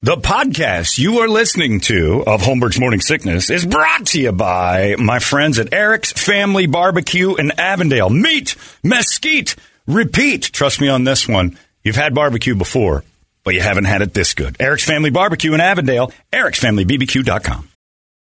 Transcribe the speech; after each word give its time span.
The 0.00 0.14
podcast 0.14 0.96
you 0.96 1.18
are 1.18 1.28
listening 1.28 1.80
to 1.80 2.22
of 2.24 2.40
Holmberg's 2.40 2.78
Morning 2.78 3.00
Sickness 3.00 3.50
is 3.50 3.66
brought 3.66 4.06
to 4.06 4.20
you 4.20 4.30
by 4.30 4.94
my 4.96 5.18
friends 5.18 5.58
at 5.58 5.74
Eric's 5.74 6.12
Family 6.12 6.68
Barbecue 6.68 7.34
in 7.34 7.50
Avondale. 7.58 8.08
Meat, 8.08 8.54
mesquite, 8.84 9.56
repeat. 9.88 10.42
Trust 10.44 10.80
me 10.80 10.86
on 10.86 11.02
this 11.02 11.26
one. 11.26 11.58
You've 11.82 11.96
had 11.96 12.14
barbecue 12.14 12.54
before, 12.54 13.02
but 13.42 13.54
you 13.54 13.60
haven't 13.60 13.86
had 13.86 14.00
it 14.00 14.14
this 14.14 14.34
good. 14.34 14.56
Eric's 14.60 14.84
Family 14.84 15.10
Barbecue 15.10 15.52
in 15.52 15.60
Avondale, 15.60 16.12
ericsfamilybbq.com. 16.32 17.68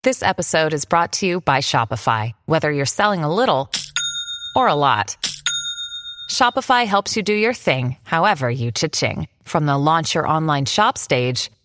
This 0.02 0.24
episode 0.24 0.74
is 0.74 0.86
brought 0.86 1.12
to 1.14 1.26
you 1.26 1.42
by 1.42 1.58
Shopify. 1.58 2.32
Whether 2.46 2.72
you're 2.72 2.86
selling 2.86 3.26
a 3.26 3.34
little 3.34 3.70
or 4.56 4.70
a 4.70 4.76
lot, 4.76 5.18
Shopify 6.32 6.86
helps 6.86 7.18
you 7.18 7.22
do 7.22 7.34
your 7.34 7.54
thing, 7.54 7.98
however 8.04 8.50
you 8.50 8.72
cha-ching. 8.72 9.28
From 9.44 9.66
the 9.66 9.78
launch 9.78 10.16
your 10.16 10.26
online 10.26 10.64
shop 10.64 10.98
stage, 10.98 11.52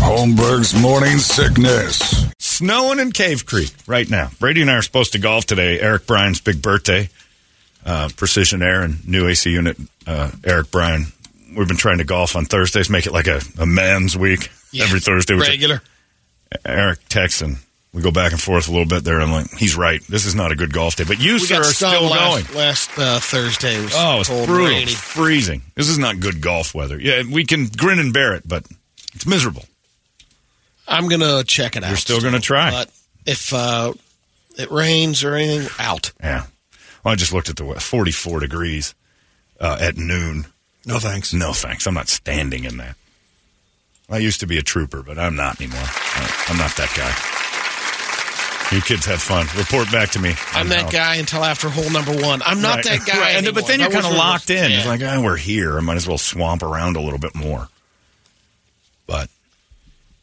Holmberg's 0.00 0.74
morning 0.80 1.18
sickness. 1.18 2.26
Snowing 2.38 2.98
in 2.98 3.12
Cave 3.12 3.44
Creek 3.46 3.70
right 3.86 4.08
now. 4.08 4.30
Brady 4.38 4.62
and 4.62 4.70
I 4.70 4.76
are 4.76 4.82
supposed 4.82 5.12
to 5.12 5.18
golf 5.18 5.44
today. 5.46 5.78
Eric 5.78 6.06
Bryan's 6.06 6.40
big 6.40 6.62
birthday. 6.62 7.08
Uh, 7.84 8.08
Precision 8.16 8.62
Air 8.62 8.82
and 8.82 9.06
new 9.06 9.28
AC 9.28 9.50
unit. 9.50 9.76
Uh, 10.06 10.30
Eric 10.44 10.70
Bryan. 10.70 11.06
We've 11.56 11.68
been 11.68 11.76
trying 11.76 11.98
to 11.98 12.04
golf 12.04 12.34
on 12.36 12.44
Thursdays, 12.44 12.88
make 12.90 13.06
it 13.06 13.12
like 13.12 13.26
a, 13.26 13.40
a 13.58 13.66
man's 13.66 14.16
week 14.16 14.50
Yeah, 14.72 14.84
every 14.84 15.00
Thursday. 15.00 15.34
which- 15.34 15.48
regular. 15.48 15.82
Eric 16.64 17.00
texting. 17.08 17.58
We 17.92 18.02
go 18.02 18.10
back 18.12 18.32
and 18.32 18.40
forth 18.40 18.68
a 18.68 18.70
little 18.70 18.86
bit 18.86 19.02
there. 19.04 19.20
I'm 19.20 19.32
like, 19.32 19.50
he's 19.56 19.76
right. 19.76 20.00
This 20.08 20.24
is 20.26 20.34
not 20.34 20.52
a 20.52 20.56
good 20.56 20.72
golf 20.72 20.94
day. 20.96 21.04
But 21.04 21.20
you, 21.20 21.34
we 21.34 21.38
sir, 21.40 21.56
are 21.60 21.64
still 21.64 22.04
last, 22.08 22.46
going. 22.46 22.56
last 22.58 22.90
uh, 22.98 23.18
Thursday. 23.20 23.80
Was 23.82 23.92
Oh, 23.96 24.20
it's 24.20 24.28
cold 24.28 24.46
brutal. 24.46 24.66
rainy. 24.68 24.82
It's 24.92 24.94
freezing. 24.94 25.62
This 25.74 25.88
is 25.88 25.98
not 25.98 26.20
good 26.20 26.40
golf 26.40 26.74
weather. 26.74 27.00
Yeah, 27.00 27.22
we 27.30 27.44
can 27.44 27.66
grin 27.66 27.98
and 27.98 28.12
bear 28.12 28.34
it, 28.34 28.46
but 28.46 28.64
it's 29.14 29.26
miserable. 29.26 29.64
I'm 30.90 31.08
gonna 31.08 31.44
check 31.44 31.76
it 31.76 31.84
out. 31.84 31.88
You're 31.88 31.96
still 31.96 32.20
gonna 32.20 32.40
try. 32.40 32.70
but 32.70 32.90
if 33.24 33.54
uh, 33.54 33.92
it 34.58 34.70
rains 34.70 35.22
or 35.24 35.34
anything, 35.34 35.68
out. 35.78 36.12
Yeah. 36.20 36.46
Well, 37.04 37.12
I 37.12 37.16
just 37.16 37.32
looked 37.32 37.48
at 37.48 37.56
the 37.56 37.64
weather. 37.64 37.80
44 37.80 38.40
degrees 38.40 38.94
uh, 39.60 39.78
at 39.80 39.96
noon. 39.96 40.46
No 40.84 40.98
thanks. 40.98 41.32
No 41.32 41.52
thanks. 41.52 41.86
I'm 41.86 41.94
not 41.94 42.08
standing 42.08 42.64
in 42.64 42.76
that. 42.78 42.96
I 44.10 44.18
used 44.18 44.40
to 44.40 44.46
be 44.46 44.58
a 44.58 44.62
trooper, 44.62 45.02
but 45.02 45.18
I'm 45.18 45.36
not 45.36 45.60
anymore. 45.60 45.80
I- 45.84 46.44
I'm 46.48 46.56
not 46.58 46.76
that 46.76 46.92
guy. 46.96 47.14
You 48.76 48.82
kids 48.82 49.04
have 49.06 49.20
fun. 49.22 49.46
Report 49.56 49.90
back 49.90 50.10
to 50.10 50.18
me. 50.20 50.34
I'm 50.52 50.62
on 50.62 50.68
that 50.70 50.82
how- 50.84 50.90
guy 50.90 51.14
until 51.16 51.44
after 51.44 51.68
hole 51.68 51.90
number 51.90 52.12
one. 52.20 52.40
I'm 52.44 52.60
not 52.60 52.76
Right. 52.76 52.84
that 52.84 53.06
guy. 53.06 53.18
Right. 53.18 53.36
Anymore. 53.36 53.54
But 53.54 53.66
then 53.66 53.80
you're 53.80 53.90
kind 53.90 54.06
of 54.06 54.12
locked 54.12 54.50
in. 54.50 54.70
Yeah. 54.70 54.78
It's 54.78 54.86
like, 54.86 55.02
oh, 55.02 55.22
we're 55.22 55.36
here. 55.36 55.76
I 55.78 55.80
might 55.80 55.96
as 55.96 56.06
well 56.08 56.18
swamp 56.18 56.62
around 56.62 56.96
a 56.96 57.00
little 57.00 57.18
bit 57.18 57.34
more. 57.34 57.68
But 59.06 59.28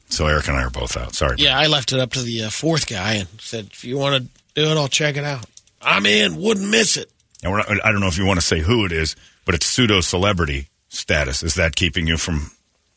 so 0.09 0.27
Eric 0.27 0.47
and 0.47 0.57
I 0.57 0.63
are 0.63 0.69
both 0.69 0.95
out. 0.97 1.13
Sorry. 1.15 1.35
yeah, 1.39 1.57
I 1.57 1.67
left 1.67 1.91
it 1.91 1.99
up 1.99 2.11
to 2.13 2.21
the 2.21 2.43
uh, 2.45 2.49
fourth 2.49 2.87
guy 2.87 3.13
and 3.15 3.27
said, 3.39 3.67
if 3.71 3.83
you 3.83 3.97
want 3.97 4.23
to 4.23 4.29
do 4.61 4.69
it, 4.71 4.77
I'll 4.77 4.87
check 4.87 5.17
it 5.17 5.23
out. 5.23 5.45
I'm 5.81 6.05
in. 6.05 6.35
Wouldn't 6.41 6.69
miss 6.69 6.97
it. 6.97 7.11
And 7.43 7.51
we're 7.51 7.59
not, 7.59 7.85
I 7.85 7.91
don't 7.91 8.01
know 8.01 8.07
if 8.07 8.17
you 8.17 8.25
want 8.25 8.39
to 8.39 8.45
say 8.45 8.59
who 8.59 8.85
it 8.85 8.91
is, 8.91 9.15
but 9.45 9.53
it's 9.55 9.65
pseudo 9.65 10.01
celebrity 10.01 10.69
status. 10.89 11.43
Is 11.43 11.55
that 11.55 11.75
keeping 11.75 12.07
you 12.07 12.17
from 12.17 12.51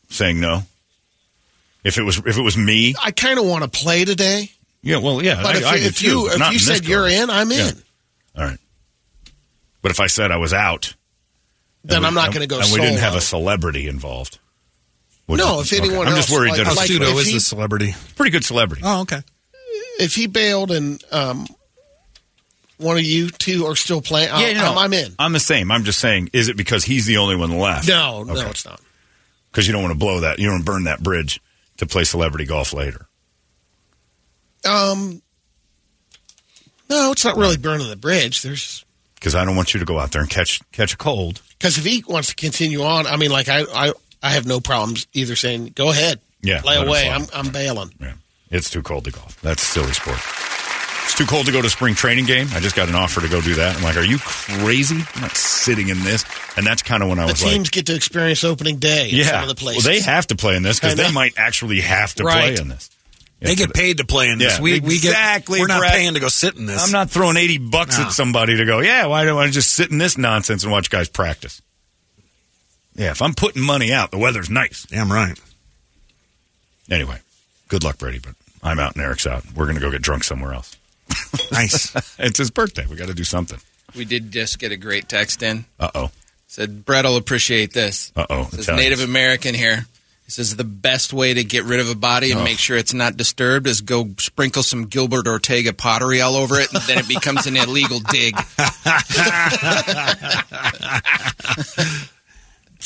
saying 0.09 0.39
no? 0.39 0.63
If 1.83 1.97
it 1.97 2.03
was 2.03 2.17
if 2.25 2.37
it 2.37 2.41
was 2.41 2.57
me, 2.57 2.95
I 3.03 3.11
kind 3.11 3.39
of 3.39 3.45
want 3.45 3.63
to 3.63 3.69
play 3.69 4.05
today, 4.05 4.51
yeah, 4.83 4.97
well, 4.97 5.23
yeah, 5.23 5.41
but 5.41 5.55
I, 5.55 5.59
if, 5.59 5.65
I 5.65 5.75
if 5.77 6.01
you 6.03 6.27
but 6.31 6.41
if 6.47 6.53
you 6.53 6.59
said 6.59 6.85
you're 6.87 7.07
in, 7.07 7.29
I'm 7.29 7.51
Yeah. 7.51 7.69
in. 7.69 7.83
All 8.37 8.43
right. 8.45 8.57
But 9.81 9.91
if 9.91 9.99
I 9.99 10.07
said 10.07 10.31
I 10.31 10.37
was 10.37 10.53
out, 10.53 10.95
Then 11.83 11.97
and 11.97 12.05
I'm 12.05 12.13
not 12.13 12.27
going 12.33 12.41
to 12.41 12.47
go. 12.47 12.59
And 12.59 12.71
we 12.71 12.79
didn't 12.79 12.99
have 12.99 13.15
a 13.15 13.21
celebrity 13.21 13.87
involved. 13.87 14.37
No, 15.37 15.61
if 15.61 15.71
anyone 15.73 16.07
I'm 16.07 16.15
just 16.15 16.31
worried 16.31 16.49
like- 16.51 16.63
that 16.65 16.75
like- 16.75 16.87
pseudo 16.87 17.17
is 17.17 17.27
he- 17.27 17.33
the 17.35 17.39
celebrity? 17.39 17.95
pretty 18.15 18.31
good 18.31 18.43
celebrity. 18.45 18.81
Oh, 18.85 19.01
okay. 19.01 19.21
if 19.99 20.15
he 20.15 20.27
bailed 20.27 20.71
and 20.71 21.03
um, 21.11 21.45
one 22.77 22.97
of 22.97 23.03
you 23.03 23.29
two 23.29 23.65
are 23.67 23.75
still 23.75 24.01
playing, 24.01 24.29
yeah, 24.29 24.53
no, 24.53 24.71
I'm, 24.71 24.77
I'm 24.77 24.93
in. 24.93 25.13
I'm 25.19 25.33
the 25.33 25.39
same. 25.39 25.71
I'm 25.71 25.83
just 25.83 25.99
saying, 25.99 26.29
is 26.33 26.47
it 26.49 26.57
because 26.57 26.83
he's 26.83 27.05
the 27.05 27.17
only 27.17 27.35
one 27.35 27.57
left? 27.57 27.87
No, 27.87 28.23
no, 28.23 28.33
it's 28.49 28.65
not. 28.65 28.81
because 29.51 29.67
you 29.67 29.73
don't 29.73 29.83
want 29.83 29.93
to 29.93 29.99
blow 29.99 30.21
that. 30.21 30.39
You 30.39 30.45
don't 30.45 30.53
want 30.55 30.65
to 30.65 30.71
burn 30.71 30.83
that 30.85 31.03
bridge 31.03 31.39
to 31.77 31.85
play 31.85 32.03
celebrity 32.03 32.45
golf 32.45 32.73
later. 32.73 33.07
Um, 34.65 35.21
no, 36.89 37.11
it's 37.11 37.25
not 37.25 37.37
really 37.37 37.57
burning 37.57 37.89
the 37.89 37.95
bridge. 37.95 38.41
There's 38.41 38.85
Because 39.15 39.33
I 39.35 39.45
don't 39.45 39.55
want 39.55 39.73
you 39.73 39.79
to 39.79 39.85
go 39.85 39.99
out 39.99 40.11
there 40.11 40.21
and 40.21 40.29
catch 40.29 40.59
catch 40.71 40.93
a 40.93 40.97
cold. 40.97 41.41
because 41.57 41.77
if 41.77 41.85
he 41.85 42.03
wants 42.07 42.29
to 42.29 42.35
continue 42.35 42.83
on, 42.83 43.07
I 43.07 43.17
mean, 43.17 43.31
like 43.31 43.49
I, 43.49 43.61
I, 43.73 43.93
I 44.23 44.31
have 44.31 44.45
no 44.45 44.59
problems 44.59 45.07
either 45.13 45.35
saying 45.35 45.73
go 45.75 45.89
ahead, 45.89 46.19
Yeah, 46.41 46.61
lay 46.63 46.75
away. 46.77 47.09
I'm, 47.09 47.25
I'm 47.33 47.51
bailing. 47.51 47.91
Yeah, 47.99 48.13
it's 48.49 48.69
too 48.69 48.81
cold 48.83 49.05
to 49.05 49.11
golf. 49.11 49.39
That's 49.41 49.61
a 49.63 49.65
silly 49.65 49.93
sport. 49.93 50.19
It's 51.03 51.15
too 51.17 51.25
cold 51.25 51.45
to 51.47 51.51
go 51.51 51.61
to 51.61 51.69
spring 51.69 51.93
training 51.95 52.25
game. 52.25 52.47
I 52.53 52.59
just 52.61 52.75
got 52.75 52.87
an 52.87 52.95
offer 52.95 53.19
to 53.19 53.27
go 53.27 53.41
do 53.41 53.55
that. 53.55 53.75
I'm 53.75 53.83
like, 53.83 53.97
are 53.97 54.03
you 54.03 54.17
crazy? 54.19 55.03
I'm 55.15 55.21
not 55.21 55.35
sitting 55.35 55.89
in 55.89 55.99
this. 56.03 56.23
And 56.55 56.65
that's 56.65 56.81
kind 56.83 57.03
of 57.03 57.09
when 57.09 57.19
I 57.19 57.25
The 57.25 57.33
was 57.33 57.41
teams 57.41 57.67
like, 57.67 57.71
get 57.71 57.85
to 57.87 57.95
experience 57.95 58.43
opening 58.45 58.77
day. 58.77 59.09
In 59.09 59.15
yeah. 59.17 59.25
some 59.31 59.41
of 59.43 59.49
the 59.49 59.55
places. 59.55 59.83
Well, 59.83 59.93
they 59.93 59.99
have 60.01 60.27
to 60.27 60.35
play 60.35 60.55
in 60.55 60.63
this 60.63 60.79
because 60.79 60.95
they 60.95 61.11
might 61.11 61.33
actually 61.37 61.81
have 61.81 62.13
to 62.15 62.23
Right. 62.23 62.53
play 62.55 62.61
in 62.61 62.69
this. 62.69 62.89
They 63.41 63.55
get 63.55 63.73
paid 63.73 63.97
to 63.97 64.05
play 64.05 64.29
in 64.29 64.37
this. 64.37 64.57
Yeah, 64.57 64.61
we, 64.61 64.79
we 64.79 64.99
get, 64.99 65.09
exactly, 65.09 65.59
We're 65.59 65.67
not 65.67 65.79
Brett. 65.79 65.93
paying 65.93 66.13
to 66.13 66.19
go 66.19 66.27
sit 66.29 66.55
in 66.55 66.67
this. 66.67 66.85
I'm 66.85 66.91
not 66.91 67.09
throwing 67.09 67.37
80 67.37 67.57
bucks 67.57 67.97
No. 67.97 68.05
at 68.05 68.11
somebody 68.11 68.55
to 68.57 68.65
go, 68.65 68.79
yeah, 68.81 69.07
why 69.07 69.25
don't 69.25 69.39
I 69.41 69.49
just 69.49 69.71
sit 69.71 69.89
in 69.91 69.97
this 69.97 70.15
nonsense 70.17 70.61
and 70.63 70.71
watch 70.71 70.91
guys 70.91 71.09
practice? 71.09 71.59
Yeah, 73.01 73.09
if 73.09 73.23
I'm 73.23 73.33
putting 73.33 73.63
money 73.63 73.91
out, 73.91 74.11
the 74.11 74.19
weather's 74.19 74.51
nice. 74.51 74.85
Damn 74.85 75.11
right. 75.11 75.35
Anyway, 76.87 77.17
good 77.67 77.83
luck, 77.83 77.97
Brady, 77.97 78.19
but 78.19 78.35
I'm 78.61 78.77
out 78.77 78.93
and 78.93 79.03
Eric's 79.03 79.25
out. 79.25 79.43
We're 79.55 79.65
going 79.65 79.73
to 79.75 79.81
go 79.81 79.89
get 79.89 80.03
drunk 80.03 80.23
somewhere 80.23 80.53
else. 80.53 80.77
Nice. 81.51 81.91
It's 82.19 82.37
his 82.37 82.51
birthday. 82.51 82.85
We 82.85 82.95
got 82.95 83.07
to 83.07 83.15
do 83.15 83.23
something. 83.23 83.57
We 83.95 84.05
did 84.05 84.31
just 84.31 84.59
get 84.59 84.71
a 84.71 84.77
great 84.77 85.09
text 85.09 85.41
in. 85.41 85.65
Uh 85.79 85.89
oh. 85.95 86.11
Said 86.47 86.85
Brett 86.85 87.05
will 87.05 87.17
appreciate 87.17 87.73
this. 87.73 88.11
Uh 88.15 88.27
oh. 88.29 88.43
Says 88.51 88.67
Native 88.67 89.01
American 89.01 89.55
here. 89.55 89.87
He 90.25 90.31
says 90.31 90.55
the 90.55 90.63
best 90.63 91.11
way 91.11 91.33
to 91.33 91.43
get 91.43 91.63
rid 91.65 91.79
of 91.79 91.89
a 91.89 91.95
body 91.95 92.31
and 92.31 92.41
Oh. 92.41 92.43
make 92.43 92.59
sure 92.59 92.77
it's 92.77 92.93
not 92.93 93.17
disturbed 93.17 93.65
is 93.67 93.81
go 93.81 94.09
sprinkle 94.19 94.61
some 94.63 94.85
Gilbert 94.85 95.27
Ortega 95.27 95.73
pottery 95.73 96.21
all 96.21 96.35
over 96.35 96.59
it, 96.59 96.71
and 96.71 96.83
then 96.83 96.99
it 96.99 97.07
becomes 97.07 97.47
an 97.47 97.57
illegal 97.57 97.99
dig. 97.99 98.35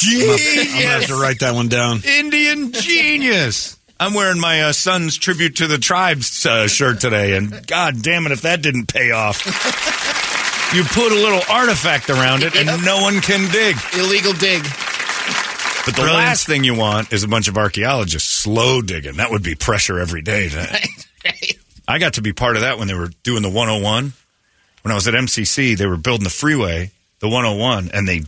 I'm 0.04 0.74
gonna 0.74 0.88
have 0.88 1.06
to 1.08 1.16
write 1.16 1.40
that 1.40 1.56
one 1.56 1.70
down. 1.70 2.02
Indian 2.04 2.72
genius. 2.72 3.78
I'm 4.00 4.14
wearing 4.14 4.40
my 4.40 4.64
uh, 4.64 4.74
son's 4.74 5.18
tribute 5.18 5.58
to 5.58 5.68
the 5.68 5.78
tribes 5.78 6.46
uh, 6.46 6.68
shirt 6.68 7.00
today, 7.00 7.38
and 7.38 7.66
god 7.66 8.02
damn 8.02 8.26
it, 8.26 8.34
if 8.34 8.42
that 8.42 8.62
didn't 8.62 8.88
pay 8.94 9.12
off. 9.12 9.46
You 10.74 10.84
put 10.84 11.12
a 11.12 11.16
little 11.16 11.42
artifact 11.50 12.10
around 12.10 12.44
it, 12.44 12.56
and 12.56 12.84
no 12.84 13.02
one 13.02 13.22
can 13.22 13.50
dig. 13.52 13.78
illegal 13.98 14.34
dig. 14.34 14.64
But 15.86 15.96
the 15.96 16.02
last 16.02 16.48
thing 16.48 16.64
you 16.64 16.76
want 16.76 17.14
is 17.14 17.24
a 17.24 17.28
bunch 17.28 17.48
of 17.48 17.58
archaeologists 17.58 18.30
slow 18.30 18.82
digging. 18.82 19.18
That 19.18 19.30
would 19.32 19.44
be 19.44 19.56
pressure 19.56 20.00
every 20.00 20.22
day. 20.24 20.50
To, 20.50 20.90
I 21.88 22.00
got 22.00 22.16
to 22.16 22.22
be 22.22 22.34
part 22.34 22.56
of 22.56 22.64
that 22.64 22.80
when 22.80 22.88
they 22.88 22.96
were 22.96 23.12
doing 23.24 23.44
the 23.44 23.50
101. 23.50 24.14
When 24.82 24.92
I 24.92 24.96
was 24.96 25.08
at 25.08 25.14
MCC, 25.14 25.78
they 25.78 25.86
were 25.86 25.98
building 25.98 26.24
the 26.24 26.30
freeway, 26.30 26.92
the 27.20 27.30
101, 27.30 27.92
and 27.94 28.08
they 28.08 28.24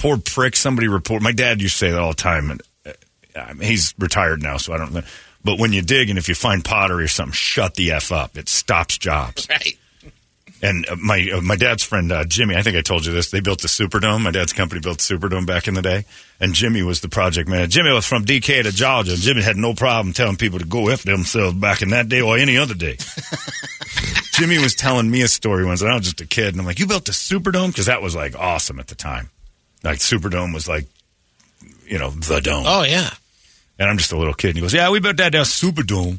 poor 0.00 0.18
prick. 0.18 0.56
Somebody 0.56 0.88
report. 0.88 1.22
My 1.22 1.32
dad 1.32 1.60
used 1.60 1.74
to 1.74 1.78
say 1.78 1.90
that 1.90 2.00
all 2.00 2.10
the 2.10 2.16
time, 2.16 2.50
and 2.50 2.62
uh, 2.86 2.92
I 3.36 3.52
mean, 3.52 3.68
he's 3.68 3.94
retired 3.98 4.42
now, 4.42 4.56
so 4.56 4.72
I 4.72 4.78
don't. 4.78 4.92
know. 4.92 5.02
But 5.44 5.58
when 5.58 5.72
you 5.72 5.80
dig 5.82 6.10
and 6.10 6.18
if 6.18 6.28
you 6.28 6.34
find 6.34 6.64
pottery 6.64 7.04
or 7.04 7.08
something, 7.08 7.32
shut 7.32 7.74
the 7.74 7.92
f 7.92 8.12
up. 8.12 8.36
It 8.36 8.48
stops 8.48 8.98
jobs. 8.98 9.46
Right. 9.60 9.76
And 10.62 10.86
uh, 10.90 10.96
my 10.96 11.30
uh, 11.34 11.40
my 11.40 11.56
dad's 11.56 11.82
friend 11.82 12.12
uh, 12.12 12.24
Jimmy, 12.26 12.54
I 12.54 12.60
think 12.60 12.76
I 12.76 12.82
told 12.82 13.06
you 13.06 13.12
this. 13.12 13.30
They 13.30 13.40
built 13.40 13.62
the 13.62 13.68
Superdome. 13.68 14.20
My 14.20 14.30
dad's 14.30 14.52
company 14.52 14.82
built 14.82 14.98
Superdome 14.98 15.46
back 15.46 15.68
in 15.68 15.72
the 15.72 15.80
day, 15.80 16.04
and 16.38 16.52
Jimmy 16.52 16.82
was 16.82 17.00
the 17.00 17.08
project 17.08 17.48
man. 17.48 17.70
Jimmy 17.70 17.90
was 17.92 18.04
from 18.04 18.24
Decatur 18.26 18.70
Georgia. 18.70 19.12
and 19.12 19.20
Jimmy 19.20 19.40
had 19.40 19.56
no 19.56 19.72
problem 19.72 20.12
telling 20.12 20.36
people 20.36 20.58
to 20.58 20.66
go 20.66 20.88
f 20.88 21.02
themselves 21.02 21.54
back 21.56 21.80
in 21.80 21.90
that 21.90 22.10
day 22.10 22.20
or 22.20 22.36
any 22.36 22.58
other 22.58 22.74
day. 22.74 22.98
Jimmy 24.34 24.58
was 24.58 24.74
telling 24.74 25.10
me 25.10 25.22
a 25.22 25.28
story 25.28 25.64
once, 25.64 25.80
and 25.80 25.90
I 25.90 25.94
was 25.94 26.04
just 26.04 26.20
a 26.20 26.26
kid, 26.26 26.48
and 26.48 26.60
I'm 26.60 26.66
like, 26.66 26.78
"You 26.78 26.86
built 26.86 27.06
the 27.06 27.12
Superdome?" 27.12 27.68
Because 27.68 27.86
that 27.86 28.02
was 28.02 28.14
like 28.14 28.36
awesome 28.38 28.78
at 28.78 28.88
the 28.88 28.94
time. 28.94 29.30
Like 29.82 29.98
Superdome 29.98 30.52
was 30.52 30.68
like, 30.68 30.86
you 31.86 31.98
know, 31.98 32.10
the 32.10 32.40
dome. 32.40 32.64
Oh 32.66 32.82
yeah. 32.82 33.10
And 33.78 33.88
I'm 33.88 33.96
just 33.96 34.12
a 34.12 34.18
little 34.18 34.34
kid. 34.34 34.48
And 34.48 34.56
he 34.56 34.60
goes, 34.62 34.74
Yeah, 34.74 34.90
we 34.90 35.00
built 35.00 35.16
that 35.16 35.32
down 35.32 35.44
Superdome. 35.44 36.18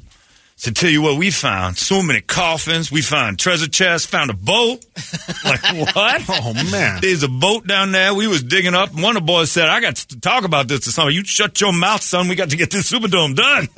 So 0.61 0.69
tell 0.69 0.91
you 0.91 1.01
what, 1.01 1.17
we 1.17 1.31
found 1.31 1.75
so 1.77 2.03
many 2.03 2.21
coffins. 2.21 2.91
We 2.91 3.01
found 3.01 3.39
treasure 3.39 3.67
chests, 3.67 4.05
found 4.05 4.29
a 4.29 4.35
boat. 4.35 4.85
like, 5.43 5.63
what? 5.95 6.21
Oh, 6.29 6.53
man. 6.71 7.01
There's 7.01 7.23
a 7.23 7.27
boat 7.27 7.65
down 7.65 7.91
there. 7.91 8.13
We 8.13 8.27
was 8.27 8.43
digging 8.43 8.75
up. 8.75 8.93
And 8.93 9.01
one 9.01 9.17
of 9.17 9.23
the 9.23 9.25
boys 9.25 9.51
said, 9.51 9.69
I 9.69 9.81
got 9.81 9.95
to 9.95 10.19
talk 10.19 10.43
about 10.43 10.67
this 10.67 10.81
to 10.81 10.91
somebody. 10.91 11.15
You 11.15 11.23
shut 11.23 11.59
your 11.59 11.73
mouth, 11.73 12.03
son. 12.03 12.27
We 12.27 12.35
got 12.35 12.51
to 12.51 12.57
get 12.57 12.69
this 12.69 12.91
Superdome 12.91 13.35
done. 13.35 13.69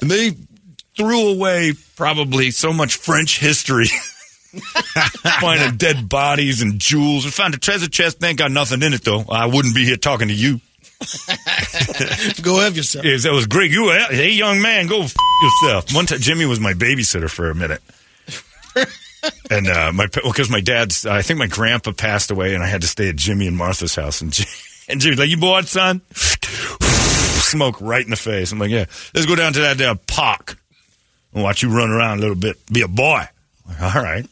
and 0.00 0.08
they 0.08 0.30
threw 0.96 1.30
away 1.30 1.72
probably 1.96 2.52
so 2.52 2.72
much 2.72 2.94
French 2.94 3.40
history. 3.40 3.88
Finding 5.40 5.76
dead 5.76 6.08
bodies 6.08 6.62
and 6.62 6.78
jewels. 6.78 7.24
We 7.24 7.30
found 7.30 7.54
a 7.54 7.58
treasure 7.58 7.88
chest. 7.88 8.20
They 8.20 8.28
ain't 8.28 8.38
got 8.38 8.50
nothing 8.50 8.82
in 8.82 8.92
it, 8.92 9.02
though. 9.04 9.24
I 9.30 9.46
wouldn't 9.46 9.74
be 9.74 9.84
here 9.84 9.96
talking 9.96 10.28
to 10.28 10.34
you. 10.34 10.60
Go 12.42 12.58
have 12.60 12.74
yourself. 12.76 13.04
Yes, 13.04 13.24
that 13.24 13.32
was 13.32 13.46
great. 13.46 13.70
You, 13.70 13.84
were- 13.84 13.98
hey, 14.10 14.30
young 14.30 14.62
man, 14.62 14.86
go 14.86 15.02
f- 15.02 15.14
yourself. 15.42 15.94
One 15.94 16.06
time, 16.06 16.20
Jimmy 16.20 16.46
was 16.46 16.58
my 16.58 16.72
babysitter 16.72 17.28
for 17.30 17.50
a 17.50 17.54
minute, 17.54 17.82
and 19.50 19.68
uh, 19.68 19.92
my 19.92 20.06
because 20.06 20.48
my 20.48 20.60
dad's, 20.62 21.04
I 21.04 21.20
think 21.20 21.38
my 21.38 21.48
grandpa 21.48 21.92
passed 21.92 22.30
away, 22.30 22.54
and 22.54 22.62
I 22.62 22.66
had 22.66 22.80
to 22.80 22.86
stay 22.86 23.10
at 23.10 23.16
Jimmy 23.16 23.46
and 23.46 23.56
Martha's 23.58 23.94
house, 23.94 24.22
and 24.22 24.32
Jimmy, 24.32 24.48
and 24.88 25.00
Jimmy's 25.00 25.18
like, 25.18 25.28
"You 25.28 25.36
bored, 25.36 25.66
son?" 25.68 26.00
Smoke 26.14 27.76
right 27.82 28.02
in 28.04 28.10
the 28.10 28.16
face. 28.16 28.50
I'm 28.52 28.58
like, 28.58 28.70
"Yeah, 28.70 28.86
let's 29.14 29.26
go 29.26 29.36
down 29.36 29.52
to 29.52 29.60
that 29.60 29.76
there 29.78 29.94
park 29.94 30.58
and 31.34 31.42
watch 31.42 31.62
you 31.62 31.68
run 31.68 31.90
around 31.90 32.18
a 32.18 32.20
little 32.22 32.36
bit. 32.36 32.56
Be 32.72 32.80
a 32.80 32.88
boy." 32.88 33.24
Like, 33.68 33.82
All 33.96 34.02
right. 34.02 34.26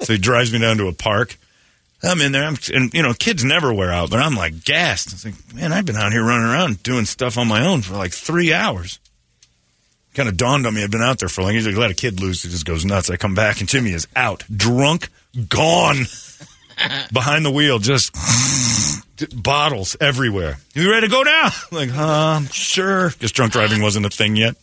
So 0.00 0.12
he 0.12 0.18
drives 0.18 0.52
me 0.52 0.58
down 0.58 0.76
to 0.78 0.88
a 0.88 0.92
park. 0.92 1.36
I'm 2.02 2.20
in 2.20 2.32
there, 2.32 2.44
I'm, 2.44 2.56
and 2.74 2.92
you 2.92 3.02
know, 3.02 3.14
kids 3.14 3.42
never 3.42 3.72
wear 3.72 3.90
out, 3.90 4.10
but 4.10 4.20
I'm 4.20 4.34
like 4.34 4.64
gassed. 4.64 5.10
I 5.10 5.14
was 5.14 5.24
like, 5.24 5.54
man, 5.54 5.72
I've 5.72 5.86
been 5.86 5.96
out 5.96 6.12
here 6.12 6.22
running 6.22 6.46
around 6.46 6.82
doing 6.82 7.04
stuff 7.06 7.38
on 7.38 7.48
my 7.48 7.66
own 7.66 7.82
for 7.82 7.94
like 7.94 8.12
three 8.12 8.52
hours. 8.52 9.00
Kind 10.14 10.28
of 10.28 10.36
dawned 10.36 10.66
on 10.66 10.74
me 10.74 10.82
I've 10.82 10.90
been 10.90 11.02
out 11.02 11.18
there 11.18 11.28
for 11.28 11.42
long. 11.42 11.54
Usually 11.54 11.74
let 11.74 11.90
a 11.90 11.94
kid 11.94 12.20
loose, 12.20 12.42
he 12.42 12.50
just 12.50 12.66
goes 12.66 12.84
nuts. 12.84 13.10
I 13.10 13.16
come 13.16 13.34
back 13.34 13.60
and 13.60 13.68
Jimmy 13.68 13.92
is 13.92 14.06
out, 14.14 14.44
drunk, 14.54 15.08
gone, 15.48 16.04
behind 17.12 17.44
the 17.44 17.50
wheel, 17.50 17.78
just 17.78 18.14
bottles 19.42 19.96
everywhere. 20.00 20.58
You 20.74 20.90
ready 20.90 21.06
to 21.06 21.10
go 21.10 21.22
now? 21.22 21.50
Like, 21.72 21.90
huh, 21.90 22.40
sure. 22.52 23.10
Because 23.10 23.32
drunk 23.32 23.52
driving 23.52 23.82
wasn't 23.82 24.06
a 24.06 24.10
thing 24.10 24.36
yet. 24.36 24.56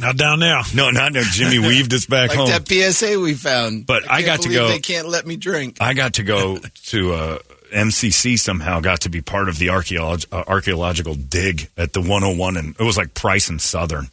Not 0.00 0.16
down 0.16 0.40
now. 0.40 0.62
No, 0.74 0.90
not 0.90 1.12
now. 1.12 1.22
Jimmy 1.24 1.58
weaved 1.66 1.92
us 1.94 2.06
back 2.06 2.30
Like 2.30 2.38
home. 2.38 2.48
that 2.48 2.68
PSA 2.68 3.18
we 3.20 3.34
found. 3.34 3.86
But 3.86 4.04
I 4.04 4.22
can't 4.22 4.26
got 4.26 4.42
to 4.42 4.48
go- 4.52 4.68
They 4.68 4.78
can't 4.80 5.08
let 5.08 5.26
me 5.26 5.36
drink. 5.36 5.78
I 5.80 5.94
got 5.94 6.14
to 6.14 6.22
go 6.22 6.58
to 6.86 7.12
uh, 7.12 7.38
MCC 7.72 8.38
somehow. 8.38 8.80
Got 8.80 9.02
to 9.02 9.08
be 9.10 9.20
part 9.22 9.48
of 9.48 9.58
the 9.58 9.68
archaeolog- 9.68 10.26
uh, 10.32 10.44
archaeological 10.46 11.14
dig 11.14 11.68
at 11.76 11.92
the 11.92 12.00
101, 12.00 12.56
and 12.56 12.76
it 12.78 12.84
was 12.84 12.96
like 12.96 13.14
Price 13.14 13.48
and 13.48 13.60
Southern, 13.60 14.08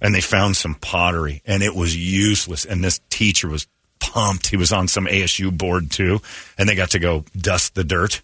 and 0.00 0.14
they 0.14 0.20
found 0.20 0.56
some 0.56 0.74
pottery, 0.74 1.42
and 1.46 1.62
it 1.62 1.74
was 1.74 1.96
useless. 1.96 2.64
And 2.64 2.82
this 2.84 3.00
teacher 3.10 3.48
was 3.48 3.66
pumped. 4.00 4.46
He 4.46 4.56
was 4.56 4.72
on 4.72 4.88
some 4.88 5.06
ASU 5.06 5.56
board 5.56 5.90
too, 5.90 6.20
and 6.56 6.68
they 6.68 6.74
got 6.74 6.90
to 6.92 6.98
go 6.98 7.24
dust 7.36 7.74
the 7.74 7.84
dirt, 7.84 8.22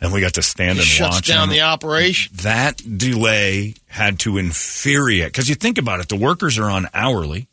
and 0.00 0.12
we 0.12 0.20
got 0.20 0.34
to 0.34 0.42
stand 0.42 0.78
and 0.78 0.86
shuts 0.86 1.16
watch 1.16 1.26
down 1.28 1.48
them. 1.48 1.56
the 1.56 1.62
operation. 1.62 2.32
that 2.42 2.76
delay 2.98 3.74
had 3.88 4.18
to 4.20 4.36
infuriate 4.38 5.32
because 5.32 5.48
you 5.48 5.54
think 5.54 5.78
about 5.78 6.00
it 6.00 6.08
the 6.08 6.16
workers 6.16 6.58
are 6.58 6.70
on 6.70 6.86
hourly 6.94 7.46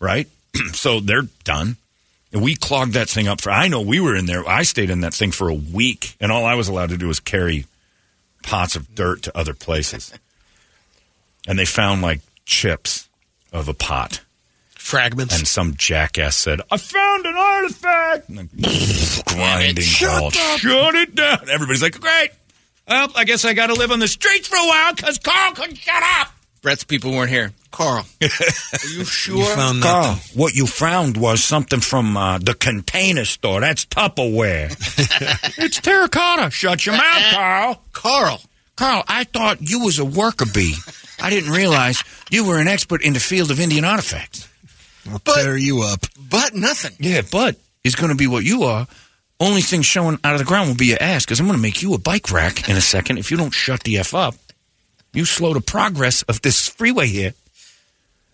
right 0.00 0.28
so 0.72 1.00
they're 1.00 1.28
done 1.44 1.76
and 2.32 2.42
we 2.42 2.54
clogged 2.54 2.92
that 2.92 3.08
thing 3.08 3.28
up 3.28 3.40
for 3.40 3.50
i 3.50 3.68
know 3.68 3.80
we 3.80 4.00
were 4.00 4.14
in 4.16 4.26
there 4.26 4.46
i 4.48 4.62
stayed 4.62 4.90
in 4.90 5.00
that 5.00 5.14
thing 5.14 5.30
for 5.30 5.48
a 5.48 5.54
week 5.54 6.16
and 6.20 6.30
all 6.30 6.44
i 6.44 6.54
was 6.54 6.68
allowed 6.68 6.90
to 6.90 6.96
do 6.98 7.08
was 7.08 7.20
carry 7.20 7.64
pots 8.42 8.76
of 8.76 8.94
dirt 8.94 9.22
to 9.22 9.36
other 9.36 9.54
places 9.54 10.12
and 11.46 11.58
they 11.58 11.64
found 11.64 12.02
like 12.02 12.20
chips 12.44 13.08
of 13.52 13.68
a 13.68 13.74
pot 13.74 14.20
Fragments. 14.86 15.36
and 15.36 15.48
some 15.48 15.74
jackass 15.76 16.36
said, 16.36 16.60
"I 16.70 16.76
found 16.76 17.26
an 17.26 17.34
artifact." 17.34 18.28
And 18.28 18.38
then, 18.38 18.48
grinding 19.26 19.84
halt. 19.86 20.34
Shut 20.34 20.94
it 20.94 21.14
down. 21.16 21.48
Everybody's 21.50 21.82
like, 21.82 22.00
"Great. 22.00 22.30
Well, 22.88 23.08
I 23.16 23.24
guess 23.24 23.44
I 23.44 23.52
got 23.52 23.66
to 23.66 23.74
live 23.74 23.90
on 23.90 23.98
the 23.98 24.06
streets 24.06 24.46
for 24.46 24.54
a 24.56 24.64
while 24.66 24.94
because 24.94 25.18
Carl 25.18 25.52
couldn't 25.54 25.76
shut 25.76 26.02
up." 26.20 26.28
Brett's 26.62 26.84
people 26.84 27.10
weren't 27.12 27.30
here. 27.30 27.52
Carl, 27.72 28.06
are 28.22 28.28
you 28.94 29.04
sure? 29.04 29.36
You 29.38 29.44
found 29.44 29.82
Carl, 29.82 30.02
nothing. 30.12 30.38
what 30.40 30.54
you 30.54 30.66
found 30.66 31.16
was 31.16 31.42
something 31.44 31.80
from 31.80 32.16
uh, 32.16 32.38
the 32.38 32.54
container 32.54 33.24
store. 33.24 33.60
That's 33.60 33.84
Tupperware. 33.86 34.70
it's 35.58 35.80
terracotta. 35.80 36.50
Shut 36.50 36.86
your 36.86 36.96
mouth, 36.96 37.22
Carl. 37.34 37.82
Carl. 37.92 38.40
Carl, 38.76 39.02
I 39.08 39.24
thought 39.24 39.58
you 39.60 39.80
was 39.84 39.98
a 39.98 40.04
worker 40.04 40.46
bee. 40.46 40.74
I 41.20 41.28
didn't 41.30 41.50
realize 41.50 42.02
you 42.30 42.44
were 42.46 42.58
an 42.58 42.68
expert 42.68 43.02
in 43.02 43.14
the 43.14 43.20
field 43.20 43.50
of 43.50 43.58
Indian 43.58 43.84
artifacts. 43.84 44.48
I'll 45.08 45.20
But- 45.24 45.42
tear 45.42 45.56
you 45.56 45.82
up. 45.82 46.06
But 46.18 46.54
nothing. 46.54 46.92
Yeah, 46.98 47.22
but 47.30 47.56
is 47.84 47.94
going 47.94 48.10
to 48.10 48.16
be 48.16 48.26
what 48.26 48.44
you 48.44 48.64
are. 48.64 48.86
Only 49.38 49.60
thing 49.62 49.82
showing 49.82 50.18
out 50.24 50.32
of 50.32 50.38
the 50.38 50.44
ground 50.46 50.68
will 50.68 50.76
be 50.76 50.86
your 50.86 51.02
ass 51.02 51.24
because 51.24 51.40
I'm 51.40 51.46
going 51.46 51.58
to 51.58 51.62
make 51.62 51.82
you 51.82 51.92
a 51.94 51.98
bike 51.98 52.30
rack 52.32 52.68
in 52.68 52.76
a 52.76 52.80
second 52.80 53.18
if 53.18 53.30
you 53.30 53.36
don't 53.36 53.52
shut 53.52 53.82
the 53.84 53.98
F 53.98 54.14
up. 54.14 54.34
You 55.12 55.24
slow 55.24 55.52
the 55.54 55.60
progress 55.60 56.22
of 56.22 56.40
this 56.42 56.68
freeway 56.68 57.06
here. 57.08 57.34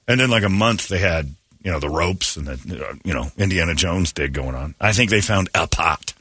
And 0.08 0.20
then, 0.20 0.30
like 0.30 0.42
a 0.44 0.48
month, 0.48 0.88
they 0.88 0.98
had, 0.98 1.34
you 1.62 1.70
know, 1.70 1.78
the 1.80 1.88
ropes 1.88 2.36
and 2.36 2.46
the, 2.46 2.86
uh, 2.88 2.94
you 3.04 3.14
know, 3.14 3.30
Indiana 3.36 3.74
Jones 3.74 4.12
dig 4.12 4.32
going 4.32 4.54
on. 4.54 4.74
I 4.80 4.92
think 4.92 5.10
they 5.10 5.20
found 5.20 5.48
a 5.54 5.66
pot. 5.66 6.12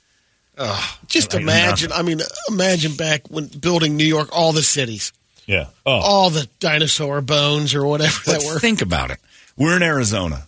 Just 1.07 1.33
Like 1.33 1.41
imagine. 1.43 1.89
nothing. 1.89 2.05
I 2.05 2.07
mean, 2.07 2.21
imagine 2.47 2.95
back 2.95 3.27
when 3.29 3.47
building 3.47 3.97
New 3.97 4.05
York, 4.05 4.29
all 4.31 4.53
the 4.53 4.61
cities, 4.63 5.11
Yeah. 5.47 5.67
Oh. 5.85 5.91
all 5.93 6.29
the 6.29 6.47
dinosaur 6.59 7.21
bones 7.21 7.73
or 7.73 7.85
whatever 7.85 8.19
But 8.25 8.41
that 8.41 8.45
were. 8.47 8.59
think 8.59 8.81
about 8.81 9.09
it. 9.11 9.19
We're 9.57 9.75
in 9.75 9.83
Arizona. 9.83 10.47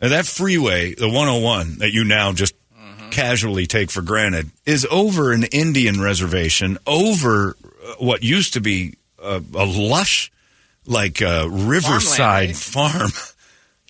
And 0.00 0.12
that 0.12 0.26
freeway, 0.26 0.94
the 0.94 1.08
101 1.08 1.78
that 1.78 1.92
you 1.92 2.04
now 2.04 2.32
just 2.32 2.54
casually 3.10 3.66
take 3.66 3.90
for 3.90 4.02
granted, 4.02 4.50
is 4.64 4.86
over 4.90 5.32
an 5.32 5.44
Indian 5.44 6.00
reservation, 6.00 6.78
over 6.86 7.56
uh, 7.60 7.94
what 7.98 8.22
used 8.22 8.54
to 8.54 8.60
be 8.60 8.94
a, 9.22 9.42
a 9.54 9.66
lush, 9.66 10.32
like 10.86 11.20
uh, 11.20 11.48
riverside 11.50 12.48
right? 12.48 12.56
farm. 12.56 13.10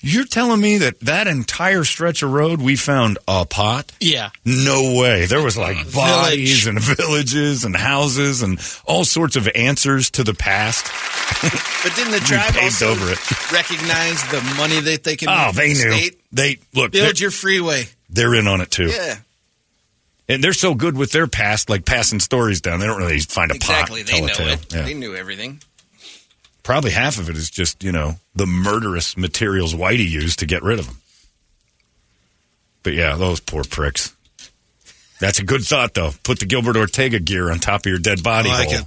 You're 0.02 0.24
telling 0.24 0.60
me 0.60 0.78
that 0.78 0.98
that 1.00 1.26
entire 1.26 1.84
stretch 1.84 2.22
of 2.22 2.32
road 2.32 2.60
we 2.62 2.74
found 2.76 3.18
a 3.28 3.44
pot? 3.44 3.92
Yeah. 4.00 4.30
No 4.46 4.98
way. 4.98 5.26
There 5.26 5.42
was 5.42 5.58
like 5.58 5.92
bodies 5.94 6.66
and 6.66 6.80
villages 6.80 7.64
and 7.64 7.76
houses 7.76 8.42
and 8.42 8.58
all 8.86 9.04
sorts 9.04 9.36
of 9.36 9.46
answers 9.54 10.10
to 10.12 10.24
the 10.24 10.34
past. 10.34 10.86
But 11.82 11.94
didn't 11.96 12.12
the 12.12 12.18
We 12.18 12.26
tribe 12.26 12.52
paved 12.52 12.64
also 12.82 12.90
over 12.90 13.10
it. 13.12 13.52
recognize 13.52 14.22
the 14.30 14.42
money 14.58 14.80
that 14.80 15.02
they 15.04 15.16
can 15.16 15.28
Oh, 15.30 15.46
make 15.46 15.54
they 15.54 15.74
from 15.74 15.78
the 15.78 15.84
knew. 15.96 15.96
state? 16.02 16.20
They 16.32 16.58
look. 16.74 16.92
They're, 16.92 17.04
Build 17.04 17.20
your 17.20 17.30
freeway. 17.30 17.84
they're 18.10 18.34
in 18.34 18.46
on 18.46 18.60
it 18.60 18.70
too, 18.70 18.88
Yeah, 18.88 19.16
and 20.28 20.44
they're 20.44 20.52
so 20.52 20.74
good 20.74 20.96
with 20.98 21.12
their 21.12 21.26
past, 21.26 21.70
like 21.70 21.86
passing 21.86 22.20
stories 22.20 22.60
down. 22.60 22.80
They 22.80 22.86
don't 22.86 22.98
really 22.98 23.20
find 23.20 23.50
a 23.50 23.54
pot. 23.54 23.60
exactly. 23.62 24.02
They 24.02 24.20
know 24.20 24.26
it. 24.38 24.66
Yeah. 24.74 24.82
They 24.82 24.92
knew 24.92 25.16
everything. 25.16 25.62
Probably 26.70 26.92
half 26.92 27.18
of 27.18 27.28
it 27.28 27.36
is 27.36 27.50
just 27.50 27.82
you 27.82 27.90
know 27.90 28.14
the 28.36 28.46
murderous 28.46 29.16
materials 29.16 29.74
Whitey 29.74 30.08
used 30.08 30.38
to 30.38 30.46
get 30.46 30.62
rid 30.62 30.78
of 30.78 30.86
them. 30.86 30.98
But 32.84 32.92
yeah, 32.92 33.16
those 33.16 33.40
poor 33.40 33.64
pricks. 33.64 34.14
That's 35.18 35.40
a 35.40 35.42
good 35.42 35.62
thought, 35.62 35.94
though. 35.94 36.12
Put 36.22 36.38
the 36.38 36.46
Gilbert 36.46 36.76
Ortega 36.76 37.18
gear 37.18 37.50
on 37.50 37.58
top 37.58 37.80
of 37.80 37.86
your 37.86 37.98
dead 37.98 38.22
body 38.22 38.50
I 38.50 38.52
like 38.58 38.68
hole. 38.68 38.78
it. 38.78 38.84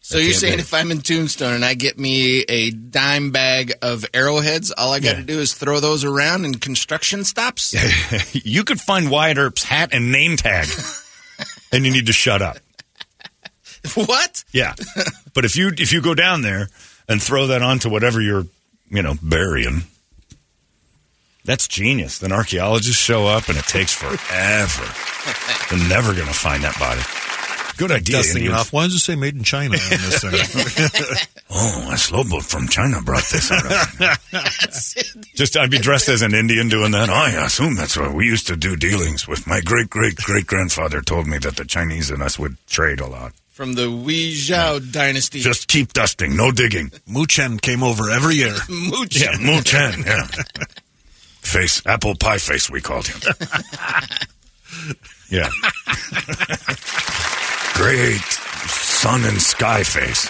So 0.00 0.18
you're 0.18 0.32
saying 0.34 0.58
if 0.58 0.74
I'm 0.74 0.90
in 0.90 0.98
Tombstone 1.00 1.54
and 1.54 1.64
I 1.64 1.74
get 1.74 1.96
me 1.96 2.40
a 2.48 2.70
dime 2.70 3.30
bag 3.30 3.72
of 3.82 4.04
arrowheads, 4.12 4.72
all 4.72 4.92
I 4.92 4.98
got 4.98 5.12
to 5.12 5.18
Yeah. 5.20 5.26
do 5.26 5.38
is 5.38 5.54
throw 5.54 5.78
those 5.78 6.02
around 6.02 6.44
and 6.44 6.60
construction 6.60 7.22
stops? 7.22 7.72
you 8.44 8.64
could 8.64 8.80
find 8.80 9.12
Wyatt 9.12 9.38
Earp's 9.38 9.62
hat 9.62 9.90
and 9.92 10.10
name 10.10 10.36
tag, 10.36 10.66
and 11.72 11.86
you 11.86 11.92
need 11.92 12.06
to 12.06 12.12
shut 12.12 12.42
up. 12.42 12.56
what? 13.94 14.42
Yeah, 14.52 14.74
but 15.34 15.44
if 15.44 15.54
you 15.54 15.70
if 15.78 15.92
you 15.92 16.02
go 16.02 16.14
down 16.14 16.42
there 16.42 16.68
and 17.08 17.22
throw 17.22 17.48
that 17.48 17.62
onto 17.62 17.90
whatever 17.90 18.20
you're 18.20 18.44
you 18.90 19.02
know 19.02 19.14
burying, 19.22 19.82
that's 21.44 21.68
genius. 21.68 22.18
Then 22.18 22.32
archaeologists 22.32 23.00
show 23.02 23.26
up 23.26 23.48
and 23.48 23.58
it 23.58 23.64
takes 23.64 23.92
forever. 23.92 24.84
They're 25.70 25.88
never 25.88 26.14
going 26.14 26.28
to 26.28 26.34
find 26.34 26.62
that 26.64 26.78
body. 26.78 27.02
Good 27.76 27.90
idea. 27.90 28.16
Dusting 28.18 28.44
it 28.44 28.52
off. 28.52 28.72
Why 28.72 28.84
does 28.84 28.94
it 28.94 28.98
say 29.00 29.16
made 29.16 29.34
in 29.34 29.44
China 29.44 29.74
on 29.74 29.90
this 29.90 30.20
thing? 30.20 31.16
Oh, 31.54 31.90
a 31.92 31.98
slow 31.98 32.24
boat 32.24 32.44
from 32.44 32.66
China 32.68 33.02
brought 33.02 33.24
this 33.30 33.52
out. 33.52 34.16
Just, 35.34 35.54
I'd 35.54 35.70
be 35.70 35.78
dressed 35.78 36.08
as 36.08 36.22
an 36.22 36.34
Indian 36.34 36.70
doing 36.70 36.92
that. 36.92 37.10
I 37.10 37.44
assume 37.44 37.74
that's 37.74 37.94
what 37.94 38.14
we 38.14 38.24
used 38.24 38.46
to 38.46 38.56
do 38.56 38.74
dealings 38.74 39.28
with. 39.28 39.46
My 39.46 39.60
great 39.60 39.90
great 39.90 40.16
great 40.16 40.46
grandfather 40.46 41.02
told 41.02 41.26
me 41.26 41.36
that 41.38 41.56
the 41.56 41.66
Chinese 41.66 42.10
and 42.10 42.22
us 42.22 42.38
would 42.38 42.56
trade 42.68 43.00
a 43.00 43.06
lot. 43.06 43.32
From 43.52 43.74
the 43.74 43.90
Wei 43.90 44.32
Zhao 44.32 44.80
dynasty. 44.92 45.40
Just 45.40 45.68
keep 45.68 45.92
dusting, 45.92 46.34
no 46.36 46.50
digging. 46.50 46.90
Mu 47.06 47.26
Chen 47.26 47.58
came 47.58 47.82
over 47.82 48.10
every 48.10 48.36
year. 48.36 48.54
Mooch. 48.70 49.20
Yeah, 49.20 49.36
Mu 49.38 49.60
Chen. 49.60 50.02
Yeah, 50.06 50.26
face 51.42 51.82
apple 51.84 52.14
pie 52.14 52.38
face. 52.38 52.70
We 52.70 52.80
called 52.80 53.08
him. 53.08 53.20
Yeah, 55.28 55.50
great 57.74 58.20
sun 58.68 59.24
and 59.24 59.40
sky 59.40 59.82
face. 59.82 60.28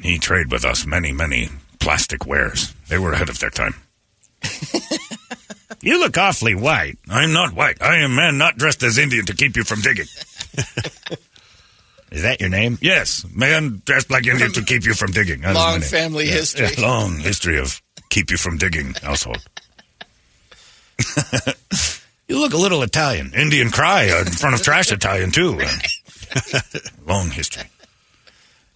He 0.00 0.18
traded 0.18 0.50
with 0.50 0.64
us 0.64 0.86
many, 0.86 1.12
many 1.12 1.50
plastic 1.78 2.26
wares. 2.26 2.74
They 2.88 2.98
were 2.98 3.12
ahead 3.12 3.28
of 3.28 3.38
their 3.38 3.50
time. 3.50 3.74
you 5.82 6.00
look 6.00 6.16
awfully 6.16 6.54
white. 6.54 6.98
I'm 7.08 7.32
not 7.32 7.54
white. 7.54 7.82
I 7.82 7.96
am 7.98 8.14
man 8.14 8.38
not 8.38 8.56
dressed 8.56 8.82
as 8.82 8.96
Indian 8.98 9.26
to 9.26 9.34
keep 9.34 9.56
you 9.56 9.64
from 9.64 9.82
digging. 9.82 10.06
Is 12.12 12.22
that 12.22 12.40
your 12.40 12.48
name? 12.50 12.78
Yes, 12.80 13.26
man 13.34 13.82
dressed 13.84 14.10
like 14.10 14.26
Indian 14.26 14.52
to 14.52 14.62
keep 14.62 14.84
you 14.84 14.94
from 14.94 15.10
digging. 15.10 15.40
That 15.40 15.50
is 15.50 15.54
my 15.56 15.70
Long 15.72 15.80
family 15.80 16.26
Yeah, 16.26 16.32
history. 16.34 16.68
yeah, 16.78 16.80
long 16.86 17.16
history 17.18 17.58
of 17.58 17.82
keep 18.10 18.30
you 18.30 18.36
from 18.36 18.58
digging 18.58 18.94
household. 19.02 19.44
you 22.28 22.38
look 22.38 22.52
a 22.54 22.56
little 22.56 22.82
Italian. 22.82 23.32
Indian 23.34 23.70
cry 23.70 24.08
uh, 24.10 24.20
in 24.20 24.26
front 24.26 24.54
of 24.54 24.62
trash 24.62 24.90
Italian, 24.92 25.30
too. 25.30 25.60
Uh, 25.60 26.60
long 27.06 27.30
history. 27.30 27.64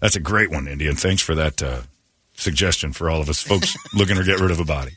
That's 0.00 0.16
a 0.16 0.20
great 0.20 0.50
one, 0.50 0.66
Indian. 0.66 0.96
Thanks 0.96 1.22
for 1.22 1.34
that 1.36 1.62
uh, 1.62 1.80
suggestion 2.34 2.92
for 2.92 3.08
all 3.10 3.20
of 3.20 3.28
us 3.28 3.42
folks 3.42 3.74
looking 3.94 4.16
to 4.16 4.24
get 4.24 4.40
rid 4.40 4.50
of 4.50 4.60
a 4.60 4.64
body. 4.64 4.92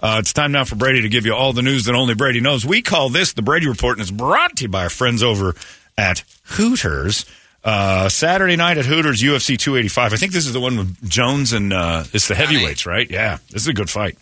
Uh, 0.00 0.16
it's 0.20 0.32
time 0.32 0.52
now 0.52 0.64
for 0.64 0.76
Brady 0.76 1.02
to 1.02 1.08
give 1.08 1.24
you 1.26 1.34
all 1.34 1.52
the 1.52 1.62
news 1.62 1.84
that 1.84 1.94
only 1.94 2.14
Brady 2.14 2.40
knows. 2.40 2.64
We 2.66 2.82
call 2.82 3.08
this 3.10 3.32
the 3.32 3.42
Brady 3.42 3.68
Report, 3.68 3.96
and 3.98 4.02
it's 4.02 4.10
brought 4.10 4.56
to 4.56 4.64
you 4.64 4.68
by 4.68 4.84
our 4.84 4.90
friends 4.90 5.22
over 5.22 5.54
at 5.96 6.24
Hooters. 6.44 7.26
Uh, 7.62 8.08
Saturday 8.08 8.56
night 8.56 8.78
at 8.78 8.86
Hooters, 8.86 9.20
UFC 9.20 9.58
285. 9.58 10.12
I 10.12 10.16
think 10.16 10.32
this 10.32 10.46
is 10.46 10.52
the 10.54 10.60
one 10.60 10.78
with 10.78 11.08
Jones 11.08 11.52
and 11.52 11.72
uh, 11.72 12.04
it's 12.12 12.26
the 12.28 12.34
heavyweights, 12.34 12.86
right? 12.86 13.10
Yeah, 13.10 13.38
this 13.50 13.62
is 13.62 13.68
a 13.68 13.74
good 13.74 13.90
fight. 13.90 14.16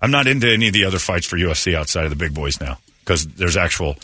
I'm 0.00 0.10
not 0.12 0.26
into 0.28 0.48
any 0.48 0.68
of 0.68 0.72
the 0.72 0.84
other 0.84 0.98
fights 0.98 1.26
for 1.26 1.36
UFC 1.36 1.74
outside 1.74 2.04
of 2.04 2.10
the 2.10 2.16
big 2.16 2.34
boys 2.34 2.60
now 2.60 2.78
because 3.00 3.26
there's 3.26 3.56
actual 3.56 3.96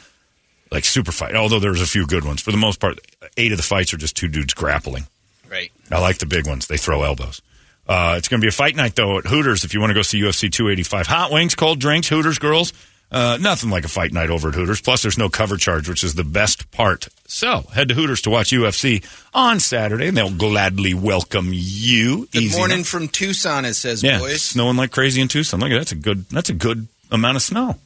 like 0.72 0.84
super 0.84 1.12
fight. 1.12 1.36
Although 1.36 1.60
there's 1.60 1.82
a 1.82 1.86
few 1.86 2.06
good 2.06 2.24
ones. 2.24 2.40
For 2.40 2.50
the 2.50 2.56
most 2.56 2.80
part, 2.80 2.98
eight 3.36 3.52
of 3.52 3.58
the 3.58 3.62
fights 3.62 3.94
are 3.94 3.98
just 3.98 4.16
two 4.16 4.28
dudes 4.28 4.54
grappling. 4.54 5.06
Right. 5.48 5.70
I 5.90 6.00
like 6.00 6.18
the 6.18 6.26
big 6.26 6.46
ones. 6.46 6.66
They 6.66 6.78
throw 6.78 7.02
elbows. 7.02 7.42
Uh, 7.86 8.14
it's 8.16 8.28
going 8.28 8.40
to 8.40 8.44
be 8.44 8.48
a 8.48 8.52
fight 8.52 8.74
night, 8.74 8.94
though, 8.94 9.18
at 9.18 9.26
Hooters 9.26 9.64
if 9.64 9.74
you 9.74 9.80
want 9.80 9.90
to 9.90 9.94
go 9.94 10.02
see 10.02 10.20
UFC 10.20 10.50
285. 10.50 11.06
Hot 11.08 11.30
wings, 11.30 11.54
cold 11.54 11.78
drinks, 11.78 12.08
Hooters 12.08 12.38
girls. 12.38 12.72
Uh, 13.12 13.36
nothing 13.38 13.68
like 13.68 13.84
a 13.84 13.88
fight 13.88 14.10
night 14.10 14.30
over 14.30 14.48
at 14.48 14.54
Hooters. 14.54 14.80
Plus, 14.80 15.02
there's 15.02 15.18
no 15.18 15.28
cover 15.28 15.58
charge, 15.58 15.86
which 15.86 16.02
is 16.02 16.14
the 16.14 16.24
best 16.24 16.70
part. 16.70 17.08
So, 17.26 17.60
head 17.74 17.88
to 17.90 17.94
Hooters 17.94 18.22
to 18.22 18.30
watch 18.30 18.52
UFC 18.52 19.04
on 19.34 19.60
Saturday, 19.60 20.08
and 20.08 20.16
they'll 20.16 20.30
gladly 20.34 20.94
welcome 20.94 21.50
you. 21.52 22.26
Good 22.32 22.42
Easy 22.44 22.56
morning 22.56 22.78
enough. 22.78 22.88
from 22.88 23.08
Tucson, 23.08 23.66
it 23.66 23.74
says, 23.74 24.02
Yeah, 24.02 24.18
boys. 24.18 24.40
snowing 24.40 24.76
like 24.78 24.92
crazy 24.92 25.20
in 25.20 25.28
Tucson. 25.28 25.60
Look 25.60 25.70
at. 25.70 25.76
That's 25.76 25.92
a 25.92 25.96
good. 25.96 26.26
That's 26.30 26.48
a 26.48 26.54
good 26.54 26.88
amount 27.10 27.36
of 27.36 27.42
snow. 27.42 27.76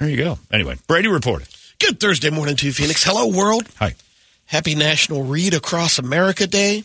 There 0.00 0.08
you 0.08 0.16
go. 0.16 0.38
Anyway, 0.52 0.76
Brady 0.86 1.08
reported. 1.08 1.48
Good 1.78 2.00
Thursday 2.00 2.30
morning 2.30 2.56
to 2.56 2.66
you, 2.66 2.72
Phoenix. 2.72 3.04
Hello, 3.04 3.28
world. 3.28 3.68
Hi. 3.78 3.94
Happy 4.46 4.74
National 4.74 5.22
Read 5.22 5.54
Across 5.54 5.98
America 6.00 6.46
Day 6.46 6.82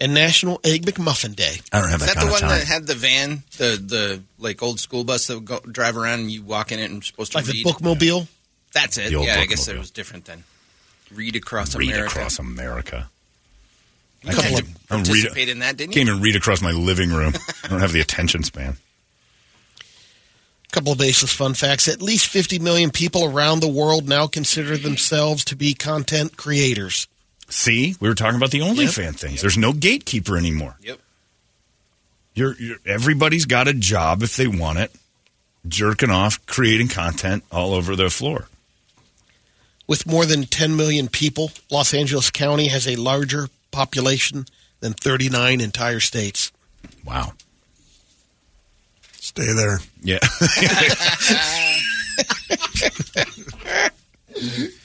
and 0.00 0.14
National 0.14 0.60
Egg 0.64 0.86
McMuffin 0.86 1.36
Day. 1.36 1.56
I 1.72 1.80
don't 1.80 1.90
have 1.90 2.00
Is 2.00 2.06
that, 2.08 2.14
that 2.14 2.20
kind 2.20 2.28
the 2.28 2.34
of 2.34 2.40
one 2.40 2.40
time. 2.40 2.58
that 2.58 2.66
had 2.66 2.86
the 2.86 2.94
van, 2.94 3.42
the 3.58 3.76
the 3.84 4.22
like 4.38 4.62
old 4.62 4.80
school 4.80 5.04
bus 5.04 5.26
that 5.26 5.34
would 5.36 5.44
go, 5.44 5.60
drive 5.60 5.96
around 5.96 6.20
and 6.20 6.30
you 6.30 6.42
walk 6.42 6.72
in 6.72 6.78
it 6.78 6.84
and 6.84 6.94
you're 6.94 7.02
supposed 7.02 7.32
to 7.32 7.38
read? 7.38 7.46
Like 7.46 7.54
the 7.54 7.64
read? 7.64 7.98
bookmobile. 7.98 8.26
That's 8.72 8.96
it. 8.98 9.10
The 9.10 9.16
old 9.16 9.26
Yeah, 9.26 9.40
I 9.40 9.46
guess 9.46 9.68
bookmobile. 9.68 9.74
it 9.74 9.78
was 9.78 9.90
different 9.90 10.24
then. 10.24 10.44
Read 11.12 11.36
across 11.36 11.74
read 11.76 11.88
America. 11.90 12.02
Read 12.04 12.10
across 12.18 12.38
America. 12.38 13.10
You 14.22 14.30
I 14.30 14.34
had 14.34 14.42
can't 14.42 14.56
to 14.56 14.62
even- 14.62 14.76
I 14.90 14.94
don't 14.94 14.98
read 15.00 15.06
participate 15.06 15.48
in 15.48 15.58
that, 15.60 15.76
didn't 15.76 15.92
you? 15.94 16.00
Can't 16.00 16.08
even 16.08 16.22
read 16.22 16.36
across 16.36 16.60
my 16.62 16.70
living 16.72 17.10
room. 17.10 17.32
I 17.64 17.68
don't 17.68 17.80
have 17.80 17.92
the 17.92 18.00
attention 18.00 18.42
span. 18.44 18.76
A 19.80 20.72
couple 20.72 20.92
of 20.92 20.98
baseless 20.98 21.32
fun 21.32 21.54
facts. 21.54 21.88
At 21.88 22.00
least 22.00 22.26
50 22.28 22.58
million 22.60 22.90
people 22.90 23.24
around 23.24 23.58
the 23.60 23.68
world 23.68 24.08
now 24.08 24.26
consider 24.28 24.76
themselves 24.76 25.44
to 25.46 25.56
be 25.56 25.74
content 25.74 26.36
creators. 26.36 27.08
See, 27.50 27.96
we 28.00 28.08
were 28.08 28.14
talking 28.14 28.36
about 28.36 28.52
the 28.52 28.60
OnlyFans 28.60 29.18
things. 29.18 29.40
There's 29.40 29.58
no 29.58 29.72
gatekeeper 29.72 30.38
anymore. 30.38 30.76
Yep. 30.82 31.00
You're, 32.32 32.54
you're 32.54 32.78
everybody's 32.86 33.44
got 33.44 33.66
a 33.66 33.74
job 33.74 34.22
if 34.22 34.36
they 34.36 34.46
want 34.46 34.78
it, 34.78 34.92
jerking 35.66 36.10
off, 36.10 36.44
creating 36.46 36.88
content 36.88 37.42
all 37.50 37.74
over 37.74 37.96
the 37.96 38.08
floor. 38.08 38.46
With 39.88 40.06
more 40.06 40.24
than 40.24 40.44
10 40.44 40.76
million 40.76 41.08
people, 41.08 41.50
Los 41.70 41.92
Angeles 41.92 42.30
County 42.30 42.68
has 42.68 42.86
a 42.86 42.94
larger 42.94 43.48
population 43.72 44.46
than 44.78 44.92
39 44.92 45.60
entire 45.60 45.98
states. 45.98 46.52
Wow. 47.04 47.32
Stay 49.10 49.52
there. 49.52 49.80
Yeah. 50.02 50.20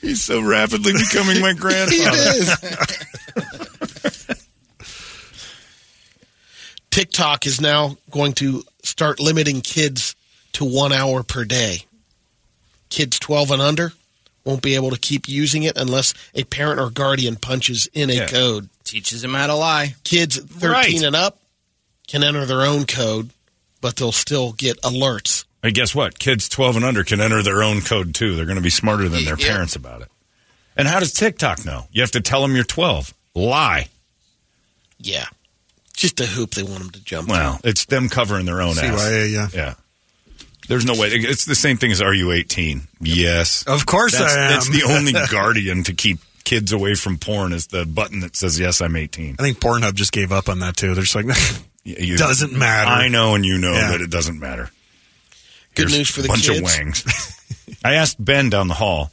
He's 0.02 0.24
so 0.24 0.42
rapidly 0.42 0.94
becoming 0.94 1.42
my 1.42 1.54
grandfather. 1.58 2.56
TikTok 6.90 7.46
is 7.46 7.60
now 7.60 7.98
going 8.12 8.34
to 8.34 8.64
start 8.84 9.20
limiting 9.20 9.62
kids 9.62 10.16
to 10.54 10.64
one 10.66 10.94
hour 10.94 11.24
per 11.24 11.44
day. 11.44 11.86
Kids 12.90 13.20
12 13.20 13.52
and 13.52 13.62
under 13.62 13.92
won't 14.46 14.62
be 14.62 14.76
able 14.76 14.92
to 14.92 15.00
keep 15.00 15.28
using 15.28 15.64
it 15.64 15.76
unless 15.78 16.14
a 16.34 16.44
parent 16.44 16.80
or 16.80 16.90
guardian 16.90 17.36
punches 17.36 17.88
in 17.94 18.10
a 18.10 18.14
Yeah. 18.14 18.28
code. 18.28 18.70
Teaches 18.84 19.22
them 19.24 19.34
how 19.34 19.48
to 19.48 19.56
lie. 19.56 19.96
Kids 20.04 20.38
13 20.38 20.70
Right. 20.72 21.02
and 21.04 21.16
up 21.16 21.40
can 22.08 22.24
enter 22.24 22.46
their 22.46 22.62
own 22.62 22.86
code, 22.86 23.32
but 23.82 23.96
they'll 23.96 24.12
still 24.12 24.52
get 24.54 24.80
alerts. 24.84 25.45
Hey, 25.66 25.72
guess 25.72 25.96
what? 25.96 26.20
Kids 26.20 26.48
12 26.48 26.76
and 26.76 26.86
under 26.86 27.04
can 27.04 27.20
enter 27.20 27.42
their 27.42 27.64
own 27.64 27.82
code 27.82 28.14
too. 28.14 28.36
They're 28.36 28.46
going 28.46 28.58
to 28.58 28.62
be 28.62 28.70
smarter 28.70 29.10
than 29.10 29.26
their 29.26 29.36
Yeah. 29.36 29.48
parents 29.48 29.76
about 29.76 30.04
it. 30.04 30.10
And 30.78 30.88
how 30.88 31.00
does 31.00 31.12
TikTok 31.12 31.66
know? 31.66 31.88
You 31.92 32.02
have 32.02 32.12
to 32.12 32.22
tell 32.22 32.44
them 32.44 32.54
you're 32.54 32.64
12. 32.64 33.14
Lie. 33.34 33.88
Yeah. 35.00 35.26
Just 35.96 36.20
a 36.20 36.26
hoop 36.28 36.52
they 36.54 36.62
want 36.62 36.80
them 36.80 36.90
to 36.92 37.04
jump 37.04 37.30
Well, 37.30 37.60
it's 37.64 37.86
them 37.86 38.10
covering 38.10 38.46
their 38.46 38.62
own 38.62 38.78
ass. 38.78 39.02
CYA, 39.02 39.32
yeah. 39.32 39.48
Yeah. 39.54 39.74
There's 40.68 40.86
no 40.86 40.94
way. 40.94 41.08
It's 41.08 41.46
the 41.46 41.56
same 41.56 41.78
thing 41.78 41.92
as 41.92 42.00
Are 42.00 42.14
You 42.14 42.32
18? 42.32 42.88
Yes. 43.02 43.64
Of 43.66 43.88
course 43.88 44.18
That's, 44.18 44.36
I 44.36 44.46
am. 44.46 44.52
that's 44.52 44.70
the 44.70 44.84
only 44.84 45.14
guardian 45.32 45.84
to 45.86 45.94
keep 45.96 46.20
kids 46.44 46.72
away 46.74 46.94
from 46.94 47.18
porn 47.18 47.54
is 47.54 47.68
the 47.68 47.86
button 47.88 48.20
that 48.20 48.36
says, 48.36 48.60
Yes, 48.60 48.82
I'm 48.82 48.96
18. 48.96 49.38
I 49.40 49.42
think 49.42 49.60
Pornhub 49.60 49.96
just 49.96 50.12
gave 50.12 50.32
up 50.32 50.48
on 50.48 50.60
that 50.60 50.78
too. 50.78 50.94
They're 50.94 51.04
just 51.06 51.16
like, 51.16 51.26
Y- 51.86 51.96
you- 52.00 52.18
Doesn't 52.18 52.54
matter. 52.54 52.92
I 52.92 53.08
know, 53.08 53.34
and 53.34 53.44
you 53.44 53.58
know 53.58 53.74
Yeah. 53.74 53.92
that 53.94 54.02
it 54.02 54.12
doesn't 54.12 54.40
matter. 54.40 54.70
Good 55.76 55.90
Here's 55.90 55.98
news 55.98 56.10
for 56.10 56.22
the 56.22 56.28
a 56.28 56.30
bunch 56.30 56.48
kids. 56.48 56.58
of 56.58 56.64
wangs. 56.64 57.78
I 57.86 57.94
asked 57.96 58.24
Ben 58.24 58.50
down 58.50 58.68
the 58.68 58.74
hall, 58.76 59.12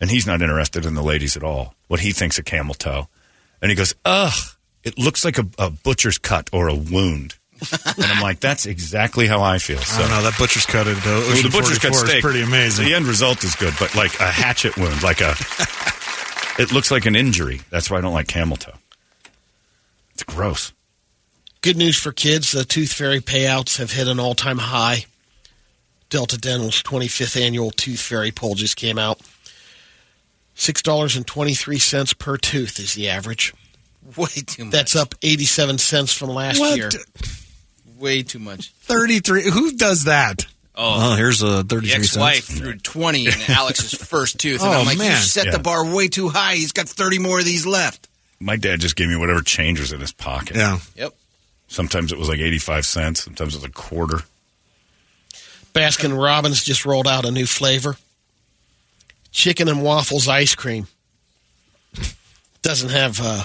and 0.00 0.10
he's 0.10 0.26
not 0.26 0.42
interested 0.42 0.84
in 0.84 0.94
the 0.94 1.02
ladies 1.02 1.36
at 1.36 1.42
all. 1.42 1.74
What 1.88 2.00
he 2.00 2.12
thinks 2.12 2.38
of 2.38 2.44
camel 2.44 2.74
toe, 2.74 3.08
and 3.60 3.70
he 3.70 3.76
goes, 3.76 3.94
"Ugh, 4.04 4.32
it 4.84 4.98
looks 4.98 5.24
like 5.24 5.38
a, 5.38 5.46
a 5.58 5.70
butcher's 5.70 6.18
cut 6.18 6.50
or 6.52 6.68
a 6.68 6.74
wound." 6.74 7.36
and 7.96 8.04
I'm 8.06 8.20
like, 8.22 8.40
"That's 8.40 8.66
exactly 8.66 9.26
how 9.28 9.40
I 9.42 9.58
feel." 9.58 9.78
I 9.78 9.82
So 9.82 10.00
don't 10.02 10.10
know. 10.10 10.22
That 10.22 10.36
butcher's 10.38 10.66
cut 10.66 10.86
at 10.88 10.96
uh, 10.96 11.00
Well, 11.04 11.42
the 11.42 11.48
butcher's 11.50 11.78
cut 11.78 11.94
44 11.94 12.16
is 12.16 12.20
pretty 12.20 12.42
amazing. 12.42 12.86
The 12.86 12.94
end 12.94 13.06
result 13.06 13.44
is 13.44 13.54
good, 13.54 13.74
but 13.78 13.94
like 13.94 14.18
a 14.20 14.24
hatchet 14.30 14.76
wound, 14.76 15.02
like 15.02 15.20
a, 15.20 15.34
it 16.58 16.72
looks 16.72 16.90
like 16.90 17.06
an 17.06 17.14
injury. 17.14 17.60
That's 17.70 17.90
why 17.90 17.98
I 17.98 18.00
don't 18.00 18.12
like 18.14 18.26
camel 18.28 18.56
toe. 18.56 18.72
It's 20.14 20.24
gross. 20.24 20.72
Good 21.60 21.76
news 21.76 21.96
for 21.96 22.10
kids. 22.12 22.50
The 22.52 22.64
Tooth 22.64 22.92
Fairy 22.92 23.20
payouts 23.20 23.78
have 23.78 23.92
hit 23.92 24.08
an 24.08 24.18
all 24.18 24.34
time 24.34 24.58
high. 24.58 25.04
Delta 26.12 26.36
Dental's 26.36 26.82
25th 26.82 27.40
annual 27.40 27.70
Tooth 27.70 28.00
Fairy 28.00 28.30
poll 28.32 28.54
just 28.54 28.76
came 28.76 28.98
out. 28.98 29.18
$6.23 30.56 32.18
per 32.18 32.36
tooth 32.36 32.78
is 32.78 32.92
the 32.94 33.08
average. 33.08 33.54
Way 34.16 34.26
too 34.46 34.64
much. 34.66 34.72
That's 34.72 34.94
up 34.94 35.14
87 35.22 35.78
cents 35.78 36.12
from 36.12 36.28
last 36.28 36.60
What? 36.60 36.76
year. 36.76 36.90
way 37.96 38.22
too 38.22 38.38
much. 38.38 38.70
33. 38.82 39.48
Who 39.50 39.72
does 39.72 40.04
that? 40.04 40.44
Oh, 40.74 41.14
here's 41.16 41.42
a 41.42 41.62
the 41.62 41.64
33 41.64 41.92
ex-wife 41.94 42.44
cents. 42.44 42.58
threw 42.60 42.74
20 42.76 43.26
in 43.26 43.32
Alex's 43.48 43.94
first 43.94 44.38
tooth. 44.38 44.60
And 44.62 44.70
Oh, 44.70 44.80
I'm 44.80 44.86
like, 44.86 44.98
you 44.98 45.14
set 45.16 45.46
Yeah. 45.46 45.52
the 45.52 45.58
bar 45.60 45.84
way 45.94 46.08
too 46.08 46.28
high. 46.28 46.54
He's 46.56 46.72
got 46.72 46.88
30 46.88 47.18
more 47.20 47.38
of 47.38 47.44
these 47.46 47.64
left. 47.66 48.08
My 48.40 48.56
dad 48.56 48.80
just 48.80 48.96
gave 48.96 49.08
me 49.08 49.16
whatever 49.16 49.40
change 49.40 49.80
was 49.80 49.92
in 49.92 50.00
his 50.00 50.12
pocket. 50.12 50.56
Yeah. 50.56 50.78
Yep. 50.96 51.14
Sometimes 51.68 52.12
it 52.12 52.18
was 52.18 52.28
like 52.28 52.40
85 52.40 52.84
cents. 52.84 53.22
Sometimes 53.24 53.54
it 53.54 53.58
was 53.58 53.64
a 53.64 53.70
quarter. 53.72 54.20
Baskin 55.72 56.16
Robbins 56.20 56.62
just 56.62 56.84
rolled 56.84 57.08
out 57.08 57.24
a 57.24 57.30
new 57.30 57.46
flavor. 57.46 57.96
chicken 59.30 59.68
and 59.68 59.82
waffles 59.82 60.28
ice 60.28 60.54
cream. 60.54 60.86
Doesn't 62.62 62.90
have 62.90 63.18
uh, 63.20 63.44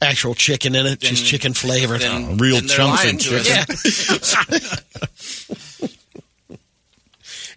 actual 0.00 0.34
chicken 0.34 0.74
in 0.74 0.86
it, 0.86 1.00
just 1.00 1.24
chicken 1.26 1.52
flavored. 1.54 2.00
then- 2.00 2.36
real 2.38 2.56
then 2.60 2.68
chunks 2.68 3.00
of 3.00 3.04
lying 3.04 3.18
to 3.18 3.36
us. 3.36 4.36
chicken. 4.36 5.88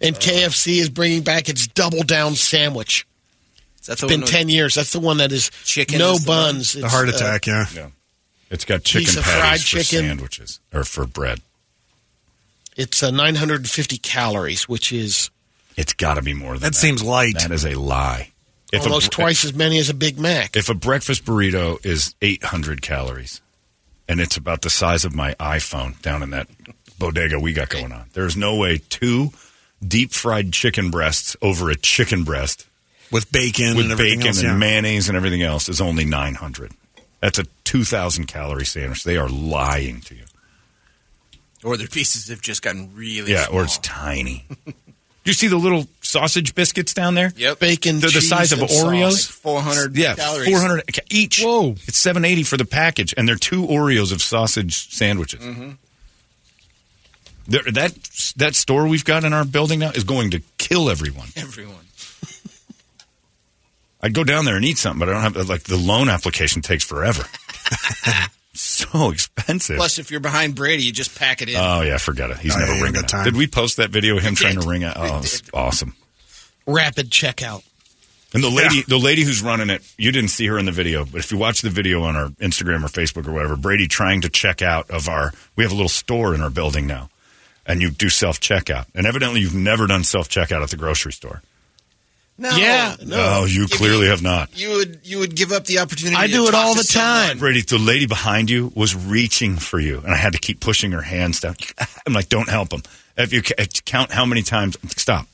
and 0.02 0.16
KFC 0.16 0.78
is 0.80 0.88
bringing 0.90 1.22
back 1.22 1.48
its 1.48 1.66
double 1.68 2.02
down 2.02 2.34
sandwich. 2.34 3.06
That's 3.86 4.02
It's 4.02 4.10
been 4.12 4.22
10 4.22 4.48
years. 4.48 4.74
That's 4.74 4.92
the 4.92 5.00
one 5.00 5.18
that 5.18 5.30
is 5.32 5.50
Chicken 5.64 5.98
no 5.98 6.14
is 6.14 6.24
buns. 6.24 6.72
The 6.72 6.84
It's, 6.84 6.92
heart 6.92 7.08
uh, 7.08 7.12
attack, 7.12 7.46
yeah. 7.46 7.66
Yeah. 7.74 7.88
It's 8.50 8.64
got 8.64 8.82
chicken 8.82 9.06
Piece 9.06 9.14
patties 9.16 9.40
fried 9.40 9.60
for 9.60 9.66
chicken. 9.66 10.06
sandwiches 10.08 10.60
or 10.72 10.84
for 10.84 11.06
bread. 11.06 11.40
It's 12.76 13.02
uh, 13.02 13.10
950 13.10 13.98
calories, 13.98 14.68
which 14.68 14.92
is 14.92 15.30
It's 15.76 15.92
got 15.92 16.14
to 16.14 16.22
be 16.22 16.34
more 16.34 16.52
than 16.52 16.60
that. 16.60 16.72
That 16.72 16.74
seems 16.74 17.02
light. 17.02 17.38
That 17.38 17.50
is 17.50 17.64
a 17.64 17.74
lie. 17.74 18.32
If 18.72 18.82
almost 18.82 19.10
bre- 19.10 19.22
twice 19.22 19.44
as 19.44 19.54
many 19.54 19.78
as 19.78 19.88
a 19.88 19.94
Big 19.94 20.18
Mac. 20.18 20.56
If 20.56 20.68
a 20.68 20.74
breakfast 20.74 21.24
burrito 21.24 21.84
is 21.84 22.14
800 22.20 22.82
calories 22.82 23.40
and 24.08 24.20
it's 24.20 24.36
about 24.36 24.62
the 24.62 24.70
size 24.70 25.04
of 25.04 25.14
my 25.14 25.34
iPhone 25.34 26.00
down 26.02 26.22
in 26.22 26.30
that 26.30 26.48
bodega 26.98 27.38
we 27.38 27.52
got 27.52 27.68
going 27.68 27.92
on, 27.92 28.06
there's 28.14 28.36
no 28.36 28.56
way 28.56 28.80
two 28.88 29.30
deep 29.86 30.12
fried 30.12 30.52
chicken 30.52 30.90
breasts 30.90 31.36
over 31.40 31.70
a 31.70 31.76
chicken 31.76 32.24
breast 32.24 32.66
With 33.12 33.30
bacon 33.30 33.76
with 33.76 33.84
and 33.84 33.92
everything 33.92 34.18
bacon 34.18 34.28
else, 34.28 34.38
and 34.38 34.48
yeah. 34.48 34.56
mayonnaise 34.56 35.08
and 35.08 35.16
everything 35.16 35.42
else 35.42 35.68
is 35.68 35.80
only 35.80 36.04
900. 36.04 36.72
That's 37.20 37.38
a 37.38 37.44
2,000 37.64 38.26
calorie 38.26 38.66
sandwich. 38.66 39.04
They 39.04 39.16
are 39.16 39.28
lying 39.28 40.00
to 40.02 40.14
you. 40.14 40.24
Or 41.64 41.76
their 41.78 41.88
pieces 41.88 42.28
have 42.28 42.40
just 42.42 42.62
gotten 42.62 42.94
really 42.94 43.32
Yeah, 43.32 43.46
small. 43.46 43.60
or 43.60 43.64
it's 43.64 43.78
tiny. 43.78 44.44
Do 44.66 45.30
you 45.30 45.32
see 45.32 45.48
the 45.48 45.56
little 45.56 45.86
sausage 46.02 46.54
biscuits 46.54 46.92
down 46.92 47.14
there? 47.14 47.32
Yep. 47.36 47.58
Bacon, 47.58 47.98
They're 48.00 48.10
the 48.10 48.20
size 48.20 48.52
of 48.52 48.58
Oreos? 48.58 49.12
sauce. 49.12 49.24
400 49.26 49.96
Yeah, 49.96 50.14
400 50.14 50.82
each. 51.10 51.40
Whoa. 51.42 51.70
It's 51.86 51.96
780 51.96 52.42
for 52.42 52.58
the 52.58 52.66
package, 52.66 53.14
and 53.16 53.26
they're 53.26 53.36
two 53.36 53.62
Oreos 53.66 54.12
of 54.12 54.20
sausage 54.22 54.92
sandwiches. 54.92 55.40
Mm-hmm. 55.42 55.70
There, 57.46 57.62
that 57.72 57.94
that 58.36 58.54
store 58.54 58.86
we've 58.86 59.04
got 59.04 59.24
in 59.24 59.32
our 59.32 59.44
building 59.46 59.78
now 59.80 59.90
is 59.90 60.04
going 60.04 60.30
to 60.32 60.40
kill 60.58 60.90
everyone. 60.90 61.28
Everyone. 61.36 61.76
I'd 64.02 64.12
go 64.14 64.24
down 64.24 64.44
there 64.44 64.56
and 64.56 64.64
eat 64.66 64.76
something, 64.76 64.98
but 65.00 65.08
I 65.08 65.12
don't 65.12 65.34
have 65.34 65.48
like 65.48 65.62
the 65.62 65.78
loan 65.78 66.10
application 66.10 66.60
takes 66.60 66.84
forever. 66.84 67.24
so 68.54 69.10
expensive. 69.12 69.76
Plus, 69.76 69.98
if 69.98 70.10
you're 70.10 70.20
behind 70.20 70.54
Brady, 70.54 70.82
you 70.84 70.92
just 70.92 71.16
pack 71.18 71.42
it 71.42 71.48
in. 71.48 71.56
oh 71.56 71.82
yeah, 71.82 71.98
forget 71.98 72.30
it. 72.30 72.38
He's 72.38 72.54
Oh, 72.54 72.58
yeah, 72.58 72.64
never 72.66 72.72
you 72.74 72.78
don't 72.78 72.84
ringing 72.84 73.00
got 73.02 73.04
out. 73.04 73.08
time. 73.18 73.24
Did 73.24 73.36
we 73.36 73.46
post 73.46 73.76
that 73.78 73.90
video 73.90 74.16
of 74.16 74.22
him 74.22 74.34
trying 74.34 74.60
to 74.60 74.66
ring 74.68 74.84
out? 74.84 74.94
Oh, 74.96 75.18
it's 75.18 75.42
awesome. 75.54 75.94
Rapid 76.66 77.10
checkout. 77.10 77.62
And 78.32 78.42
the 78.42 78.50
lady, 78.50 78.82
the 78.88 78.98
lady 78.98 79.22
who's 79.22 79.42
running 79.42 79.70
it, 79.70 79.82
you 79.96 80.10
didn't 80.10 80.30
see 80.30 80.46
her 80.48 80.58
in 80.58 80.64
the 80.64 80.72
video, 80.72 81.04
but 81.04 81.18
if 81.20 81.30
you 81.30 81.38
watch 81.38 81.60
the 81.62 81.70
video 81.70 82.02
on 82.02 82.16
our 82.16 82.28
Instagram 82.40 82.82
or 82.82 82.88
Facebook 82.88 83.28
or 83.28 83.32
whatever, 83.32 83.54
Brady 83.54 83.86
trying 83.86 84.22
to 84.22 84.28
check 84.28 84.60
out 84.60 84.90
of 84.90 85.08
our, 85.08 85.32
we 85.54 85.62
have 85.62 85.70
a 85.70 85.74
little 85.76 85.88
store 85.88 86.34
in 86.34 86.40
our 86.40 86.50
building 86.50 86.86
now, 86.88 87.10
and 87.64 87.80
you 87.80 87.90
do 87.92 88.08
self 88.08 88.40
checkout, 88.40 88.86
and 88.92 89.06
evidently 89.06 89.40
you've 89.40 89.54
never 89.54 89.86
done 89.86 90.02
self 90.02 90.28
checkout 90.28 90.62
at 90.64 90.70
the 90.70 90.76
grocery 90.76 91.12
store. 91.12 91.42
No. 92.36 92.56
Yeah, 92.56 92.96
no. 93.04 93.16
Oh, 93.16 93.44
you 93.44 93.66
clearly 93.68 94.02
me- 94.02 94.08
have 94.08 94.22
not. 94.22 94.58
You 94.58 94.70
would 94.70 95.00
you 95.04 95.18
would 95.20 95.34
give 95.36 95.52
up 95.52 95.64
the 95.66 95.78
opportunity. 95.78 96.16
I 96.16 96.26
to 96.26 96.32
do 96.32 96.48
it 96.48 96.52
talk 96.52 96.64
all 96.66 96.74
the 96.74 96.82
time. 96.82 97.28
someone. 97.28 97.38
Brady, 97.38 97.62
the 97.62 97.78
lady 97.78 98.06
behind 98.06 98.50
you 98.50 98.72
was 98.74 98.94
reaching 98.96 99.56
for 99.56 99.78
you, 99.78 99.98
and 99.98 100.12
I 100.12 100.16
had 100.16 100.32
to 100.32 100.38
keep 100.38 100.60
pushing 100.60 100.92
her 100.92 101.02
hands 101.02 101.40
down. 101.40 101.56
I'm 102.06 102.12
like, 102.12 102.28
don't 102.28 102.48
help 102.48 102.72
him. 102.72 102.82
If 103.16 103.32
you 103.32 103.42
ca- 103.42 103.66
count 103.84 104.10
how 104.10 104.26
many 104.26 104.42
times, 104.42 104.76
stop. 104.96 105.26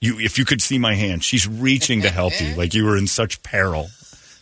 You, 0.00 0.18
if 0.20 0.38
you 0.38 0.44
could 0.44 0.62
see 0.62 0.78
my 0.78 0.94
hand, 0.94 1.24
she's 1.24 1.46
reaching 1.46 2.02
to 2.02 2.10
help 2.10 2.32
you, 2.40 2.54
like 2.56 2.72
you 2.72 2.84
were 2.84 2.96
in 2.96 3.06
such 3.08 3.42
peril 3.42 3.88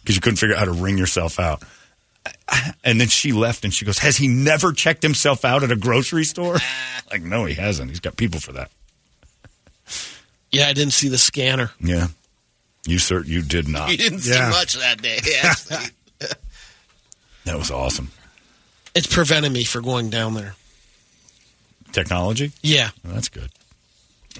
because 0.02 0.14
you 0.14 0.20
couldn't 0.20 0.36
figure 0.36 0.54
out 0.54 0.60
how 0.60 0.64
to 0.66 0.72
wring 0.72 0.98
yourself 0.98 1.40
out. 1.40 1.62
And 2.84 3.00
then 3.00 3.08
she 3.08 3.32
left, 3.32 3.64
and 3.64 3.74
she 3.74 3.84
goes, 3.84 3.98
"Has 3.98 4.16
he 4.16 4.28
never 4.28 4.72
checked 4.72 5.02
himself 5.02 5.44
out 5.44 5.64
at 5.64 5.72
a 5.72 5.76
grocery 5.76 6.22
store?" 6.22 6.56
like, 7.10 7.22
no, 7.22 7.44
he 7.44 7.54
hasn't. 7.54 7.90
He's 7.90 7.98
got 7.98 8.16
people 8.16 8.38
for 8.38 8.52
that. 8.52 8.70
Yeah, 10.52 10.68
I 10.68 10.72
didn't 10.72 10.92
see 10.94 11.08
the 11.08 11.18
scanner. 11.18 11.70
Yeah, 11.80 12.08
you 12.86 12.98
sir, 12.98 13.22
you 13.22 13.42
did 13.42 13.68
not. 13.68 13.90
You 13.90 13.96
didn't 13.96 14.24
Yeah. 14.24 14.50
see 14.50 14.58
much 14.58 14.74
that 14.74 15.02
day. 15.02 15.18
That 17.44 17.56
was 17.58 17.70
awesome. 17.70 18.10
It's 18.94 19.06
preventing 19.06 19.52
me 19.52 19.62
from 19.62 19.84
going 19.84 20.10
down 20.10 20.34
there. 20.34 20.54
Technology, 21.92 22.50
Yeah. 22.62 22.90
Well, 23.04 23.14
that's 23.14 23.28
good. 23.28 23.50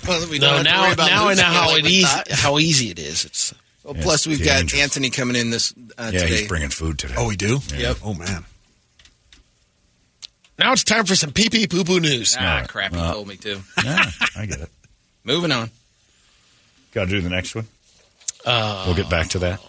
well, 0.09 0.29
we 0.29 0.39
don't 0.41 0.51
No, 0.51 0.57
have 0.57 0.65
now 0.65 0.83
worry 0.83 0.93
about 0.95 1.11
now 1.11 1.29
I 1.29 1.35
know 1.35 1.43
how 1.45 1.69
like 1.69 1.85
it 1.85 1.87
easy 1.91 2.05
thought. 2.07 2.31
how 2.33 2.59
easy 2.59 2.91
it 2.91 2.99
is. 2.99 3.25
It's 3.25 3.55
Well, 3.85 3.95
Yeah, 3.97 4.03
plus, 4.03 4.27
we've 4.27 4.39
dangerous. 4.43 4.73
got 4.73 4.81
Anthony 4.81 5.11
coming 5.11 5.37
in 5.37 5.51
this 5.51 5.73
uh, 5.97 6.11
Yeah, 6.13 6.23
today. 6.23 6.37
he's 6.39 6.49
bringing 6.49 6.71
food 6.71 6.99
today. 6.99 7.15
Oh, 7.17 7.29
we 7.29 7.37
do? 7.37 7.61
Yep. 7.77 7.99
Oh, 8.03 8.13
man. 8.15 8.45
now 10.59 10.73
it's 10.73 10.83
time 10.85 11.05
for 11.05 11.15
some 11.15 11.33
pee 11.33 11.49
pee 11.49 11.67
poo 11.69 11.85
poo 11.85 12.01
news. 12.01 12.37
ah, 12.39 12.61
No. 12.63 12.67
crap! 12.67 12.93
He 12.93 12.99
Uh, 12.99 13.13
told 13.13 13.29
me 13.29 13.37
to. 13.37 13.61
yeah, 13.85 14.11
I 14.35 14.47
get 14.47 14.61
it. 14.61 14.71
Moving 15.23 15.53
on. 15.53 15.71
Got 16.97 17.05
to 17.05 17.11
do 17.11 17.21
the 17.21 17.29
next 17.29 17.55
one. 17.55 17.67
Uh, 18.47 18.85
we'll 18.87 18.97
get 18.97 19.11
back 19.11 19.29
to 19.29 19.39
that. 19.41 19.61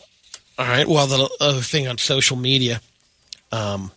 All 0.58 0.66
right. 0.66 0.88
Well, 0.88 1.08
the 1.08 1.30
other 1.42 1.60
thing 1.60 1.86
on 1.86 1.98
social 1.98 2.38
media, 2.38 2.80
um, 3.52 3.92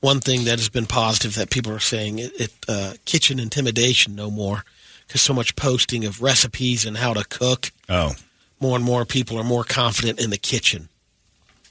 one 0.00 0.18
thing 0.18 0.46
that 0.46 0.58
has 0.58 0.68
been 0.68 0.86
positive 0.86 1.36
that 1.36 1.48
people 1.50 1.70
are 1.70 1.78
saying 1.78 2.18
it, 2.18 2.32
it 2.40 2.52
uh, 2.68 2.94
kitchen 3.04 3.38
intimidation 3.38 4.16
no 4.16 4.32
more 4.32 4.64
because 5.06 5.22
so 5.22 5.32
much 5.32 5.54
posting 5.54 6.04
of 6.06 6.20
recipes 6.20 6.84
and 6.84 6.96
how 6.96 7.14
to 7.14 7.22
cook. 7.22 7.70
Oh, 7.88 8.16
More 8.58 8.74
and 8.74 8.84
more 8.84 9.04
people 9.04 9.38
are 9.38 9.44
more 9.44 9.62
confident 9.62 10.18
in 10.20 10.30
the 10.30 10.36
kitchen. 10.38 10.88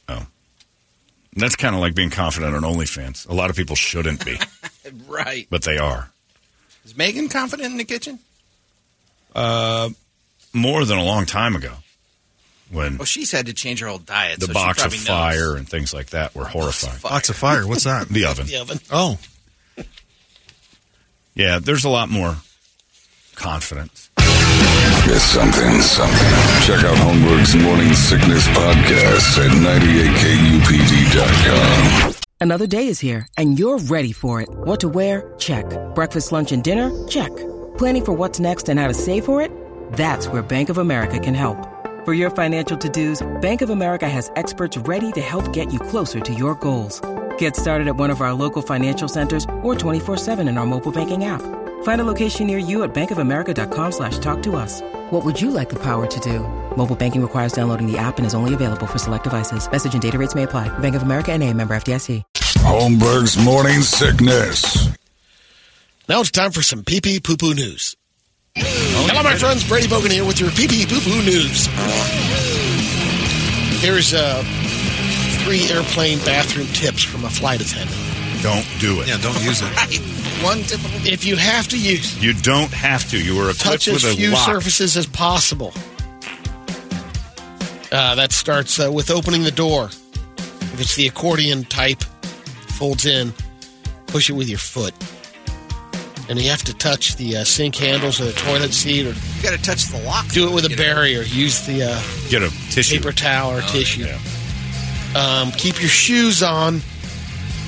oh. 0.07 0.25
That's 1.35 1.57
kind 1.57 1.75
of 1.75 1.81
like 1.81 1.93
being 1.93 2.09
confident 2.09 2.55
on 2.55 2.61
OnlyFans. 2.61 3.27
A 3.27 3.33
lot 3.33 3.49
of 3.49 3.57
people 3.57 3.75
shouldn't 3.75 4.23
be, 4.23 4.39
Right. 5.09 5.45
but 5.49 5.63
they 5.63 5.77
are. 5.77 6.09
Is 6.85 6.95
Megan 6.95 7.27
confident 7.27 7.71
in 7.71 7.77
the 7.77 7.83
kitchen? 7.83 8.19
More 10.55 10.83
than 10.85 10.97
a 10.97 11.03
long 11.03 11.25
time 11.25 11.55
ago 11.55 11.73
when 12.71 12.97
Well, 12.97 13.05
she's 13.05 13.31
had 13.31 13.45
to 13.47 13.53
change 13.53 13.81
her 13.81 13.87
whole 13.87 13.97
diet. 13.99 14.39
the 14.39 14.47
so 14.47 14.53
box 14.53 14.77
of 14.79 14.83
probably 14.91 14.97
knows. 14.99 15.07
fire 15.07 15.55
and 15.57 15.67
things 15.69 15.93
like 15.93 16.07
that 16.11 16.33
were 16.33 16.45
horrifying. 16.45 16.97
Box 17.01 17.29
of 17.29 17.35
fire. 17.35 17.67
What's 17.67 17.83
that? 17.83 18.07
The 18.15 18.25
oven. 18.25 18.47
The 18.47 18.57
oven. 18.57 18.79
Oh, 18.91 19.19
Yeah, 21.35 21.59
there's 21.59 21.83
a 21.83 21.89
lot 21.89 22.09
more 22.09 22.37
confidence. 23.35 24.09
Get 24.15 25.19
something, 25.19 25.81
something. 25.81 26.31
Check 26.65 26.83
out 26.85 26.95
Holmberg's 26.97 27.55
Morning 27.57 27.93
Sickness 27.93 28.47
Podcast 28.47 29.37
at 29.45 29.51
98kupd.com. 30.95 32.13
Another 32.41 32.65
day 32.67 32.87
is 32.87 32.99
here, 32.99 33.27
and 33.37 33.59
you're 33.59 33.77
ready 33.79 34.11
for 34.13 34.41
it. 34.41 34.49
What 34.49 34.79
to 34.79 34.87
wear? 34.87 35.33
Check. 35.37 35.65
Breakfast, 35.93 36.31
lunch, 36.31 36.51
and 36.53 36.63
dinner? 36.63 36.89
Check. 37.07 37.31
Planning 37.77 38.05
for 38.05 38.13
what's 38.13 38.39
next 38.39 38.69
and 38.69 38.79
how 38.79 38.87
to 38.87 38.93
save 38.93 39.25
for 39.25 39.41
it? 39.41 39.51
That's 39.93 40.27
where 40.27 40.43
Bank 40.43 40.69
of 40.69 40.77
America 40.77 41.19
can 41.19 41.33
help. 41.33 41.57
For 42.05 42.13
your 42.13 42.29
financial 42.29 42.77
to-dos, 42.77 43.25
Bank 43.41 43.63
of 43.63 43.71
America 43.71 44.07
has 44.07 44.31
experts 44.35 44.77
ready 44.77 45.11
to 45.13 45.21
help 45.21 45.51
get 45.53 45.73
you 45.73 45.79
closer 45.79 46.19
to 46.19 46.33
your 46.35 46.53
goals. 46.55 47.01
Get 47.39 47.55
started 47.55 47.87
at 47.87 47.95
one 47.95 48.11
of 48.11 48.21
our 48.21 48.33
local 48.33 48.61
financial 48.61 49.07
centers 49.07 49.43
or 49.63 49.73
24-7 49.73 50.47
in 50.47 50.59
our 50.59 50.67
mobile 50.67 50.91
banking 50.91 51.25
app. 51.25 51.41
Find 51.83 51.99
a 52.01 52.03
location 52.03 52.45
near 52.45 52.59
you 52.59 52.83
at 52.83 52.93
bankofamerica.com 52.93 53.91
slash 53.91 54.19
talk 54.19 54.43
to 54.43 54.55
us. 54.55 54.81
What 55.09 55.25
would 55.25 55.41
you 55.41 55.49
like 55.49 55.69
the 55.69 55.81
power 55.81 56.05
to 56.05 56.19
do? 56.19 56.39
Mobile 56.77 56.95
banking 56.95 57.23
requires 57.23 57.53
downloading 57.53 57.91
the 57.91 57.97
app 57.97 58.17
and 58.17 58.25
is 58.27 58.35
only 58.35 58.53
available 58.53 58.85
for 58.85 58.99
select 58.99 59.23
devices. 59.23 59.69
Message 59.71 59.93
and 59.93 60.01
data 60.01 60.19
rates 60.19 60.35
may 60.35 60.43
apply. 60.43 60.69
Bank 60.77 60.95
of 60.95 61.01
America 61.01 61.31
and 61.31 61.41
a 61.41 61.51
member 61.53 61.75
FDIC. 61.75 62.21
Holmberg's 62.65 63.37
Morning 63.37 63.81
Sickness. 63.81 64.89
Now 66.09 66.21
it's 66.21 66.31
time 66.31 66.51
for 66.51 66.63
some 66.63 66.83
pee 66.83 67.01
pee 67.01 67.19
poo 67.19 67.37
poo 67.37 67.53
news. 67.53 67.95
Hello, 68.57 69.23
my 69.23 69.35
friends. 69.35 69.67
Brady 69.67 69.87
Bogan 69.87 70.11
here 70.11 70.25
with 70.25 70.39
your 70.39 70.49
pee 70.51 70.67
pee 70.67 70.85
poo 70.85 70.99
poo 71.01 71.21
news. 71.23 71.67
Here's 73.81 74.13
uh, 74.13 74.43
three 75.43 75.69
airplane 75.69 76.19
bathroom 76.19 76.67
tips 76.67 77.03
from 77.03 77.25
a 77.25 77.29
flight 77.29 77.61
attendant. 77.61 77.99
Don't 78.41 78.65
do 78.79 79.01
it. 79.01 79.07
yeah, 79.07 79.17
don't 79.17 79.41
use 79.43 79.61
it. 79.63 79.69
One 80.43 80.61
typical. 80.63 80.91
If 81.07 81.25
you 81.25 81.35
have 81.35 81.67
to 81.69 81.77
use, 81.79 82.21
You 82.23 82.33
don't 82.33 82.71
have 82.71 83.09
to. 83.09 83.21
You 83.23 83.37
are 83.39 83.49
equipped 83.49 83.59
touch 83.61 83.87
as 83.87 84.03
with 84.03 84.13
a 84.13 84.15
few 84.15 84.31
lock. 84.31 84.45
surfaces 84.45 84.97
as 84.97 85.05
possible. 85.07 85.73
Uh, 87.91 88.15
that 88.15 88.31
starts 88.31 88.79
uh, 88.79 88.91
with 88.91 89.09
opening 89.09 89.43
the 89.43 89.51
door. 89.51 89.85
If 90.37 90.81
it's 90.81 90.95
the 90.95 91.07
accordion 91.07 91.63
type, 91.65 92.03
folds 92.77 93.05
in, 93.05 93.33
push 94.07 94.29
it 94.29 94.33
with 94.33 94.49
your 94.49 94.59
foot. 94.59 94.93
And 96.27 96.39
you 96.41 96.49
have 96.49 96.63
to 96.63 96.73
touch 96.73 97.17
the 97.17 97.37
uh, 97.37 97.43
sink 97.43 97.75
handles 97.75 98.19
or 98.19 98.25
the 98.25 98.33
toilet 98.33 98.73
seat 98.73 99.05
or 99.05 99.09
You 99.09 99.43
got 99.43 99.51
to 99.55 99.61
touch 99.61 99.85
the 99.91 100.01
lock. 100.03 100.27
do 100.29 100.47
it 100.47 100.53
with 100.53 100.65
a 100.65 100.69
Get 100.69 100.79
it. 100.79 100.83
barrier. 100.83 101.21
Use 101.21 101.65
the 101.67 101.83
uh, 101.83 102.01
Get 102.29 102.41
a 102.41 102.49
tissue. 102.71 102.97
paper 102.97 103.11
towel 103.11 103.51
or 103.57 103.61
tissue. 103.61 104.05
Yeah. 104.05 104.19
Um, 105.15 105.51
keep 105.51 105.79
your 105.79 105.89
shoes 105.89 106.41
on. 106.41 106.81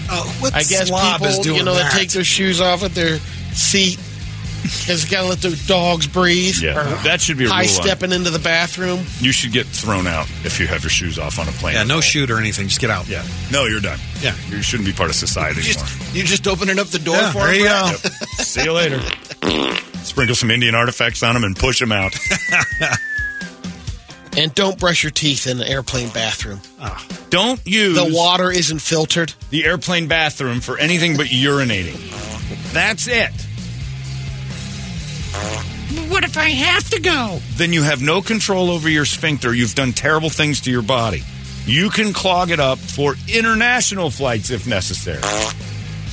Oh, 0.09 0.37
what 0.39 0.53
I 0.55 0.63
guess 0.63 0.87
slob 0.87 1.19
people, 1.21 1.27
is 1.27 1.39
doing 1.39 1.57
you 1.57 1.63
know, 1.63 1.73
that? 1.75 1.91
that 1.91 1.97
take 1.99 2.09
their 2.11 2.23
shoes 2.23 2.59
off 2.61 2.81
at 2.83 2.91
their 2.95 3.19
seat 3.53 3.99
Because 4.87 5.03
you 5.03 5.09
got 5.11 5.23
to 5.23 5.27
let 5.27 5.41
the 5.41 5.61
dogs 5.67 6.07
breathe. 6.07 6.55
Yeah, 6.61 6.79
or 6.79 7.03
that 7.03 7.19
should 7.21 7.37
be 7.37 7.45
a 7.45 7.49
high 7.49 7.61
rule 7.63 7.75
on- 7.77 7.83
stepping 7.83 8.11
into 8.11 8.29
the 8.29 8.39
bathroom. 8.39 9.05
You 9.19 9.31
should 9.31 9.51
get 9.51 9.65
thrown 9.65 10.07
out 10.07 10.29
if 10.45 10.59
you 10.59 10.67
have 10.67 10.81
your 10.83 10.89
shoes 10.89 11.17
off 11.19 11.39
on 11.39 11.47
a 11.47 11.51
plane. 11.51 11.75
Yeah, 11.75 11.83
no 11.83 11.99
shoot 12.01 12.29
or 12.31 12.37
anything. 12.37 12.67
Just 12.67 12.79
get 12.81 12.89
out. 12.89 13.07
Yeah. 13.07 13.25
No, 13.51 13.65
you're 13.65 13.81
done. 13.81 13.99
Yeah. 14.21 14.35
You 14.49 14.61
shouldn't 14.61 14.87
be 14.87 14.93
part 14.93 15.09
of 15.09 15.15
society 15.15 15.61
You 15.61 15.67
anymore. 15.71 15.85
just, 15.87 16.15
you 16.15 16.23
just 16.23 16.47
opening 16.47 16.79
up 16.79 16.87
the 16.87 16.99
door 16.99 17.15
Yeah, 17.15 17.31
for 17.31 17.39
there 17.39 17.53
him, 17.53 17.59
you 17.59 17.65
Brad? 17.65 18.01
go. 18.03 18.09
See 18.43 18.63
you 18.63 18.71
later. 18.73 19.01
Sprinkle 20.03 20.35
some 20.35 20.51
Indian 20.51 20.73
artifacts 20.75 21.21
on 21.23 21.33
them 21.33 21.43
and 21.43 21.55
push 21.55 21.79
them 21.79 21.91
out. 21.91 22.15
And 24.37 24.53
don't 24.53 24.77
brush 24.79 25.01
your 25.03 25.09
teeth 25.11 25.47
in 25.47 25.57
the 25.57 25.67
airplane 25.67 26.09
bathroom. 26.09 26.61
Ah. 26.79 27.03
Don't 27.31 27.59
use 27.65 27.95
The 27.97 28.13
water 28.13 28.51
isn't 28.51 28.77
filtered. 28.79 29.33
the 29.49 29.65
airplane 29.65 30.07
bathroom 30.07 30.59
for 30.59 30.77
anything 30.77 31.17
but 31.17 31.25
urinating. 31.25 31.97
Oh. 32.13 32.57
That's 32.71 33.07
it. 33.07 33.31
What 36.37 36.45
if 36.45 36.53
I 36.53 36.65
have 36.65 36.89
to 36.91 36.99
go? 36.99 37.39
Then 37.55 37.73
you 37.73 37.81
have 37.81 37.99
no 37.99 38.21
control 38.21 38.69
over 38.69 38.87
your 38.87 39.05
sphincter. 39.05 39.55
You've 39.55 39.73
done 39.73 39.91
terrible 39.91 40.29
things 40.29 40.61
to 40.61 40.71
your 40.71 40.83
body. 40.83 41.23
You 41.65 41.89
can 41.89 42.13
clog 42.13 42.51
it 42.51 42.59
up 42.59 42.77
for 42.77 43.15
international 43.27 44.11
flights 44.11 44.51
if 44.51 44.67
necessary. 44.67 45.23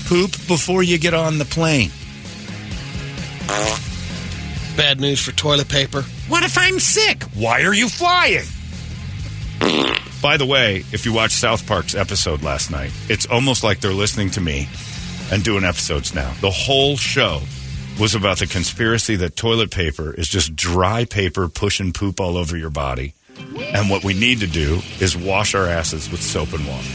Poop 0.06 0.30
before 0.48 0.82
you 0.82 0.96
get 0.98 1.12
on 1.12 1.36
the 1.36 1.44
plane. 1.44 1.90
Bad 4.78 4.98
news 4.98 5.20
for 5.20 5.32
toilet 5.32 5.68
paper. 5.68 6.00
What 6.28 6.42
if 6.42 6.56
I'm 6.56 6.80
sick? 6.80 7.24
Why 7.34 7.64
are 7.64 7.74
you 7.74 7.90
flying? 7.90 8.46
By 10.22 10.38
the 10.38 10.46
way, 10.46 10.84
if 10.90 11.04
you 11.04 11.12
watched 11.12 11.34
South 11.36 11.66
Park's 11.66 11.94
episode 11.94 12.42
last 12.42 12.70
night, 12.70 12.92
it's 13.10 13.26
almost 13.26 13.62
like 13.62 13.80
they're 13.80 13.92
listening 13.92 14.30
to 14.30 14.40
me 14.40 14.68
and 15.30 15.44
doing 15.44 15.64
episodes 15.64 16.14
now. 16.14 16.32
The 16.40 16.50
whole 16.50 16.96
show 16.96 17.42
was 17.98 18.14
about 18.14 18.38
the 18.38 18.46
conspiracy 18.46 19.16
that 19.16 19.36
toilet 19.36 19.70
paper 19.70 20.12
is 20.12 20.28
just 20.28 20.56
dry 20.56 21.04
paper 21.04 21.48
pushing 21.48 21.92
poop 21.92 22.20
all 22.20 22.36
over 22.36 22.56
your 22.56 22.70
body. 22.70 23.14
And 23.36 23.90
what 23.90 24.04
we 24.04 24.14
need 24.14 24.40
to 24.40 24.46
do 24.46 24.80
is 25.00 25.16
wash 25.16 25.54
our 25.54 25.66
asses 25.66 26.10
with 26.10 26.22
soap 26.22 26.52
and 26.52 26.66
water. 26.66 26.88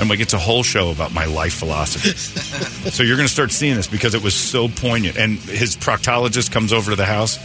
And 0.00 0.08
like 0.08 0.20
it's 0.20 0.32
a 0.32 0.38
whole 0.38 0.62
show 0.62 0.90
about 0.90 1.12
my 1.12 1.24
life 1.26 1.54
philosophy. 1.54 2.10
so 2.90 3.02
you're 3.02 3.16
going 3.16 3.26
to 3.26 3.32
start 3.32 3.50
seeing 3.50 3.74
this 3.74 3.86
because 3.86 4.14
it 4.14 4.22
was 4.22 4.34
so 4.34 4.68
poignant. 4.68 5.16
And 5.16 5.38
his 5.38 5.76
proctologist 5.76 6.52
comes 6.52 6.72
over 6.72 6.90
to 6.90 6.96
the 6.96 7.04
house, 7.04 7.36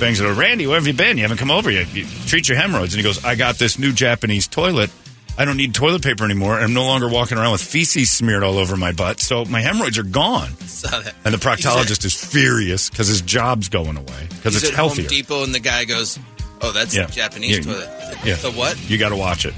bangs 0.00 0.20
it 0.20 0.24
over. 0.24 0.38
Randy, 0.38 0.66
where 0.66 0.76
have 0.76 0.86
you 0.86 0.94
been? 0.94 1.16
You 1.16 1.22
haven't 1.22 1.38
come 1.38 1.50
over 1.50 1.70
yet. 1.70 1.94
You 1.94 2.06
treat 2.26 2.48
your 2.48 2.58
hemorrhoids. 2.58 2.94
And 2.94 2.98
he 2.98 3.04
goes, 3.04 3.24
I 3.24 3.34
got 3.34 3.56
this 3.56 3.78
new 3.78 3.92
Japanese 3.92 4.46
toilet. 4.46 4.90
I 5.38 5.44
don't 5.46 5.56
need 5.56 5.74
toilet 5.74 6.02
paper 6.02 6.24
anymore. 6.24 6.58
I'm 6.60 6.74
no 6.74 6.84
longer 6.84 7.08
walking 7.08 7.38
around 7.38 7.52
with 7.52 7.62
feces 7.62 8.10
smeared 8.10 8.42
all 8.42 8.58
over 8.58 8.76
my 8.76 8.92
butt. 8.92 9.18
So 9.20 9.44
my 9.46 9.60
hemorrhoids 9.62 9.96
are 9.98 10.02
gone. 10.02 10.50
Saw 10.66 11.00
that. 11.00 11.14
And 11.24 11.32
the 11.32 11.38
proctologist 11.38 12.04
is 12.04 12.14
furious 12.14 12.90
because 12.90 13.08
his 13.08 13.22
job's 13.22 13.68
going 13.70 13.96
away 13.96 14.28
because 14.28 14.56
it's 14.56 14.68
at 14.68 14.74
healthier. 14.74 15.04
Home 15.04 15.08
Depot, 15.08 15.42
and 15.44 15.54
the 15.54 15.60
guy 15.60 15.84
goes, 15.86 16.18
"Oh, 16.60 16.72
that's 16.72 16.94
Yeah. 16.94 17.06
Japanese 17.06 17.58
Yeah. 17.58 17.72
toilet." 17.72 17.90
Yeah. 18.24 18.34
The 18.36 18.50
what? 18.50 18.78
You 18.90 18.98
got 18.98 19.08
to 19.08 19.16
watch 19.16 19.46
it. 19.46 19.54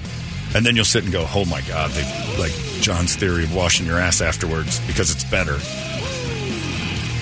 And 0.55 0.65
then 0.65 0.77
you'll 0.77 0.85
sit 0.85 1.03
and 1.03 1.13
go, 1.13 1.27
oh 1.35 1.45
my 1.47 1.61
God, 1.63 1.91
they 1.91 2.39
like 2.39 2.53
John's 2.81 3.17
theory 3.17 3.43
of 3.43 3.53
washing 3.53 3.87
your 3.87 3.99
ass 3.99 4.21
afterwards 4.21 4.79
because 4.87 5.11
it's 5.11 5.25
better. 5.25 5.59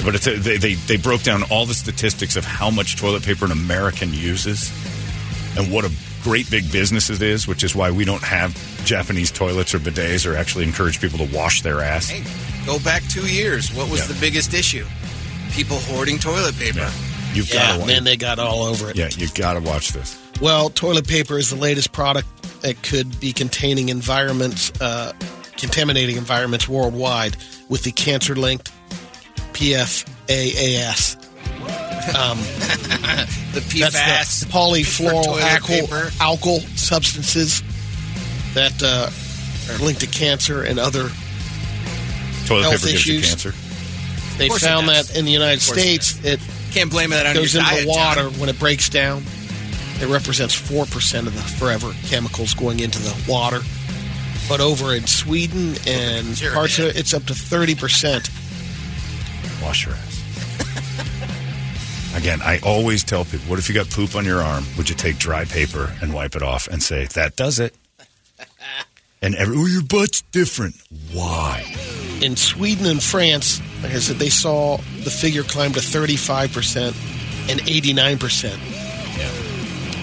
But 0.05 0.17
it's 0.17 0.27
a, 0.27 0.37
they, 0.37 0.59
they, 0.59 0.75
they 0.75 0.97
broke 0.99 1.23
down 1.23 1.43
all 1.45 1.65
the 1.65 1.73
statistics 1.75 2.37
of 2.37 2.45
how 2.45 2.71
much 2.71 2.97
toilet 2.97 3.23
paper 3.23 3.47
an 3.47 3.53
American 3.53 4.12
uses 4.12 4.71
and 5.57 5.73
what 5.73 5.85
a 5.87 5.93
great 6.23 6.51
big 6.51 6.71
business 6.73 7.11
it 7.11 7.21
is, 7.23 7.47
which 7.49 7.63
is 7.65 7.75
why 7.75 7.91
we 7.91 8.05
don't 8.05 8.23
have 8.23 8.55
Japanese 8.85 9.31
toilets 9.31 9.75
or 9.75 9.79
bidets 9.79 10.31
or 10.31 10.37
actually 10.37 10.65
encourage 10.65 11.01
people 11.01 11.19
to 11.19 11.37
wash 11.37 11.63
their 11.63 11.81
ass. 11.81 12.09
Hey, 12.09 12.23
go 12.67 12.79
back 12.81 13.03
two 13.09 13.27
years. 13.27 13.73
What 13.73 13.89
was 13.91 14.01
Yeah. 14.01 14.07
the 14.09 14.21
biggest 14.21 14.55
issue? 14.55 14.87
People 15.53 15.79
hoarding 15.81 16.19
toilet 16.19 16.57
paper. 16.59 16.91
You've 17.35 17.49
Yeah, 17.53 17.77
got 17.77 17.81
to 17.81 17.87
man, 17.87 18.05
they 18.05 18.17
got 18.17 18.39
all 18.39 18.63
over 18.65 18.91
it. 18.91 18.97
Yeah, 18.97 19.09
you 19.17 19.29
got 19.35 19.55
to 19.55 19.61
watch 19.61 19.93
this. 19.93 20.17
Well, 20.41 20.71
toilet 20.71 21.07
paper 21.07 21.39
is 21.39 21.51
the 21.51 21.57
latest 21.57 21.93
product 21.93 22.27
that 22.63 22.83
could 22.83 23.19
be 23.21 23.33
containing 23.33 23.89
environments, 23.89 24.71
uh, 24.81 25.13
contaminating 25.57 26.17
environments 26.17 26.69
worldwide 26.69 27.37
with 27.69 27.83
the 27.85 27.93
cancer-linked 27.93 28.71
PFAS. 29.53 31.17
Um, 32.17 32.39
The 33.53 33.61
that's 33.61 33.97
PFAS. 33.97 34.41
the 34.41 34.53
polyfluoroalkyl 34.53 35.88
toilet 35.88 36.12
alkyl 36.15 36.61
substances 36.79 37.62
that 38.55 38.83
uh, 38.83 39.11
are 39.73 39.79
linked 39.85 40.01
to 40.01 40.07
cancer 40.07 40.62
and 40.62 40.79
other. 40.79 41.11
Toilet 42.47 42.62
Health 42.62 42.75
paper 42.81 42.91
gives 42.93 43.07
you 43.07 43.19
issues. 43.19 43.29
cancer. 43.29 44.38
They 44.38 44.49
found 44.49 44.88
that 44.88 45.17
in 45.17 45.25
the 45.27 45.31
United 45.31 45.61
Of 45.61 45.67
course 45.69 45.79
it 45.79 46.03
States, 46.03 46.25
it 46.25 46.41
Can't 46.73 46.91
blame 46.91 47.12
it 47.12 47.17
that 47.17 47.27
on 47.27 47.35
goes 47.35 47.53
your 47.55 47.62
into 47.62 47.75
diet, 47.75 47.85
the 47.85 47.91
water 47.91 48.23
John. 48.31 48.41
when 48.41 48.49
it 48.49 48.59
breaks 48.59 48.88
down. 48.88 49.23
It 50.01 50.09
represents 50.09 50.55
4% 50.61 51.27
of 51.27 51.35
the 51.35 51.43
forever 51.43 51.93
chemicals 52.09 52.55
going 52.55 52.81
into 52.81 52.99
the 52.99 53.15
water. 53.29 53.61
But 54.49 54.61
over 54.61 54.95
in 54.95 55.07
Sweden 55.07 55.75
and 55.87 56.37
Sure, 56.37 56.53
parts 56.53 56.79
man. 56.79 56.88
of 56.88 56.97
it, 56.97 56.99
it's 57.01 57.15
up 57.15 57.25
to 57.27 57.35
30%. 57.35 58.29
Wash 59.62 59.87
your 59.87 59.95
ass. 59.95 60.22
Again, 62.14 62.40
I 62.42 62.59
always 62.61 63.03
tell 63.05 63.25
people, 63.25 63.46
what 63.46 63.59
if 63.59 63.68
you 63.68 63.75
got 63.75 63.88
poop 63.88 64.14
on 64.14 64.25
your 64.25 64.42
arm? 64.42 64.64
Would 64.77 64.88
you 64.88 64.94
take 64.94 65.18
dry 65.18 65.44
paper 65.44 65.94
and 66.03 66.12
wipe 66.12 66.37
it 66.37 66.42
off 66.42 66.68
and 66.68 66.83
say, 66.83 67.07
that 67.07 67.37
does 67.37 67.59
it? 67.59 67.75
And 69.25 69.37
every, 69.37 69.57
oh, 69.57 69.66
your 69.66 69.85
butt's 69.85 70.22
different. 70.33 70.75
Why? 71.12 71.64
In 72.22 72.35
Sweden 72.35 72.87
and 72.87 73.01
France, 73.01 73.61
like 73.81 73.92
I 73.92 74.01
said, 74.01 74.16
they 74.16 74.31
saw 74.31 74.79
the 74.79 75.11
figure 75.11 75.44
climb 75.44 75.72
to 75.75 75.79
35% 75.79 76.88
and 77.48 77.61
89%. 77.61 78.59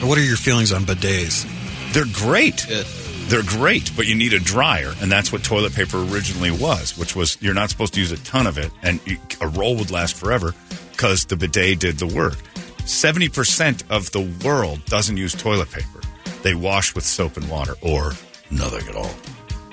What 0.08 0.18
are 0.18 0.24
your 0.24 0.38
feelings 0.38 0.72
on 0.72 0.84
bidets? 0.84 1.46
They're 1.92 2.06
great. 2.14 2.66
Good. 2.66 2.86
They're 3.28 3.44
great, 3.44 3.92
but 3.98 4.08
you 4.08 4.16
need 4.16 4.32
a 4.32 4.40
dryer, 4.40 4.94
and 5.02 5.12
that's 5.12 5.34
what 5.34 5.44
toilet 5.44 5.76
paper 5.76 5.98
originally 5.98 6.52
was, 6.52 6.98
which 6.98 7.14
was 7.14 7.38
you're 7.42 7.54
not 7.54 7.70
supposed 7.70 7.94
to 7.96 8.00
use 8.00 8.14
a 8.14 8.18
ton 8.24 8.48
of 8.48 8.58
it, 8.58 8.72
and 8.82 9.02
you, 9.06 9.18
a 9.42 9.48
roll 9.50 9.76
would 9.76 9.92
last 9.92 10.16
forever 10.16 10.56
because 11.00 11.24
the 11.24 11.38
bidet 11.38 11.80
did 11.80 11.98
the 11.98 12.06
work. 12.06 12.36
70% 12.80 13.90
of 13.90 14.12
the 14.12 14.20
world 14.46 14.84
doesn't 14.84 15.16
use 15.16 15.34
toilet 15.34 15.72
paper. 15.72 16.02
They 16.44 16.54
wash 16.54 16.94
with 16.94 17.06
soap 17.06 17.38
and 17.38 17.50
water 17.50 17.76
or 17.82 18.12
nothing 18.52 18.86
at 18.90 18.98
all, 18.98 19.14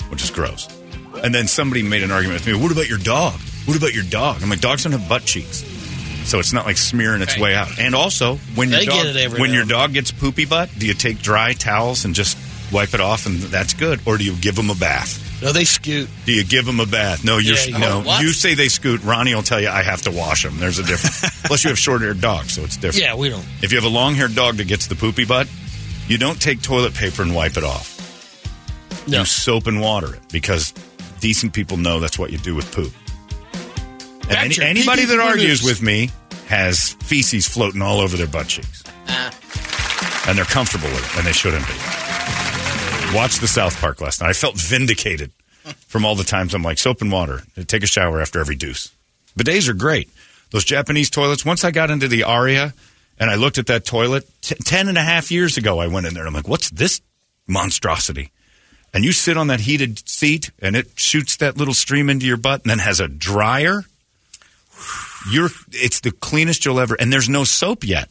which 0.09 0.23
is 0.23 0.31
gross. 0.31 0.69
And 1.25 1.35
then 1.35 1.49
somebody 1.49 1.83
made 1.83 2.05
an 2.05 2.12
argument 2.12 2.47
with 2.47 2.55
me, 2.55 2.62
what 2.62 2.71
about 2.71 2.89
your 2.89 2.99
dog? 2.99 3.41
What 3.65 3.77
about 3.77 3.93
your 3.93 4.05
dog? 4.05 4.41
I'm 4.41 4.51
like, 4.51 4.61
dogs 4.61 4.85
don't 4.85 4.93
have 4.93 5.09
butt 5.09 5.25
cheeks. 5.25 5.65
So 6.27 6.39
it's 6.39 6.53
not 6.53 6.65
like 6.65 6.77
smearing 6.77 7.23
its 7.23 7.37
way 7.37 7.57
out. 7.57 7.77
And 7.77 7.97
also, 7.97 8.37
when 8.55 8.69
your 8.69 8.79
They 8.79 8.87
dog, 8.87 8.95
get 9.03 9.07
it 9.07 9.17
every 9.17 9.41
when 9.41 9.51
now 9.51 9.57
your 9.57 9.67
dog 9.67 9.95
gets 9.95 10.12
poopy 10.12 10.45
butt, 10.45 10.71
do 10.79 10.87
you 10.87 10.95
take 10.95 11.19
dry 11.19 11.55
towels 11.55 12.05
and 12.05 12.15
just 12.15 12.39
wipe 12.73 12.95
it 12.95 13.01
off 13.01 13.27
and 13.27 13.41
that's 13.41 13.75
good? 13.75 13.99
Or 14.07 14.17
do 14.17 14.23
you 14.23 14.37
give 14.37 14.55
them 14.55 14.71
a 14.71 14.77
bath? 14.77 15.26
No, 15.42 15.53
they 15.53 15.64
scoot. 15.64 16.09
Do 16.25 16.33
you 16.33 16.44
give 16.44 16.64
them 16.64 16.81
a 16.81 16.87
bath? 16.87 17.22
No, 17.25 17.37
you're 17.38 17.57
Yeah, 17.57 17.64
you- 17.66 17.79
no. 17.79 18.01
What? 18.01 18.22
You 18.22 18.33
say 18.33 18.55
they 18.55 18.68
scoot. 18.68 19.03
Ronnie 19.03 19.35
will 19.35 19.42
tell 19.42 19.61
you 19.61 19.68
I 19.68 19.83
have 19.83 20.03
to 20.03 20.11
wash 20.11 20.42
them. 20.42 20.59
There's 20.59 20.79
a 20.79 20.83
difference. 20.83 21.20
Plus, 21.44 21.62
you 21.64 21.70
have 21.70 21.79
short-haired 21.79 22.20
dogs, 22.20 22.55
so 22.55 22.62
it's 22.62 22.77
different. 22.77 23.05
Yeah, 23.05 23.14
we 23.16 23.29
don't. 23.29 23.44
If 23.62 23.70
you 23.70 23.77
have 23.77 23.85
a 23.85 23.94
long-haired 23.94 24.35
dog 24.35 24.57
that 24.57 24.66
gets 24.66 24.87
the 24.87 24.94
poopy 24.94 25.27
butt, 25.27 25.46
you 26.09 26.16
don't 26.16 26.40
take 26.40 26.62
toilet 26.62 26.94
paper 26.94 27.22
and 27.22 27.35
wipe 27.35 27.57
it 27.59 27.64
off. 27.64 27.92
No. 29.07 29.20
You 29.20 29.25
soap 29.27 29.66
and 29.66 29.81
water 29.81 30.14
it 30.14 30.22
because 30.33 30.72
decent 31.20 31.53
people 31.53 31.77
know 31.77 32.01
that's 32.01 32.18
what 32.18 32.33
you 32.33 32.38
do 32.38 32.55
with 32.55 32.70
poop. 32.72 32.92
And 34.29 34.53
any, 34.53 34.61
anybody 34.61 35.05
that 35.05 35.20
argues 35.20 35.62
with 35.62 35.83
me 35.83 36.11
has 36.46 36.92
feces 37.05 37.46
floating 37.46 37.83
all 37.83 38.01
over 38.01 38.16
their 38.16 38.27
butt 38.27 38.49
cheeks. 38.49 38.83
Uh. 39.07 39.31
And 40.29 40.37
they're 40.38 40.44
comfortable 40.44 40.88
with 40.88 41.05
it, 41.12 41.18
and 41.18 41.27
they 41.27 41.33
shouldn't 41.33 41.66
be. 41.66 41.75
Watched 43.14 43.40
the 43.40 43.49
South 43.49 43.81
Park 43.81 44.01
last 44.01 44.21
night. 44.21 44.29
I 44.29 44.33
felt 44.35 44.61
vindicated 44.61 45.33
from 45.88 46.05
all 46.05 46.14
the 46.14 46.25
times 46.25 46.55
I'm 46.55 46.62
like, 46.62 46.79
soap 46.79 47.01
and 47.01 47.11
water. 47.11 47.42
Take 47.66 47.83
a 47.83 47.87
shower 47.87 48.21
after 48.21 48.40
every 48.40 48.57
deuce. 48.57 48.92
Bidets 49.38 49.69
are 49.69 49.75
great. 49.75 50.11
Those 50.51 50.64
Japanese 50.64 51.11
toilets, 51.11 51.45
once 51.45 51.64
I 51.64 51.71
got 51.71 51.90
into 51.90 52.09
the 52.09 52.25
Aria 52.25 52.75
and 53.19 53.31
I 53.31 53.37
looked 53.37 53.59
at 53.59 53.66
that 53.66 53.85
toilet, 53.85 54.29
t- 54.42 54.55
10 54.55 54.88
and 54.88 54.99
a 54.99 55.03
half 55.03 55.31
years 55.31 55.57
ago, 55.57 55.79
I 55.79 55.87
went 55.87 56.07
in 56.07 56.14
there 56.14 56.25
and 56.25 56.29
I'm 56.29 56.35
like, 56.35 56.49
what's 56.49 56.71
this 56.71 57.01
monstrosity? 57.47 58.33
And 58.92 59.05
you 59.05 59.12
sit 59.12 59.37
on 59.37 59.47
that 59.49 59.61
heated 59.61 60.09
seat 60.09 60.51
and 60.61 60.77
it 60.77 60.99
shoots 60.99 61.37
that 61.37 61.57
little 61.57 61.75
stream 61.75 62.11
into 62.11 62.27
your 62.27 62.37
butt 62.37 62.62
and 62.62 62.71
then 62.71 62.79
has 62.79 63.01
a 63.01 63.09
dryer. 63.09 63.85
You're, 65.31 65.51
it's 65.73 66.01
the 66.01 66.12
cleanest 66.12 66.64
you'll 66.64 66.81
ever, 66.81 66.95
and 66.95 67.12
there's 67.12 67.29
no 67.29 67.45
soap 67.45 67.83
yet. 67.83 68.09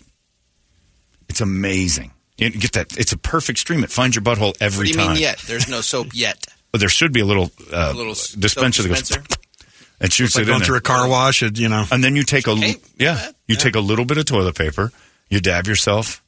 It's 1.29 1.41
amazing. 1.41 2.11
You 2.37 2.49
get 2.49 2.73
that? 2.73 2.97
It's 2.97 3.13
a 3.13 3.17
perfect 3.17 3.59
stream. 3.59 3.83
It 3.83 3.91
finds 3.91 4.15
your 4.15 4.23
butthole 4.23 4.55
every 4.59 4.79
What 4.79 4.83
do 4.87 4.89
you 4.91 4.95
time. 5.05 5.13
mean 5.13 5.21
yet? 5.21 5.39
There's 5.47 5.67
no 5.69 5.81
soap 5.81 6.07
yet. 6.13 6.45
But 6.71 6.79
there 6.79 6.89
should 6.89 7.13
be 7.13 7.21
a 7.21 7.25
little, 7.25 7.51
uh, 7.71 7.91
A 7.93 7.97
little 7.97 8.15
soap 8.15 8.39
dispenser 8.41 8.83
that 8.83 8.89
goes 8.89 8.99
dispenser? 9.03 9.37
and 10.01 10.11
shoots 10.11 10.35
Like 10.35 10.47
it 10.47 10.49
in 10.51 10.59
through 10.59 10.73
there. 10.73 10.77
a 10.79 10.81
car 10.81 11.07
wash, 11.07 11.41
and 11.41 11.57
you 11.57 11.69
know. 11.69 11.85
And 11.91 12.03
then 12.03 12.15
you 12.17 12.23
take 12.23 12.47
a 12.47 12.51
Okay. 12.51 12.75
yeah, 12.97 13.31
you 13.47 13.55
take 13.55 13.75
a 13.75 13.79
little 13.79 14.03
bit 14.05 14.17
of 14.17 14.25
toilet 14.25 14.55
paper, 14.55 14.91
you 15.29 15.39
dab 15.39 15.67
yourself 15.67 16.21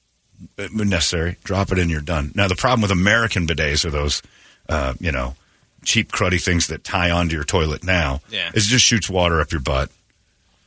uh, 0.57 0.67
when 0.73 0.87
necessary, 0.87 1.35
drop 1.43 1.71
it 1.73 1.79
in, 1.79 1.89
you're 1.89 1.99
done. 1.99 2.31
Now 2.35 2.47
the 2.47 2.55
problem 2.55 2.81
with 2.81 2.91
American 2.91 3.45
bidets 3.45 3.83
are 3.83 3.89
those, 3.91 4.21
uh, 4.69 4.93
you 5.01 5.11
know, 5.11 5.35
cheap 5.83 6.13
cruddy 6.13 6.41
things 6.41 6.67
that 6.67 6.85
tie 6.85 7.11
onto 7.11 7.35
your 7.35 7.43
toilet 7.43 7.83
now. 7.83 8.21
Yeah. 8.29 8.49
is 8.53 8.67
it 8.67 8.69
just 8.69 8.85
shoots 8.85 9.09
water 9.09 9.41
up 9.41 9.51
your 9.51 9.59
butt, 9.61 9.89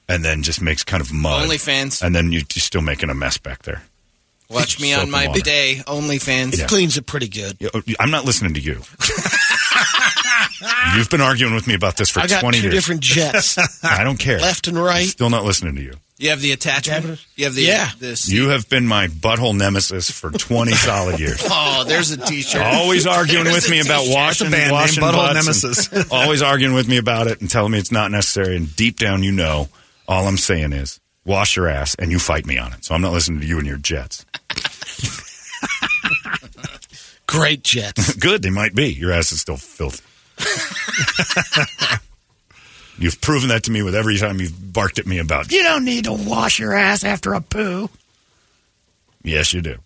and 0.07 0.23
then 0.23 0.43
just 0.43 0.61
makes 0.61 0.85
kind 0.85 1.01
of 1.01 1.11
mud. 1.11 1.49
OnlyFans. 1.49 2.03
And 2.03 2.15
then 2.15 2.27
you- 2.33 2.41
you're 2.55 2.61
still 2.61 2.83
making 2.83 3.09
a 3.09 3.15
mess 3.15 3.39
back 3.39 3.63
there. 3.63 3.83
Watch 4.51 4.81
me 4.81 4.93
on 4.95 5.11
my 5.11 5.29
water. 5.29 5.39
bidet. 5.41 5.87
OnlyFans. 5.87 6.59
Yeah. 6.59 6.67
Cleans 6.67 6.97
it 6.97 7.07
pretty 7.07 7.29
good. 7.29 7.57
Oh, 7.75 7.81
I'm 8.01 8.11
not 8.11 8.25
listening 8.25 8.55
to 8.55 8.61
you. 8.61 8.83
You've 10.97 11.09
been 11.11 11.21
arguing 11.21 11.55
with 11.55 11.67
me 11.67 11.75
about 11.75 11.97
this 11.97 12.11
for 12.11 12.21
I 12.21 12.27
got 12.27 12.41
20 12.41 12.59
two 12.59 12.63
years. 12.65 12.75
different 12.75 13.01
jets, 13.01 13.57
I 13.85 14.05
don't 14.05 14.19
care. 14.19 14.39
left 14.41 14.67
and 14.69 14.77
right. 14.77 15.07
Still 15.07 15.31
not 15.31 15.45
listening 15.45 15.77
to 15.77 15.83
you. 15.83 15.95
You 16.19 16.31
have 16.31 16.41
the 16.43 16.53
attachment. 16.53 17.25
You 17.37 17.47
have 17.47 17.55
the 17.55 17.63
Yeah. 17.63 17.89
This. 17.99 18.29
You 18.29 18.51
have 18.51 18.69
been 18.69 18.87
my 18.87 19.07
butthole 19.07 19.57
nemesis 19.57 20.11
for 20.11 20.31
20 20.31 20.73
solid 20.75 21.19
years. 21.19 21.41
Oh, 21.49 21.85
there's 21.87 22.11
a 22.11 22.19
T-shirt. 22.19 22.61
Always 22.61 23.07
arguing 23.07 23.45
There's 23.45 23.57
with 23.65 23.71
me 23.71 23.81
about 23.81 24.01
t-shirt. 24.03 24.15
washing, 24.15 24.51
That's 24.51 24.61
a 24.63 24.69
band 24.69 24.73
washing 24.73 25.03
name, 25.03 25.13
Butthole 25.15 25.35
Nemesis. 25.35 26.13
always 26.13 26.43
arguing 26.43 26.75
with 26.75 26.89
me 26.89 26.99
about 26.99 27.27
it 27.29 27.41
and 27.41 27.49
telling 27.49 27.73
me 27.73 27.79
it's 27.79 27.93
not 27.93 28.11
necessary. 28.11 28.57
And 28.57 28.75
deep 28.77 28.99
down, 28.99 29.23
you 29.23 29.33
know, 29.33 29.69
all 30.07 30.27
I'm 30.29 30.37
saying 30.37 30.75
is 30.75 31.00
wash 31.25 31.57
your 31.57 31.69
ass 31.69 31.95
and 31.97 32.11
you 32.11 32.19
fight 32.19 32.47
me 32.47 32.59
on 32.59 32.73
it. 32.73 32.85
So 32.85 32.95
I'm 32.95 33.03
not 33.03 33.13
listening 33.13 33.41
to 33.41 33.47
you 33.47 33.59
and 33.59 33.67
your 33.67 33.77
jets. 33.77 34.25
Great 37.27 37.63
jets. 37.63 38.15
Good, 38.17 38.43
they 38.43 38.51
might 38.51 38.75
be. 38.75 38.93
Your 38.93 39.13
ass 39.13 39.33
is 39.33 39.41
still 39.41 39.57
filthy. 39.57 40.05
You've 42.99 43.21
proven 43.21 43.49
that 43.49 43.65
to 43.65 43.71
me 43.71 43.83
with 43.83 43.95
every 43.95 44.19
time 44.19 44.41
you've 44.41 44.73
barked 44.75 44.99
at 44.99 45.07
me 45.07 45.19
about, 45.19 45.51
you 45.51 45.63
don't 45.63 45.87
need 45.87 46.05
to 46.05 46.13
wash 46.13 46.59
your 46.59 46.75
ass 46.75 47.03
after 47.03 47.33
a 47.33 47.41
poo. 47.41 47.89
Yes, 49.23 49.55
you 49.55 49.63
do. 49.63 49.77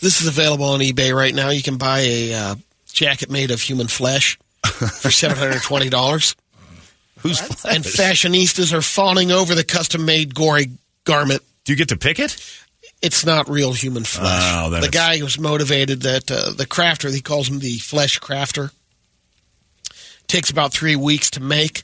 This 0.00 0.20
is 0.20 0.28
available 0.28 0.66
on 0.66 0.80
eBay 0.80 1.12
right 1.12 1.34
now. 1.34 1.48
You 1.48 1.62
can 1.62 1.76
buy 1.76 2.00
a 2.00 2.34
uh, 2.34 2.54
jacket 2.92 3.30
made 3.30 3.50
of 3.50 3.60
human 3.60 3.88
flesh 3.88 4.38
for 4.64 5.10
seven 5.10 5.36
hundred 5.36 5.62
twenty 5.62 5.88
dollars. 5.88 6.36
Who's 7.20 7.40
And 7.64 7.82
fashionistas 7.82 8.72
are 8.72 8.82
fawning 8.82 9.32
over 9.32 9.54
the 9.54 9.64
custom-made 9.64 10.34
gory 10.34 10.70
garment. 11.04 11.42
Do 11.64 11.72
you 11.72 11.76
get 11.76 11.88
to 11.88 11.96
pick 11.96 12.18
it? 12.18 12.36
It's 13.02 13.24
not 13.26 13.48
real 13.48 13.72
human 13.72 14.04
flesh. 14.04 14.52
Oh, 14.54 14.70
the 14.70 14.78
it's- 14.78 14.90
guy 14.90 15.18
who's 15.18 15.38
motivated 15.38 16.02
that 16.02 16.30
uh, 16.30 16.52
the 16.52 16.66
crafter, 16.66 17.12
he 17.12 17.20
calls 17.20 17.48
him 17.48 17.58
the 17.58 17.78
flesh 17.78 18.20
crafter, 18.20 18.70
takes 20.26 20.50
about 20.50 20.72
three 20.72 20.96
weeks 20.96 21.30
to 21.30 21.40
make. 21.40 21.82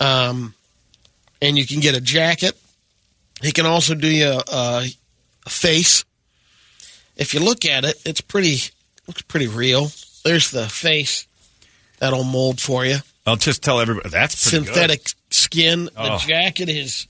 Um, 0.00 0.54
and 1.40 1.56
you 1.56 1.66
can 1.66 1.80
get 1.80 1.96
a 1.96 2.00
jacket. 2.00 2.56
He 3.42 3.52
can 3.52 3.66
also 3.66 3.94
do 3.94 4.08
you 4.08 4.26
a, 4.26 4.42
a, 4.52 4.86
a 5.46 5.50
face. 5.50 6.04
If 7.16 7.32
you 7.34 7.40
look 7.40 7.64
at 7.64 7.84
it, 7.84 7.96
it's 8.04 8.20
pretty 8.20 8.58
looks 9.06 9.22
pretty 9.22 9.46
real. 9.46 9.90
There's 10.24 10.50
the 10.50 10.68
face 10.68 11.26
that'll 11.98 12.24
mold 12.24 12.60
for 12.60 12.84
you. 12.84 12.98
I'll 13.26 13.36
just 13.36 13.62
tell 13.62 13.80
everybody 13.80 14.08
that's 14.08 14.50
pretty 14.50 14.66
Synthetic 14.66 15.08
skin. 15.30 15.88
Oh. 15.96 16.18
The 16.18 16.24
jacket 16.26 16.68
is 16.68 17.06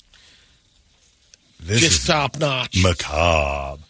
This 1.60 1.80
just 1.80 2.00
is 2.02 2.06
top 2.06 2.38
notch. 2.38 2.82
macabre. 2.82 3.82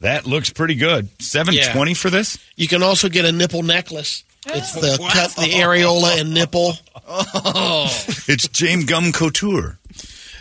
That 0.00 0.26
looks 0.26 0.50
pretty 0.50 0.74
good. 0.74 1.08
Seven 1.22 1.54
twenty 1.72 1.94
for 1.94 2.10
this. 2.10 2.38
You 2.56 2.66
can 2.66 2.82
also 2.82 3.08
get 3.08 3.24
a 3.24 3.30
nipple 3.32 3.62
necklace. 3.62 4.24
It's 4.46 4.72
the 4.74 4.98
cut 5.12 5.30
the 5.36 5.52
areola 5.52 6.20
and 6.20 6.34
nipple. 6.34 6.72
Oh. 7.06 7.84
It's 8.26 8.48
James 8.48 8.86
Gumb 8.86 9.12
Couture. 9.12 9.78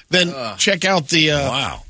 Then 0.10 0.34
check 0.57 0.84
out 0.86 1.10
the 1.10 1.31
uh, 1.31 1.49
Wow. 1.49 1.84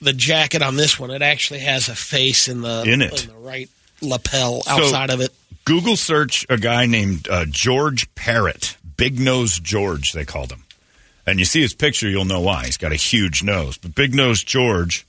the 0.00 0.12
jacket 0.14 0.62
on 0.62 0.76
this 0.76 0.98
one. 0.98 1.10
It 1.10 1.20
actually 1.22 1.60
has 1.60 1.88
a 1.90 1.94
face 1.94 2.48
in 2.48 2.62
the 2.62 2.84
In 2.86 3.02
it. 3.02 3.28
the 3.30 3.34
right 3.34 3.68
lapel 4.00 4.62
outside 4.66 5.10
of 5.10 5.20
it. 5.20 5.32
Google 5.66 5.96
search 5.96 6.46
a 6.48 6.56
guy 6.56 6.86
named 6.86 7.28
uh, 7.28 7.44
George 7.44 8.12
Parrott, 8.14 8.76
Big 8.96 9.18
Nose 9.18 9.58
George, 9.58 10.12
they 10.12 10.24
called 10.24 10.52
him. 10.52 10.62
And 11.26 11.40
you 11.40 11.44
see 11.44 11.60
his 11.60 11.74
picture, 11.74 12.08
you'll 12.08 12.24
know 12.24 12.40
why. 12.40 12.66
He's 12.66 12.76
got 12.76 12.92
a 12.92 12.96
huge 12.96 13.42
nose. 13.42 13.76
But 13.76 13.92
Big 13.96 14.14
Nose 14.14 14.44
George, 14.44 15.04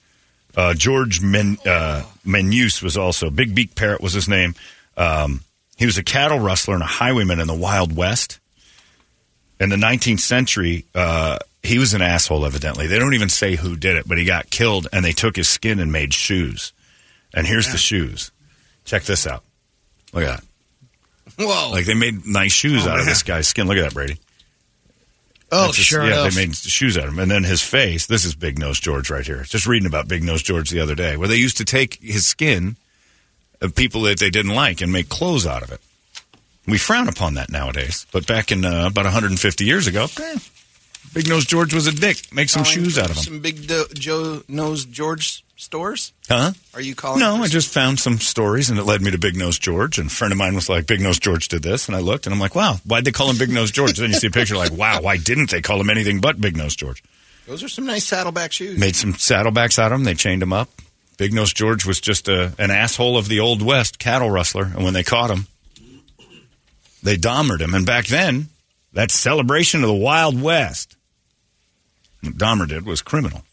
uh, 0.55 0.73
George 0.73 1.21
Men, 1.21 1.59
uh, 1.63 2.03
Menus 2.25 2.81
was 2.81 2.97
also, 2.97 3.29
Big 3.29 3.53
Beak 3.53 3.75
Parrot 3.75 4.01
was 4.01 4.13
his 4.13 4.27
name. 4.27 4.55
Um, 4.97 5.41
he 5.77 5.85
was 5.85 5.99
a 5.99 6.03
cattle 6.03 6.39
rustler 6.39 6.73
and 6.73 6.81
a 6.81 6.87
highwayman 6.87 7.39
in 7.39 7.45
the 7.45 7.53
Wild 7.53 7.95
West. 7.95 8.39
In 9.59 9.69
the 9.69 9.75
19th 9.75 10.21
century, 10.21 10.85
uh, 10.95 11.37
he 11.61 11.77
was 11.77 11.93
an 11.93 12.01
asshole, 12.01 12.47
evidently. 12.47 12.87
They 12.87 12.97
don't 12.97 13.13
even 13.13 13.29
say 13.29 13.55
who 13.55 13.75
did 13.75 13.95
it, 13.95 14.07
but 14.07 14.17
he 14.17 14.25
got 14.25 14.49
killed, 14.49 14.87
and 14.91 15.05
they 15.05 15.11
took 15.11 15.35
his 15.35 15.47
skin 15.47 15.79
and 15.79 15.91
made 15.91 16.15
shoes. 16.15 16.73
And 17.31 17.45
here's 17.45 17.71
the 17.71 17.77
shoes. 17.77 18.31
Check 18.85 19.03
this 19.03 19.27
out. 19.27 19.43
Look 20.13 20.23
at 20.23 20.37
that. 20.37 20.46
Whoa. 21.37 21.71
Like 21.71 21.85
they 21.85 21.93
made 21.93 22.25
nice 22.25 22.51
shoes 22.53 22.87
out 22.87 22.99
of 22.99 23.05
this 23.05 23.23
guy's 23.23 23.47
skin. 23.47 23.67
Look 23.67 23.77
at 23.77 23.83
that, 23.83 23.93
Brady. 23.93 24.17
Oh, 25.51 25.67
just- 25.71 25.87
sure 25.87 26.03
yeah, 26.05 26.21
enough. 26.21 26.33
they 26.33 26.45
made 26.47 26.55
shoes 26.55 26.97
out 26.97 27.05
of 27.05 27.13
him. 27.13 27.19
And 27.19 27.31
then 27.31 27.43
his 27.43 27.61
face. 27.61 28.05
This 28.05 28.25
is 28.25 28.35
Big 28.35 28.59
Nose 28.59 28.79
George 28.79 29.09
right 29.09 29.25
here. 29.25 29.43
Just 29.43 29.65
reading 29.67 29.87
about 29.87 30.07
Big 30.07 30.23
Nose 30.23 30.41
George 30.43 30.69
the 30.69 30.79
other 30.81 30.95
day, 30.95 31.15
where 31.17 31.27
they 31.27 31.35
used 31.37 31.57
to 31.57 31.65
take 31.65 32.01
his 32.01 32.25
skin 32.25 32.75
of 33.61 33.73
people 33.75 34.01
that 34.03 34.19
they 34.19 34.29
didn't 34.29 34.53
like 34.53 34.81
and 34.81 34.91
make 34.91 35.09
clothes 35.09 35.47
out 35.47 35.63
of 35.63 35.71
it. 35.71 35.79
We 36.67 36.77
frown 36.77 37.07
upon 37.07 37.35
that 37.35 37.49
nowadays, 37.49 38.05
but 38.11 38.27
back 38.27 38.51
in 38.51 38.65
uh, 38.65 38.87
about 38.87 39.05
150 39.05 39.63
years 39.63 39.87
ago, 39.87 40.07
eh, 40.21 40.35
Big 41.13 41.27
Nose 41.27 41.45
George 41.45 41.73
was 41.73 41.87
a 41.87 41.91
dick. 41.91 42.33
Make 42.33 42.49
some 42.49 42.63
Calling 42.63 42.83
shoes 42.83 42.97
out 42.97 43.09
of 43.09 43.15
them. 43.15 43.23
Some 43.23 43.39
big 43.39 43.67
do- 43.67 43.87
Joe 43.93 44.43
knows 44.47 44.85
George 44.85 45.43
stores. 45.55 46.13
Huh? 46.29 46.51
Are 46.73 46.81
you 46.81 46.95
calling? 46.95 47.19
No, 47.19 47.37
I 47.37 47.47
just 47.47 47.73
found 47.73 47.99
some 47.99 48.19
stories 48.19 48.69
and 48.69 48.77
it 48.77 48.83
led 48.83 49.01
me 49.01 49.11
to 49.11 49.17
Big 49.17 49.35
Nose 49.35 49.57
George. 49.57 49.97
And 49.97 50.09
a 50.09 50.13
friend 50.13 50.31
of 50.31 50.37
mine 50.37 50.53
was 50.53 50.69
like, 50.69 50.85
Big 50.85 51.01
Nose 51.01 51.19
George 51.19 51.47
did 51.47 51.63
this. 51.63 51.87
And 51.87 51.95
I 51.95 51.99
looked 51.99 52.27
and 52.27 52.33
I'm 52.33 52.39
like, 52.39 52.55
wow, 52.55 52.75
why'd 52.85 53.05
they 53.05 53.11
call 53.11 53.29
him 53.29 53.37
Big 53.37 53.49
Nose 53.49 53.71
George? 53.71 53.97
then 53.97 54.11
you 54.11 54.17
see 54.17 54.27
a 54.27 54.31
picture 54.31 54.55
like, 54.55 54.71
wow, 54.71 55.01
why 55.01 55.17
didn't 55.17 55.49
they 55.49 55.61
call 55.61 55.81
him 55.81 55.89
anything 55.89 56.21
but 56.21 56.39
Big 56.39 56.55
Nose 56.55 56.75
George? 56.75 57.03
Those 57.47 57.63
are 57.63 57.69
some 57.69 57.85
nice 57.85 58.05
saddleback 58.05 58.51
shoes. 58.51 58.77
Made 58.77 58.95
some 58.95 59.13
saddlebacks 59.13 59.79
out 59.79 59.91
of 59.91 59.97
them. 59.97 60.03
They 60.03 60.13
chained 60.15 60.43
him 60.43 60.53
up. 60.53 60.69
Big 61.17 61.33
Nose 61.33 61.53
George 61.53 61.85
was 61.85 61.99
just 61.99 62.27
a, 62.27 62.53
an 62.59 62.69
asshole 62.69 63.17
of 63.17 63.27
the 63.27 63.39
Old 63.39 63.61
West 63.61 63.97
cattle 63.97 64.29
rustler. 64.29 64.65
And 64.65 64.83
when 64.83 64.93
they 64.93 65.03
caught 65.03 65.31
him, 65.31 65.47
they 67.01 67.15
Dahmered 67.15 67.61
him. 67.61 67.73
And 67.73 67.85
back 67.85 68.07
then, 68.07 68.49
that 68.93 69.11
celebration 69.11 69.81
of 69.81 69.87
the 69.87 69.95
Wild 69.95 70.39
West, 70.41 70.96
Dahmer 72.23 72.67
did 72.67 72.85
was 72.85 73.01
criminal. 73.01 73.43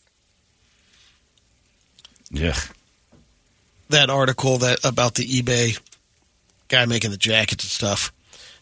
Yeah. 2.30 2.56
that 3.90 4.10
article 4.10 4.58
that 4.58 4.84
about 4.84 5.14
the 5.14 5.24
eBay 5.24 5.78
guy 6.68 6.84
making 6.86 7.10
the 7.12 7.16
jackets 7.16 7.62
and 7.64 7.70
stuff. 7.70 8.12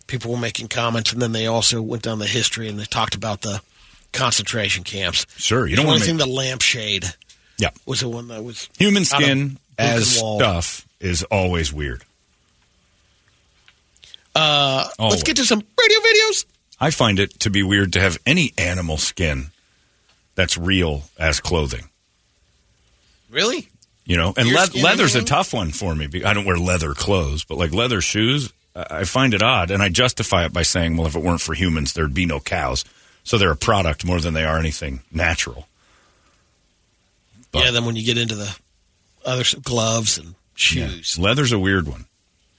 People 0.08 0.32
were 0.32 0.36
making 0.38 0.68
comments, 0.68 1.12
and 1.12 1.22
then 1.22 1.32
they 1.32 1.46
also 1.46 1.80
went 1.80 2.02
down 2.02 2.18
the 2.18 2.26
history 2.26 2.68
and 2.68 2.78
they 2.78 2.84
talked 2.84 3.14
about 3.14 3.40
the 3.42 3.62
concentration 4.12 4.84
camps. 4.84 5.24
Sure. 5.38 5.66
You 5.66 5.76
don't 5.76 5.86
want 5.86 6.02
to 6.02 6.12
make, 6.12 6.18
the 6.18 6.26
lampshade 6.26 7.06
Yeah. 7.58 7.70
was 7.86 8.00
the 8.00 8.08
one 8.08 8.28
that 8.28 8.44
was 8.44 8.68
Human 8.78 9.04
skin 9.06 9.58
as 9.78 10.16
stuff 10.18 10.86
is 11.00 11.22
always 11.24 11.72
weird. 11.72 12.02
Uh, 14.34 14.88
Always. 14.98 15.12
let's 15.12 15.22
get 15.22 15.36
to 15.36 15.44
some 15.44 15.60
radio 15.60 15.98
videos. 16.00 16.44
I 16.80 16.90
find 16.90 17.18
it 17.18 17.38
to 17.40 17.50
be 17.50 17.62
weird 17.62 17.92
to 17.94 18.00
have 18.00 18.18
any 18.26 18.52
animal 18.58 18.96
skin 18.98 19.50
that's 20.34 20.56
real 20.56 21.04
as 21.18 21.40
clothing. 21.40 21.88
Really? 23.30 23.68
You 24.04 24.16
know, 24.16 24.34
and 24.36 24.48
le- 24.48 24.82
leather's 24.82 25.14
a 25.14 25.22
tough 25.22 25.54
one 25.54 25.70
for 25.70 25.94
me. 25.94 26.08
I 26.24 26.34
don't 26.34 26.44
wear 26.44 26.56
leather 26.58 26.92
clothes, 26.94 27.44
but 27.44 27.56
like 27.56 27.72
leather 27.72 28.00
shoes, 28.00 28.52
I 28.74 29.04
find 29.04 29.32
it 29.34 29.42
odd, 29.42 29.70
and 29.70 29.82
I 29.82 29.88
justify 29.90 30.44
it 30.44 30.52
by 30.52 30.62
saying, 30.62 30.96
well, 30.96 31.06
if 31.06 31.14
it 31.14 31.22
weren't 31.22 31.40
for 31.40 31.54
humans, 31.54 31.92
there'd 31.92 32.12
be 32.14 32.26
no 32.26 32.40
cows, 32.40 32.84
so 33.22 33.38
they're 33.38 33.50
a 33.52 33.56
product 33.56 34.04
more 34.04 34.20
than 34.20 34.34
they 34.34 34.44
are 34.44 34.58
anything 34.58 35.00
natural. 35.12 35.68
But- 37.52 37.64
yeah, 37.66 37.70
then 37.70 37.84
when 37.84 37.96
you 37.96 38.04
get 38.04 38.18
into 38.18 38.34
the 38.34 38.54
other 39.24 39.44
gloves 39.62 40.18
and 40.18 40.28
Yeah. 40.28 40.88
shoes, 40.88 41.18
Leather's 41.18 41.52
a 41.52 41.58
weird 41.58 41.86
one 41.86 42.06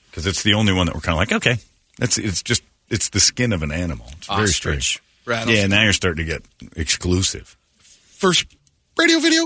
because 0.10 0.26
it's 0.28 0.44
the 0.44 0.54
only 0.54 0.72
one 0.74 0.86
that 0.86 0.96
we're 0.96 1.02
kind 1.02 1.14
of 1.16 1.18
like, 1.20 1.32
okay, 1.34 1.58
that's 1.98 2.18
it's 2.18 2.42
just 2.44 2.62
it's 2.90 3.10
the 3.10 3.20
skin 3.20 3.52
of 3.54 3.64
an 3.64 3.72
animal. 3.72 4.08
It's 4.18 4.28
very 4.28 4.44
Ostrich. 4.44 4.56
strange. 4.56 5.00
Rattlesnake. 5.26 5.58
Yeah, 5.58 5.68
now 5.68 5.84
you're 5.84 5.94
starting 5.94 6.26
to 6.26 6.32
get 6.32 6.44
exclusive. 6.76 7.56
First 8.24 8.46
radio 8.98 9.20
video 9.20 9.46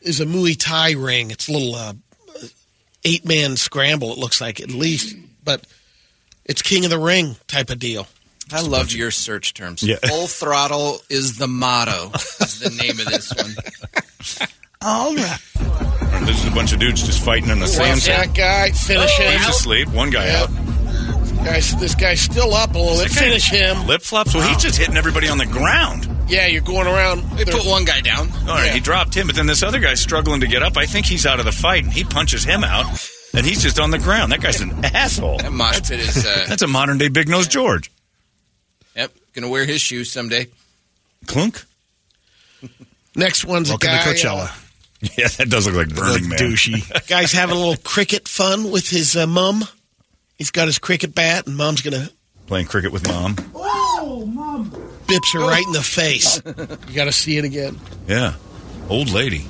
is 0.00 0.18
a 0.18 0.24
Muay 0.24 0.56
Thai 0.58 0.92
ring. 0.92 1.30
It's 1.30 1.46
a 1.46 1.52
little 1.52 1.74
uh, 1.74 1.92
eight 3.04 3.26
man 3.28 3.58
scramble. 3.58 4.12
It 4.12 4.18
looks 4.18 4.40
like 4.40 4.62
at 4.62 4.70
least, 4.70 5.14
but 5.44 5.66
it's 6.46 6.62
King 6.62 6.84
of 6.86 6.90
the 6.90 6.98
Ring 6.98 7.36
type 7.48 7.68
of 7.68 7.78
deal. 7.78 8.06
I 8.50 8.62
love 8.62 8.92
your 8.92 9.10
search 9.10 9.52
terms. 9.52 9.82
Yeah. 9.82 9.96
Full 10.08 10.26
throttle 10.26 11.00
is 11.10 11.36
the 11.36 11.46
motto. 11.46 12.12
is 12.14 12.60
the 12.60 12.70
name 12.70 12.98
of 12.98 13.04
this 13.04 13.30
one. 13.34 14.48
All 14.80 15.14
right, 15.14 15.38
This 16.26 16.38
is 16.42 16.46
a 16.46 16.54
bunch 16.54 16.72
of 16.72 16.78
dudes 16.78 17.02
just 17.02 17.22
fighting 17.22 17.50
in 17.50 17.58
the 17.58 17.66
sand. 17.66 18.00
that 18.02 18.34
guy 18.34 18.70
finish 18.70 19.18
him. 19.18 19.38
He's 19.38 19.48
asleep. 19.48 19.88
One 19.88 20.08
guy 20.08 20.26
Yep. 20.28 20.48
out. 20.50 21.44
Guys, 21.44 21.76
this 21.76 21.94
guy's 21.94 22.20
still 22.22 22.54
up 22.54 22.74
a 22.74 22.78
little 22.78 22.96
bit. 23.04 23.10
Finish 23.10 23.50
him. 23.50 23.86
Lip 23.86 24.00
flops. 24.00 24.34
Well, 24.34 24.48
he's 24.48 24.62
just 24.62 24.78
hitting 24.78 24.96
everybody 24.96 25.28
on 25.28 25.36
the 25.36 25.44
ground. 25.46 26.08
Yeah, 26.34 26.46
you're 26.48 26.62
going 26.62 26.86
around. 26.86 27.22
They 27.38 27.44
put 27.44 27.64
one 27.64 27.84
guy 27.84 28.00
down. 28.00 28.30
All 28.32 28.46
right, 28.56 28.66
Yeah. 28.66 28.72
he 28.74 28.80
dropped 28.80 29.14
him, 29.14 29.26
but 29.28 29.36
then 29.36 29.46
this 29.46 29.62
other 29.62 29.78
guy's 29.78 30.00
struggling 30.00 30.40
to 30.40 30.46
get 30.48 30.62
up. 30.62 30.76
I 30.76 30.86
think 30.86 31.06
he's 31.06 31.26
out 31.26 31.38
of 31.38 31.44
the 31.44 31.52
fight, 31.52 31.84
and 31.84 31.92
he 31.92 32.02
punches 32.04 32.42
him 32.44 32.64
out, 32.64 32.86
and 33.34 33.46
he's 33.46 33.62
just 33.62 33.78
on 33.78 33.90
the 33.90 33.98
ground. 33.98 34.32
That 34.32 34.40
guy's 34.40 34.60
an 34.60 34.84
asshole. 34.84 35.38
That 35.38 35.52
mosh 35.52 35.80
pit 35.82 36.00
is. 36.00 36.26
Uh, 36.26 36.44
That's 36.48 36.62
a 36.62 36.66
modern 36.66 36.98
day 36.98 37.08
Big 37.08 37.28
Nose 37.28 37.46
George. 37.46 37.90
yep. 38.96 39.12
Gonna 39.34 39.48
wear 39.48 39.64
his 39.64 39.80
shoes 39.80 40.10
someday. 40.10 40.46
Clunk. 41.26 41.64
Next 43.16 43.44
one's 43.44 43.68
Welcome 43.68 43.90
a 43.90 43.92
guy. 43.92 44.02
to 44.02 44.08
Coachella. 44.10 44.48
uh, 44.48 44.54
Yeah, 45.18 45.28
that 45.28 45.50
does 45.50 45.66
look 45.66 45.76
like 45.76 45.94
Burning 45.94 46.28
Man. 46.30 46.38
douchey. 46.38 47.06
guy's 47.08 47.30
having 47.32 47.54
a 47.56 47.58
little 47.58 47.76
cricket 47.82 48.26
fun 48.26 48.70
with 48.70 48.88
his 48.88 49.14
uh, 49.16 49.26
mum. 49.26 49.64
He's 50.38 50.50
got 50.50 50.66
his 50.66 50.78
cricket 50.78 51.14
bat, 51.14 51.46
and 51.46 51.56
mom's 51.56 51.82
gonna 51.82 52.08
Playing 52.46 52.66
cricket 52.66 52.92
with 52.92 53.06
mom. 53.06 53.36
Bips 55.18 55.32
her 55.34 55.40
right 55.40 55.66
in 55.66 55.72
the 55.72 55.82
face. 55.82 56.40
You 56.88 56.94
got 56.94 57.04
to 57.06 57.12
see 57.12 57.36
it 57.38 57.44
again. 57.44 57.80
Yeah. 58.06 58.34
Old 58.88 59.10
lady. 59.10 59.46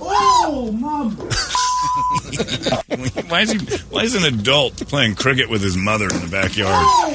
Oh, 0.00 0.72
mom. 0.72 1.16
why 3.28 3.42
is 3.42 3.52
he? 3.52 3.58
Why 3.90 4.02
is 4.02 4.14
an 4.14 4.24
adult 4.24 4.76
playing 4.88 5.14
cricket 5.14 5.48
with 5.48 5.62
his 5.62 5.76
mother 5.76 6.06
in 6.06 6.20
the 6.20 6.28
backyard? 6.30 6.72
Oh, 6.74 7.10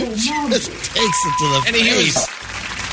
just 0.49 0.69
takes 0.71 1.25
it 1.25 1.33
to 1.37 1.49
the 1.49 1.63
And 1.67 1.75
he 1.75 1.83
face. 1.89 2.15
was 2.15 2.27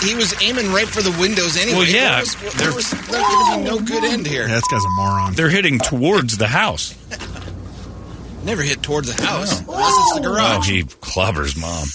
he 0.03 0.15
was 0.15 0.35
aiming 0.43 0.73
right 0.73 0.89
for 0.89 1.03
the 1.03 1.13
windows 1.21 1.57
anyway. 1.57 1.79
Well, 1.79 1.87
yeah, 1.89 2.11
There 2.11 2.21
was, 2.21 2.35
there 2.37 2.51
they're- 2.51 2.75
was 2.75 2.93
not 2.93 3.09
going 3.09 3.47
to 3.47 3.57
be 3.59 3.65
no 3.65 3.79
good 3.87 4.05
oh, 4.05 4.13
end 4.13 4.27
here. 4.27 4.47
Yeah, 4.49 4.55
this 4.57 4.67
guy's 4.69 4.85
a 4.85 4.91
moron. 4.97 5.35
They're 5.35 5.49
hitting 5.51 5.79
towards 5.79 6.37
the 6.37 6.49
house. 6.49 6.95
Never 8.45 8.63
hit 8.63 8.83
towards 8.83 9.15
the 9.15 9.23
house 9.25 9.63
oh. 9.67 9.73
unless 9.73 9.95
it's 9.99 10.15
the 10.21 10.29
Oh, 10.29 10.33
garage. 10.35 10.69
he 10.69 10.83
clobbers 10.85 11.57
mom. 11.59 11.87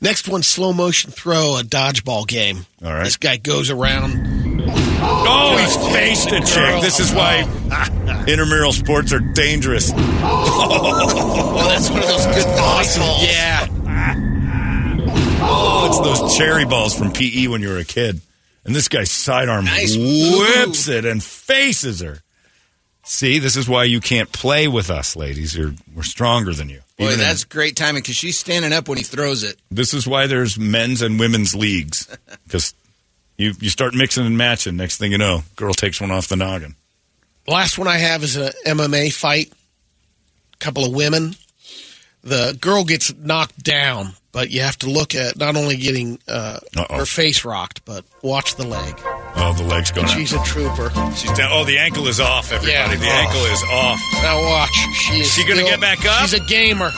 Next 0.00 0.28
one, 0.28 0.42
slow 0.44 0.72
motion 0.72 1.10
throw, 1.10 1.56
a 1.58 1.62
dodgeball 1.62 2.26
game. 2.26 2.66
All 2.84 2.92
right. 2.92 3.04
This 3.04 3.16
guy 3.16 3.36
goes 3.36 3.68
around. 3.70 4.14
Oh, 5.00 5.56
he's 5.58 5.76
faced 5.94 6.28
a 6.28 6.40
chick. 6.40 6.82
This 6.82 7.00
is 7.00 7.12
why 7.12 7.42
intramural 8.28 8.72
sports 8.72 9.12
are 9.12 9.18
dangerous. 9.18 9.90
Oh, 9.94 11.64
that's 11.68 11.90
one 11.90 12.00
of 12.00 12.08
those 12.08 12.26
good 12.26 12.46
volleyballs. 12.46 13.26
Yeah. 13.26 13.66
Oh, 15.40 15.86
it's 15.88 16.20
those 16.20 16.36
cherry 16.36 16.64
balls 16.64 16.96
from 16.96 17.12
PE 17.12 17.48
when 17.48 17.62
you 17.62 17.68
were 17.68 17.78
a 17.78 17.84
kid. 17.84 18.20
And 18.64 18.74
this 18.76 18.88
guy 18.88 19.04
sidearm 19.04 19.64
Nice 19.64 19.96
whips 19.96 20.88
it 20.88 21.04
and 21.04 21.22
faces 21.22 22.00
her. 22.00 22.18
See, 23.10 23.38
this 23.38 23.56
is 23.56 23.66
why 23.66 23.84
you 23.84 24.00
can't 24.00 24.30
play 24.32 24.68
with 24.68 24.90
us, 24.90 25.16
ladies. 25.16 25.56
You're, 25.56 25.72
we're 25.96 26.02
stronger 26.02 26.52
than 26.52 26.68
you. 26.68 26.80
Boy, 26.98 27.04
Even 27.04 27.14
in- 27.14 27.20
that's 27.20 27.44
great 27.44 27.74
timing 27.74 28.02
because 28.02 28.16
she's 28.16 28.38
standing 28.38 28.70
up 28.72 28.86
when 28.86 28.98
he 28.98 29.02
throws 29.04 29.44
it. 29.44 29.56
this 29.70 29.94
is 29.94 30.06
why 30.06 30.26
there's 30.26 30.58
men's 30.58 31.00
and 31.00 31.18
women's 31.18 31.54
leagues. 31.54 32.06
Because 32.44 32.72
you, 33.36 33.52
you 33.60 33.68
start 33.68 33.94
mixing 33.94 34.24
and 34.24 34.36
matching. 34.38 34.76
Next 34.76 34.96
thing 34.96 35.12
you 35.12 35.18
know, 35.18 35.42
girl 35.56 35.74
takes 35.74 36.00
one 36.00 36.10
off 36.10 36.28
the 36.28 36.36
noggin. 36.36 36.76
Last 37.46 37.78
one 37.78 37.86
I 37.88 37.98
have 37.98 38.22
is 38.22 38.36
a 38.38 38.52
MMA 38.66 39.12
fight. 39.12 39.52
couple 40.60 40.84
of 40.86 40.94
women. 40.94 41.34
The 42.24 42.56
girl 42.60 42.84
gets 42.84 43.14
knocked 43.14 43.62
down, 43.62 44.14
but 44.32 44.50
you 44.50 44.62
have 44.62 44.78
to 44.78 44.90
look 44.90 45.14
at 45.14 45.36
not 45.38 45.56
only 45.56 45.76
getting 45.76 46.18
uh, 46.26 46.60
her 46.90 47.04
face 47.04 47.44
rocked, 47.44 47.84
but 47.84 48.04
watch 48.22 48.56
the 48.56 48.66
leg. 48.66 48.98
Oh, 49.36 49.52
the 49.56 49.62
leg's 49.62 49.90
going 49.92 50.06
out. 50.06 50.12
She's 50.12 50.32
a 50.32 50.42
trooper. 50.42 50.90
She's 51.14 51.32
down. 51.32 51.50
Oh, 51.52 51.64
the 51.64 51.78
ankle 51.78 52.08
is 52.08 52.18
off, 52.20 52.50
everybody. 52.52 52.72
Yeah. 52.72 52.94
The 52.96 53.06
Oh. 53.06 53.10
ankle 53.10 53.44
is 53.46 53.62
off. 53.70 54.00
Now 54.22 54.42
watch. 54.42 54.70
She 54.94 55.20
is. 55.20 55.26
Is 55.26 55.32
she 55.32 55.44
gonna 55.46 55.62
get 55.62 55.80
back 55.80 56.04
up? 56.06 56.22
She's 56.22 56.34
a 56.34 56.40
gamer. 56.40 56.92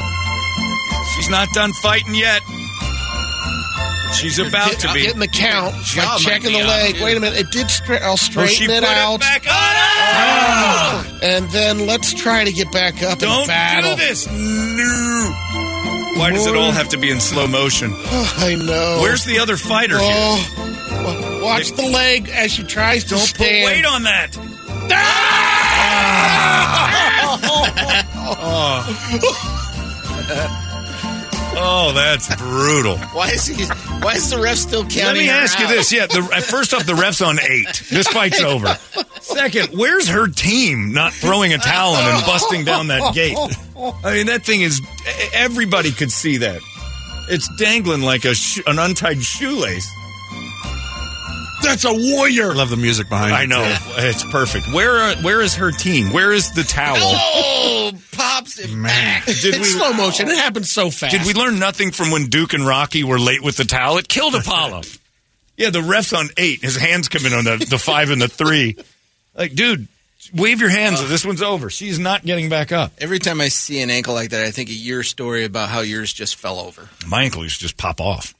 She's 1.16 1.28
not 1.28 1.48
done 1.52 1.72
fighting 1.74 2.14
yet. 2.14 2.42
She's 4.14 4.38
about 4.38 4.70
Get- 4.70 4.80
to 4.80 4.92
be. 4.92 5.02
getting 5.02 5.20
the 5.20 5.28
count. 5.28 5.74
Like 5.96 6.18
checking 6.18 6.52
the 6.52 6.58
leg. 6.64 6.96
too. 6.96 7.04
Wait 7.04 7.16
a 7.16 7.20
minute. 7.20 7.38
It 7.38 7.50
did. 7.52 7.70
Stra- 7.70 8.00
I'll 8.04 8.12
Oh, 8.12 8.16
straighten 8.16 8.54
she 8.54 8.64
it 8.64 8.82
out. 8.84 9.14
it 9.14 9.20
back 9.20 9.42
on. 9.46 9.52
Ah! 9.52 11.06
And 11.22 11.48
then 11.50 11.86
let's 11.86 12.12
try 12.12 12.44
to 12.44 12.52
get 12.52 12.72
back 12.72 13.02
up 13.02 13.18
Don't 13.18 13.40
and 13.42 13.46
battle. 13.48 13.96
do 13.96 14.02
this. 14.02 14.26
No. 14.26 15.36
Why 16.16 16.30
does 16.32 16.46
it 16.46 16.56
all 16.56 16.72
have 16.72 16.88
to 16.90 16.98
be 16.98 17.10
in 17.10 17.20
slow 17.20 17.46
motion? 17.46 17.92
I 17.94 18.56
know. 18.56 18.98
Where's 19.00 19.24
the 19.24 19.38
other 19.38 19.56
fighter 19.56 19.96
oh. 19.98 20.36
here? 20.36 20.66
Oh, 21.02 21.40
watch 21.44 21.70
the 21.72 21.88
leg 21.88 22.28
as 22.28 22.52
she 22.52 22.62
tries 22.64 23.04
to 23.04 23.10
Don't 23.10 23.34
put 23.34 23.46
weight 23.46 23.84
on 23.86 24.02
that. 24.04 24.36
Ah! 24.92 25.46
Oh, 31.62 31.92
that's 31.92 32.34
brutal. 32.36 32.96
Why 33.12 33.30
is 33.30 33.46
he? 33.46 33.64
Why 33.64 34.14
is 34.14 34.30
the 34.30 34.38
ref 34.40 34.56
still 34.56 34.82
counting? 34.82 35.04
Let 35.04 35.16
me 35.16 35.26
her 35.26 35.34
ask 35.34 35.58
you 35.58 35.66
this. 35.66 35.92
Yeah, 35.92 36.06
the, 36.06 36.22
first 36.48 36.72
off, 36.72 36.86
the 36.86 36.94
ref's 36.94 37.20
on 37.20 37.38
eight. 37.40 37.82
This 37.90 38.08
fight's 38.08 38.40
over. 38.40 38.78
Second, 39.34 39.78
where's 39.78 40.08
her 40.08 40.28
team 40.28 40.92
not 40.92 41.12
throwing 41.12 41.52
a 41.52 41.58
towel 41.58 41.94
in 41.94 42.06
and 42.14 42.24
busting 42.26 42.64
down 42.64 42.88
that 42.88 43.14
gate? 43.14 43.36
I 44.04 44.14
mean, 44.14 44.26
that 44.26 44.42
thing 44.44 44.60
is. 44.62 44.80
Everybody 45.32 45.92
could 45.92 46.10
see 46.12 46.38
that. 46.38 46.60
It's 47.28 47.48
dangling 47.56 48.02
like 48.02 48.24
a 48.24 48.34
sh- 48.34 48.60
an 48.66 48.78
untied 48.78 49.22
shoelace. 49.22 49.88
That's 51.62 51.84
a 51.84 51.92
warrior. 51.92 52.50
I 52.52 52.54
love 52.54 52.70
the 52.70 52.76
music 52.76 53.08
behind 53.08 53.32
it. 53.32 53.36
I 53.36 53.46
know 53.46 53.62
it's 53.98 54.24
perfect. 54.24 54.72
Where 54.72 54.96
are, 54.96 55.14
where 55.16 55.40
is 55.40 55.54
her 55.56 55.70
team? 55.70 56.10
Where 56.12 56.32
is 56.32 56.50
the 56.52 56.62
towel? 56.62 56.96
Oh, 56.98 57.92
pops 58.12 58.58
it 58.58 58.70
back. 58.82 59.26
Did 59.26 59.54
It's 59.56 59.72
slow 59.74 59.92
motion. 59.92 60.28
It 60.28 60.38
happened 60.38 60.66
so 60.66 60.90
fast. 60.90 61.12
Did 61.16 61.26
we 61.26 61.34
learn 61.34 61.58
nothing 61.58 61.90
from 61.90 62.10
when 62.10 62.26
Duke 62.26 62.54
and 62.54 62.66
Rocky 62.66 63.04
were 63.04 63.18
late 63.18 63.42
with 63.42 63.56
the 63.56 63.64
towel? 63.64 63.98
It 63.98 64.08
killed 64.08 64.34
Apollo. 64.34 64.82
yeah, 65.56 65.70
the 65.70 65.82
ref's 65.82 66.12
on 66.14 66.28
eight. 66.38 66.62
His 66.62 66.76
hands 66.76 67.08
come 67.08 67.26
in 67.26 67.32
on 67.34 67.44
the, 67.44 67.66
the 67.68 67.78
five 67.78 68.10
and 68.10 68.22
the 68.22 68.28
three. 68.28 68.76
Like, 69.40 69.54
dude, 69.54 69.88
wave 70.34 70.60
your 70.60 70.68
hands. 70.68 71.08
this 71.08 71.24
one's 71.24 71.40
over. 71.40 71.70
She's 71.70 71.98
not 71.98 72.22
getting 72.26 72.50
back 72.50 72.72
up. 72.72 72.92
Every 72.98 73.18
time 73.18 73.40
I 73.40 73.48
see 73.48 73.80
an 73.80 73.88
ankle 73.88 74.12
like 74.12 74.30
that, 74.30 74.44
I 74.44 74.50
think 74.50 74.68
of 74.68 74.74
your 74.74 75.02
story 75.02 75.46
about 75.46 75.70
how 75.70 75.80
yours 75.80 76.12
just 76.12 76.36
fell 76.36 76.58
over. 76.58 76.90
My 77.08 77.22
ankle 77.22 77.42
used 77.42 77.56
to 77.56 77.62
just 77.62 77.78
pop 77.78 78.02
off. 78.02 78.34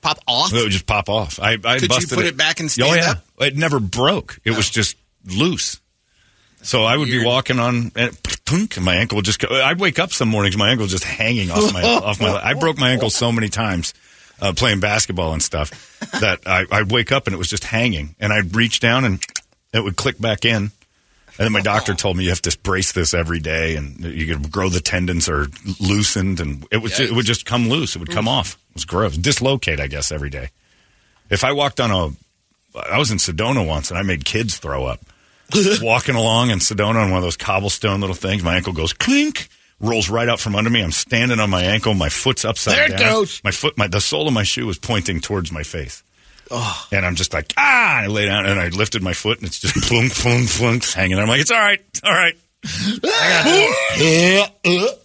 Pop 0.00 0.18
off. 0.26 0.52
It 0.54 0.62
would 0.62 0.70
just 0.70 0.86
pop 0.86 1.10
off. 1.10 1.38
I, 1.38 1.52
I 1.52 1.56
busted 1.56 1.82
it. 1.82 1.88
Could 1.90 2.10
you 2.10 2.16
put 2.16 2.26
it 2.26 2.36
back 2.38 2.60
and 2.60 2.66
oh, 2.66 2.70
stand 2.70 2.96
yeah. 2.96 3.10
up? 3.10 3.24
It 3.40 3.56
never 3.56 3.78
broke. 3.78 4.38
It 4.42 4.52
was 4.52 4.70
just 4.70 4.96
loose. 5.26 5.80
So 6.62 6.84
I 6.84 6.96
would 6.96 7.08
be 7.08 7.22
walking 7.22 7.58
on, 7.58 7.92
and, 7.94 8.16
and 8.50 8.84
my 8.84 8.94
ankle 8.96 9.16
would 9.16 9.24
just. 9.24 9.40
Go, 9.40 9.48
I'd 9.50 9.78
wake 9.78 9.98
up 9.98 10.12
some 10.12 10.28
mornings, 10.28 10.56
my 10.56 10.70
ankle 10.70 10.84
was 10.84 10.92
just 10.92 11.04
hanging 11.04 11.50
off 11.50 11.72
my 11.74 11.82
off 12.04 12.20
my. 12.20 12.30
I 12.30 12.54
broke 12.54 12.78
my 12.78 12.90
ankle 12.90 13.10
so 13.10 13.30
many 13.30 13.48
times 13.48 13.92
uh, 14.40 14.52
playing 14.54 14.80
basketball 14.80 15.32
and 15.32 15.42
stuff 15.42 15.98
that 16.20 16.40
I, 16.46 16.64
I'd 16.70 16.90
wake 16.90 17.12
up 17.12 17.26
and 17.26 17.34
it 17.34 17.38
was 17.38 17.48
just 17.48 17.64
hanging, 17.64 18.14
and 18.18 18.32
I'd 18.32 18.56
reach 18.56 18.80
down 18.80 19.04
and 19.04 19.24
it 19.72 19.82
would 19.82 19.96
click 19.96 20.20
back 20.20 20.44
in. 20.44 20.70
And 21.38 21.44
then 21.44 21.52
my 21.52 21.60
doctor 21.60 21.92
oh. 21.92 21.94
told 21.94 22.16
me 22.16 22.24
you 22.24 22.30
have 22.30 22.42
to 22.42 22.58
brace 22.64 22.90
this 22.92 23.14
every 23.14 23.38
day, 23.38 23.76
and 23.76 24.00
you 24.00 24.26
could 24.26 24.50
grow 24.50 24.68
the 24.68 24.80
tendons 24.80 25.28
are 25.28 25.46
loosened, 25.78 26.40
and 26.40 26.66
it 26.72 26.78
was 26.78 26.98
it 26.98 27.12
would 27.12 27.26
just 27.26 27.46
come 27.46 27.68
loose. 27.68 27.94
It 27.94 28.00
would 28.00 28.10
come 28.10 28.24
mm. 28.24 28.30
off. 28.30 28.54
It 28.70 28.74
was 28.74 28.84
gross. 28.84 29.16
Dislocate, 29.16 29.78
I 29.78 29.86
guess, 29.86 30.10
every 30.10 30.30
day. 30.30 30.50
If 31.30 31.44
I 31.44 31.52
walked 31.52 31.78
on 31.78 31.90
a, 31.92 32.78
I 32.90 32.98
was 32.98 33.12
in 33.12 33.18
Sedona 33.18 33.64
once, 33.64 33.90
and 33.90 33.98
I 33.98 34.02
made 34.02 34.24
kids 34.24 34.58
throw 34.58 34.84
up. 34.86 35.00
Walking 35.80 36.16
along 36.16 36.50
in 36.50 36.58
Sedona 36.58 37.04
on 37.04 37.10
one 37.10 37.18
of 37.18 37.22
those 37.22 37.36
cobblestone 37.36 38.00
little 38.00 38.16
things, 38.16 38.42
my 38.42 38.56
ankle 38.56 38.72
goes 38.72 38.92
clink, 38.92 39.48
rolls 39.80 40.10
right 40.10 40.28
out 40.28 40.40
from 40.40 40.56
under 40.56 40.70
me. 40.70 40.82
I'm 40.82 40.92
standing 40.92 41.38
on 41.38 41.50
my 41.50 41.62
ankle, 41.62 41.94
my 41.94 42.08
foot's 42.08 42.44
upside 42.44 42.76
There 42.76 42.86
it 42.86 42.98
down. 42.98 43.12
goes. 43.12 43.40
My 43.44 43.52
foot, 43.52 43.78
my 43.78 43.86
the 43.86 44.00
sole 44.00 44.26
of 44.26 44.34
my 44.34 44.42
shoe 44.42 44.66
was 44.66 44.78
pointing 44.78 45.20
towards 45.20 45.52
my 45.52 45.62
face. 45.62 46.02
And 46.92 47.04
I'm 47.04 47.14
just 47.14 47.32
like, 47.32 47.52
ah, 47.56 47.98
and 47.98 48.04
I 48.04 48.06
lay 48.08 48.26
down 48.26 48.46
and 48.46 48.58
I 48.58 48.68
lifted 48.68 49.02
my 49.02 49.12
foot 49.12 49.38
and 49.38 49.46
it's 49.46 49.58
just 49.58 49.74
plunk, 49.88 50.14
plunk, 50.14 50.48
plunk, 50.50 50.84
hanging. 50.84 51.18
I'm 51.18 51.28
like, 51.28 51.40
it's 51.40 51.50
all 51.50 51.58
right, 51.58 51.80
all 52.04 52.12
right. 52.12 52.36
I 52.64 54.46
got 54.46 54.62
this. 54.62 54.98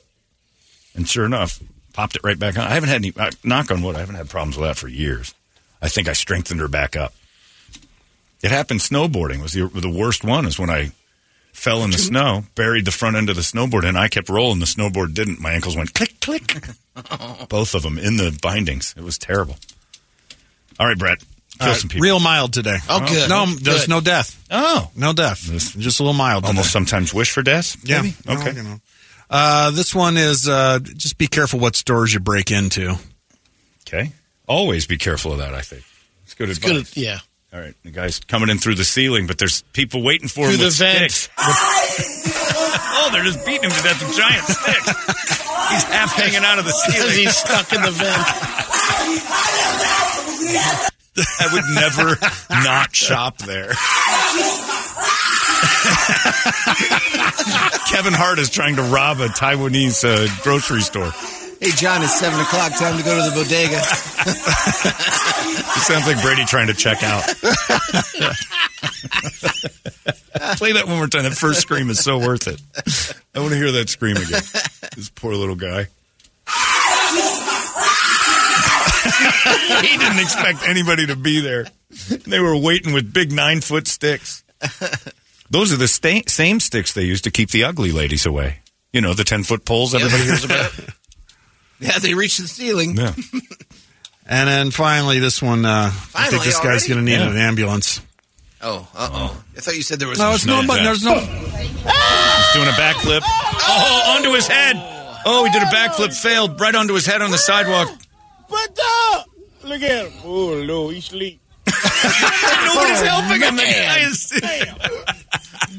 and 0.96 1.08
sure 1.08 1.26
enough, 1.26 1.60
popped 1.94 2.16
it 2.16 2.24
right 2.24 2.38
back 2.38 2.58
on. 2.58 2.66
I 2.66 2.74
haven't 2.74 2.90
had 2.90 2.98
any, 2.98 3.14
I, 3.18 3.30
knock 3.44 3.72
on 3.72 3.82
wood, 3.82 3.96
I 3.96 4.00
haven't 4.00 4.16
had 4.16 4.30
problems 4.30 4.58
with 4.58 4.68
that 4.68 4.78
for 4.78 4.88
years. 4.88 5.34
I 5.82 5.90
think 5.90 6.08
I 6.08 6.14
strengthened 6.14 6.60
her 6.60 6.68
back 6.68 6.96
up. 6.96 7.14
It 8.42 8.52
happened 8.52 8.82
snowboarding 8.82 9.42
was 9.42 9.54
the, 9.54 9.68
the 9.68 9.90
worst 9.90 10.24
one 10.24 10.46
is 10.46 10.60
when 10.60 10.70
I 10.70 10.92
fell 11.54 11.84
in 11.84 11.92
the 11.92 11.98
snow, 11.98 12.44
buried 12.56 12.86
the 12.86 12.92
front 12.92 13.16
end 13.16 13.30
of 13.30 13.36
the 13.36 13.42
snowboard, 13.42 13.88
and 13.88 13.98
I 13.98 14.08
kept 14.10 14.28
rolling. 14.28 14.60
The 14.60 14.66
snowboard 14.66 15.14
didn't. 15.14 15.40
My 15.40 15.52
ankles 15.52 15.78
went 15.78 15.94
click, 15.94 16.20
click. 16.20 16.58
Both 17.50 17.74
of 17.76 17.84
them 17.84 17.98
in 17.98 18.18
the 18.18 18.38
bindings. 18.42 18.94
It 18.98 19.04
was 19.04 19.18
terrible. 19.18 19.56
All 20.80 20.88
right, 20.88 20.98
Brett. 20.98 21.24
Kill 21.60 21.70
Uh, 21.70 21.74
some 21.76 21.90
people. 21.90 22.04
real 22.04 22.20
mild 22.20 22.52
today. 22.54 22.78
Oh, 22.90 23.00
good. 23.08 23.30
No, 23.30 23.46
Good. 23.46 23.60
there's 23.60 23.88
no 23.88 24.02
death. 24.02 24.36
Oh. 24.50 24.90
No 24.96 25.14
death. 25.14 25.40
Just 25.78 26.00
a 26.00 26.04
little 26.04 26.14
mild. 26.14 26.46
Almost 26.46 26.68
today. 26.70 26.74
sometimes 26.74 27.14
wish 27.14 27.32
for 27.32 27.44
death? 27.44 27.78
Yeah. 27.84 28.02
maybe? 28.02 28.16
No, 28.26 28.34
Okay. 28.34 28.54
you 28.54 28.64
know. 28.64 28.80
Uh, 29.30 29.72
this 29.72 29.94
one 29.96 30.18
is 30.18 30.48
uh, 30.48 30.80
just 30.80 31.18
be 31.18 31.28
careful 31.28 31.60
what 31.60 31.76
stores 31.76 32.14
you 32.14 32.20
break 32.20 32.52
into. 32.52 32.96
Okay. 33.88 34.12
Always 34.48 34.86
be 34.88 34.98
careful 34.98 35.32
of 35.32 35.38
that, 35.40 35.54
I 35.54 35.62
think. 35.62 35.84
It's 36.24 36.34
good 36.34 36.50
advice. 36.50 36.72
Good. 36.72 36.98
Yeah. 36.98 37.20
All 37.54 37.60
right. 37.60 37.76
The 37.84 37.92
guy's 37.92 38.20
coming 38.20 38.50
in 38.50 38.58
through 38.58 38.76
the 38.76 38.84
ceiling, 38.84 39.28
but 39.28 39.38
there's 39.38 39.62
people 39.74 40.02
waiting 40.04 40.28
for 40.28 40.46
Through 40.46 40.54
him 40.56 40.60
the 40.60 40.66
with 40.66 40.78
vent. 40.78 41.12
sticks. 41.12 41.30
oh, 41.38 43.10
they're 43.14 43.24
just 43.24 43.46
beating 43.46 43.64
him 43.66 43.72
to 43.72 43.84
death 43.84 44.02
with 44.06 44.18
giant 44.18 44.44
sticks. 44.46 44.88
He's 45.72 45.84
half 45.84 46.14
hanging 46.14 46.44
out 46.44 46.58
of 46.60 46.66
the 46.66 46.72
ceiling. 46.92 47.14
he's 47.16 47.36
stuck 47.38 47.72
in 47.74 47.82
the 47.82 47.92
vent. 47.92 48.28
I 51.18 51.50
would 51.54 51.66
never 51.76 52.18
not 52.50 52.96
shop 52.96 53.38
there. 53.40 53.74
Kevin 57.90 58.14
Hart 58.14 58.40
is 58.40 58.50
trying 58.50 58.76
to 58.78 58.82
rob 58.84 59.20
a 59.20 59.28
Taiwanese 59.28 60.04
uh, 60.04 60.28
grocery 60.44 60.82
store. 60.82 61.12
Hey, 61.60 61.70
John, 61.72 62.02
it's 62.02 62.18
7 62.20 62.40
o'clock. 62.40 62.74
Time 62.78 62.98
to 62.98 63.04
go 63.04 63.16
to 63.16 63.30
the 63.30 63.36
bodega. 63.36 63.78
It 63.78 63.84
sounds 65.84 66.08
like 66.08 66.22
Brady 66.22 66.46
trying 66.46 66.68
to 66.68 66.74
check 66.74 67.04
out. 67.04 67.24
Play 70.58 70.72
that 70.74 70.88
one 70.88 70.98
more 70.98 71.08
time. 71.08 71.24
That 71.24 71.36
first 71.38 71.62
scream 71.62 71.90
is 71.90 72.04
so 72.04 72.18
worth 72.18 72.48
it. 72.48 72.62
I 73.36 73.40
want 73.40 73.52
to 73.52 73.58
hear 73.58 73.72
that 73.74 73.90
scream 73.90 74.18
again. 74.18 74.42
This 74.96 75.10
poor 75.10 75.36
little 75.36 75.56
guy. 75.56 75.88
he 79.82 79.98
didn't 79.98 80.20
expect 80.20 80.68
anybody 80.68 81.08
to 81.08 81.16
be 81.16 81.42
there. 81.42 81.68
They 82.28 82.40
were 82.40 82.58
waiting 82.58 82.94
with 82.94 83.14
big 83.14 83.32
nine 83.32 83.62
foot 83.62 83.88
sticks. 83.88 84.44
Those 85.50 85.72
are 85.74 85.78
the 85.78 85.88
sta- 85.88 86.24
same 86.28 86.60
sticks 86.60 86.94
they 86.94 87.04
use 87.04 87.22
to 87.22 87.32
keep 87.32 87.52
the 87.52 87.64
ugly 87.66 87.92
ladies 87.92 88.26
away. 88.26 88.60
You 88.92 89.02
know, 89.02 89.14
the 89.14 89.24
10 89.24 89.44
foot 89.44 89.66
poles 89.66 89.94
everybody 89.94 90.24
hears 90.24 90.44
about. 90.46 90.72
yeah, 91.80 92.00
they 92.00 92.14
reached 92.14 92.40
the 92.42 92.48
ceiling. 92.48 92.96
Yeah. 92.98 93.14
And 94.26 94.48
then 94.48 94.72
finally, 94.72 95.20
this 95.20 95.42
one, 95.42 95.66
uh, 95.66 95.88
I 95.88 95.90
think 95.90 96.06
Finally, 96.14 96.46
this 96.46 96.56
guy's 96.60 96.66
already? 96.66 96.88
going 96.88 97.06
to 97.06 97.12
need 97.12 97.18
Yeah. 97.18 97.30
an 97.30 97.36
ambulance. 97.38 98.00
Oh, 98.62 98.88
uh-oh. 98.96 99.44
I 99.58 99.60
thought 99.60 99.76
you 99.76 99.82
said 99.82 100.00
there 100.00 100.08
was... 100.08 100.18
No, 100.18 100.32
it's 100.32 100.46
no 100.46 100.62
no, 100.62 100.68
but 100.68 100.82
there's 100.82 101.04
no. 101.04 101.20
He's 101.20 102.54
doing 102.54 102.70
a 102.70 102.78
backflip. 102.80 103.20
Oh, 103.26 104.16
onto 104.16 104.32
his 104.32 104.48
head. 104.48 104.78
Oh, 105.26 105.44
he 105.44 105.52
did 105.52 105.62
a 105.62 105.66
backflip, 105.66 106.14
failed 106.16 106.58
right 106.62 106.74
onto 106.74 106.94
his 106.94 107.06
head 107.06 107.22
on 107.22 107.32
the 107.32 107.38
sidewalk. 107.38 107.90
What 108.54 108.76
the? 108.76 109.68
Look 109.68 109.82
at 109.82 110.06
him. 110.06 110.14
Oh, 110.24 110.64
no, 110.64 110.90
he 110.90 111.02
sleep. 111.02 111.42
Nobody's 111.66 113.02
helping 113.02 113.42
him. 113.42 113.56
The 113.56 113.64
guy 113.64 114.00
is- 114.06 114.30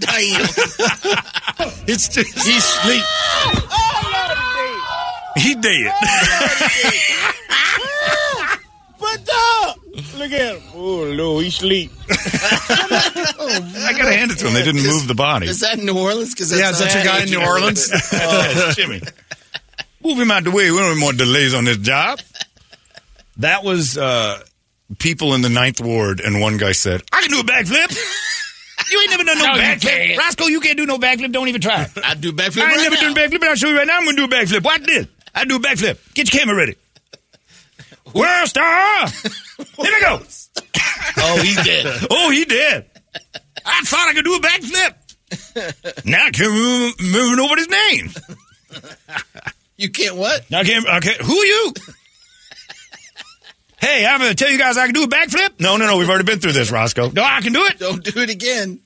Damn. 0.00 0.44
it's 1.86 2.08
just, 2.08 2.34
He's 2.46 2.64
asleep. 2.64 3.04
Oh, 3.70 4.00
Lord, 4.10 5.44
he 5.44 5.54
did. 5.54 5.92
What 8.98 9.20
the? 9.24 9.74
Look 10.18 10.32
at 10.32 10.56
him. 10.56 10.62
Oh, 10.74 11.12
no, 11.14 11.38
he 11.38 11.50
sleep. 11.50 11.92
I 12.10 13.92
got 13.96 14.04
to 14.08 14.16
hand 14.16 14.30
it 14.32 14.38
to 14.38 14.46
him. 14.48 14.54
They 14.54 14.62
didn't 14.64 14.82
move 14.82 15.06
the 15.06 15.14
body. 15.14 15.46
Is 15.46 15.60
that 15.60 15.78
in 15.78 15.84
New 15.86 15.98
Orleans? 15.98 16.34
Cause 16.34 16.50
that's 16.50 16.60
Yeah, 16.60 16.70
is 16.70 16.78
that 16.78 16.94
your 16.94 17.04
guy 17.04 17.22
in 17.22 17.30
New 17.30 17.40
Orleans? 17.46 17.88
That's 17.88 18.12
oh. 18.14 18.72
Jimmy. 18.76 19.00
Move 20.02 20.18
him 20.18 20.30
out 20.30 20.44
the 20.44 20.50
way. 20.50 20.70
We 20.70 20.76
don't 20.78 20.86
want 20.88 21.00
more 21.00 21.12
delays 21.12 21.54
on 21.54 21.64
this 21.64 21.76
job. 21.78 22.20
That 23.38 23.64
was 23.64 23.98
uh, 23.98 24.40
people 24.98 25.34
in 25.34 25.42
the 25.42 25.48
ninth 25.48 25.80
ward, 25.80 26.20
and 26.20 26.40
one 26.40 26.56
guy 26.56 26.72
said, 26.72 27.02
I 27.12 27.20
can 27.22 27.30
do 27.30 27.40
a 27.40 27.44
backflip. 27.44 27.96
You 28.90 29.00
ain't 29.00 29.10
never 29.10 29.24
done 29.24 29.38
no, 29.38 29.44
backflip. 29.54 30.18
Roscoe, 30.18 30.46
you 30.46 30.60
can't 30.60 30.76
do 30.76 30.84
no 30.84 30.98
backflip. 30.98 31.32
Don't 31.32 31.48
even 31.48 31.60
try. 31.60 31.86
I'd 32.04 32.20
do 32.20 32.32
backflip 32.32 32.62
I 32.62 32.72
ain't 32.72 32.76
right 32.76 32.82
never 32.82 32.94
now. 32.96 33.00
done 33.00 33.12
a 33.12 33.14
backflip, 33.14 33.40
but 33.40 33.48
I'll 33.48 33.54
show 33.54 33.68
you 33.68 33.78
right 33.78 33.86
now. 33.86 33.96
I'm 33.96 34.04
going 34.04 34.16
to 34.16 34.26
do 34.26 34.36
a 34.36 34.40
backflip. 34.40 34.62
Watch 34.64 34.82
this. 34.82 35.06
I 35.34 35.44
do 35.44 35.56
a 35.56 35.58
backflip. 35.58 36.14
Get 36.14 36.32
your 36.32 36.40
camera 36.40 36.56
ready. 36.56 36.76
World 38.12 38.48
star. 38.48 39.08
Here 39.56 39.66
we 39.78 40.00
go. 40.00 40.20
Oh, 41.18 41.40
he 41.42 41.54
did. 41.62 41.86
Oh, 42.10 42.30
he 42.30 42.44
did. 42.44 42.84
I 43.64 43.80
thought 43.84 44.08
I 44.08 44.12
could 44.12 44.24
do 44.24 44.34
a 44.34 44.40
backflip. 44.40 46.04
now 46.04 46.24
I 46.26 46.30
can't 46.30 46.50
remember, 46.52 47.02
remember 47.02 47.36
nobody's 47.36 47.68
name. 47.68 48.10
You 49.76 49.88
can't 49.90 50.16
what? 50.16 50.44
I 50.52 50.62
can't. 50.64 50.86
I 50.88 51.00
can't. 51.00 51.20
Who 51.22 51.32
are 51.36 51.46
you? 51.46 51.72
Hey, 53.84 54.06
I'm 54.06 54.18
going 54.18 54.30
to 54.30 54.36
tell 54.36 54.50
you 54.50 54.58
guys 54.58 54.76
I 54.76 54.86
can 54.86 54.94
do 54.94 55.04
a 55.04 55.08
backflip. 55.08 55.60
No, 55.60 55.76
no, 55.76 55.86
no. 55.86 55.98
We've 55.98 56.08
already 56.08 56.24
been 56.24 56.40
through 56.40 56.52
this, 56.52 56.70
Roscoe. 56.70 57.10
No, 57.10 57.22
I 57.22 57.40
can 57.40 57.52
do 57.52 57.64
it. 57.64 57.78
Don't 57.78 58.02
do 58.02 58.20
it 58.20 58.30
again. 58.30 58.80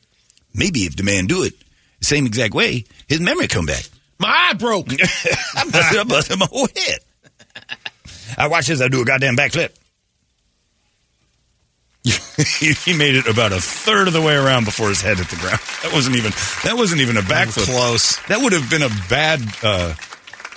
Maybe 0.54 0.80
if 0.80 0.96
the 0.96 1.04
man 1.04 1.26
do 1.26 1.44
it 1.44 1.54
the 2.00 2.06
same 2.06 2.26
exact 2.26 2.54
way, 2.54 2.84
his 3.06 3.20
memory 3.20 3.48
come 3.48 3.66
back. 3.66 3.84
My 4.18 4.28
eye 4.28 4.54
broke. 4.54 4.88
I 4.92 5.70
busted, 5.70 5.98
I 5.98 6.04
busted 6.04 6.38
my 6.38 6.46
whole 6.50 6.68
head. 6.76 6.98
I 8.36 8.48
watch 8.48 8.66
this. 8.66 8.80
I 8.80 8.88
do 8.88 9.00
a 9.00 9.04
goddamn 9.04 9.36
backflip. 9.36 9.70
he 12.84 12.96
made 12.96 13.16
it 13.16 13.26
about 13.26 13.52
a 13.52 13.60
third 13.60 14.06
of 14.06 14.14
the 14.14 14.22
way 14.22 14.34
around 14.34 14.64
before 14.64 14.88
his 14.88 15.00
head 15.00 15.18
hit 15.18 15.28
the 15.28 15.36
ground. 15.36 15.58
That 15.82 15.92
wasn't 15.92 16.16
even. 16.16 16.32
That 16.64 16.74
wasn't 16.76 17.00
even 17.00 17.16
a 17.16 17.20
backflip. 17.20 17.66
Close. 17.66 18.16
That 18.26 18.40
would 18.40 18.52
have 18.52 18.70
been 18.70 18.82
a 18.82 18.88
bad 19.08 19.42
uh, 19.62 19.94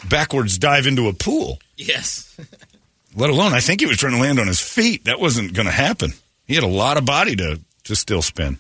backwards 0.08 0.58
dive 0.58 0.88
into 0.88 1.08
a 1.08 1.14
pool. 1.14 1.60
Yes. 1.78 2.38
Let 3.16 3.30
alone, 3.30 3.54
I 3.54 3.60
think 3.60 3.82
he 3.82 3.88
was 3.88 3.98
trying 3.98 4.14
to 4.14 4.20
land 4.20 4.40
on 4.40 4.48
his 4.48 4.60
feet. 4.62 5.06
That 5.06 5.20
wasn't 5.20 5.54
going 5.54 5.66
to 5.66 5.72
happen. 5.72 6.14
He 6.48 6.56
had 6.56 6.64
a 6.64 6.68
lot 6.68 6.98
of 6.98 7.06
body 7.06 7.36
to 7.38 7.60
to 7.86 7.96
still 7.96 8.22
spin. 8.22 8.58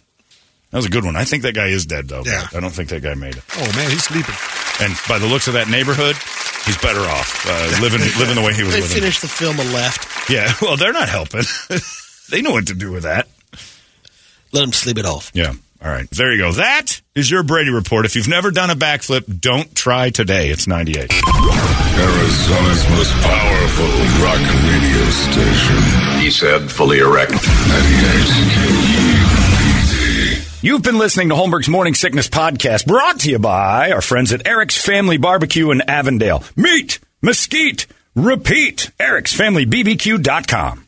That 0.71 0.77
was 0.77 0.85
a 0.85 0.89
good 0.89 1.03
one. 1.05 1.15
I 1.15 1.25
think 1.25 1.43
that 1.43 1.53
guy 1.53 1.67
is 1.67 1.85
dead 1.85 2.07
though. 2.07 2.23
Yeah. 2.25 2.47
I 2.53 2.59
don't 2.59 2.71
think 2.71 2.89
that 2.89 3.01
guy 3.01 3.13
made 3.13 3.35
it. 3.35 3.43
Oh, 3.57 3.71
man, 3.75 3.89
he's 3.91 4.03
sleeping. 4.03 4.35
And 4.79 4.95
by 5.07 5.19
the 5.19 5.27
looks 5.27 5.47
of 5.47 5.53
that 5.53 5.67
neighborhood, 5.67 6.15
he's 6.65 6.77
better 6.77 7.01
off 7.01 7.45
uh, 7.47 7.77
living 7.81 7.99
living 8.19 8.35
the 8.35 8.41
way 8.41 8.53
he 8.53 8.63
was 8.63 8.73
They 8.73 8.81
living. 8.81 8.97
finished 8.97 9.21
the 9.21 9.27
film 9.27 9.59
and 9.59 9.71
left. 9.73 10.29
Yeah, 10.29 10.51
well, 10.61 10.77
they're 10.77 10.93
not 10.93 11.09
helping. 11.09 11.43
they 12.29 12.41
know 12.41 12.51
what 12.51 12.67
to 12.67 12.73
do 12.73 12.91
with 12.91 13.03
that. 13.03 13.27
Let 14.53 14.63
him 14.63 14.73
sleep 14.73 14.97
it 14.97 15.05
off. 15.05 15.31
Yeah. 15.33 15.53
All 15.83 15.89
right. 15.89 16.07
There 16.11 16.31
you 16.31 16.37
go. 16.37 16.51
That 16.51 17.01
is 17.15 17.31
your 17.31 17.41
Brady 17.43 17.71
report. 17.71 18.05
If 18.05 18.15
you've 18.15 18.27
never 18.27 18.51
done 18.51 18.69
a 18.69 18.75
backflip, 18.75 19.39
don't 19.39 19.73
try 19.75 20.11
today. 20.11 20.49
It's 20.49 20.67
98. 20.67 20.97
Arizona's 21.11 22.89
most 22.91 23.13
powerful 23.21 23.89
rock 24.23 24.39
radio 24.69 25.09
station. 25.09 26.21
He 26.21 26.29
said, 26.29 26.69
fully 26.71 26.99
erect. 26.99 27.31
98 27.31 28.61
You've 30.63 30.83
been 30.83 30.99
listening 30.99 31.29
to 31.29 31.35
Holmberg's 31.35 31.67
Morning 31.69 31.95
Sickness 31.95 32.27
Podcast, 32.27 32.85
brought 32.85 33.21
to 33.21 33.31
you 33.31 33.39
by 33.39 33.91
our 33.91 34.01
friends 34.01 34.31
at 34.31 34.45
Eric's 34.45 34.77
Family 34.79 35.17
Barbecue 35.17 35.71
in 35.71 35.81
Avondale. 35.81 36.43
Meet, 36.55 36.99
mesquite, 37.23 37.87
repeat. 38.13 38.91
Eric'sFamilyBBQ.com. 38.99 40.87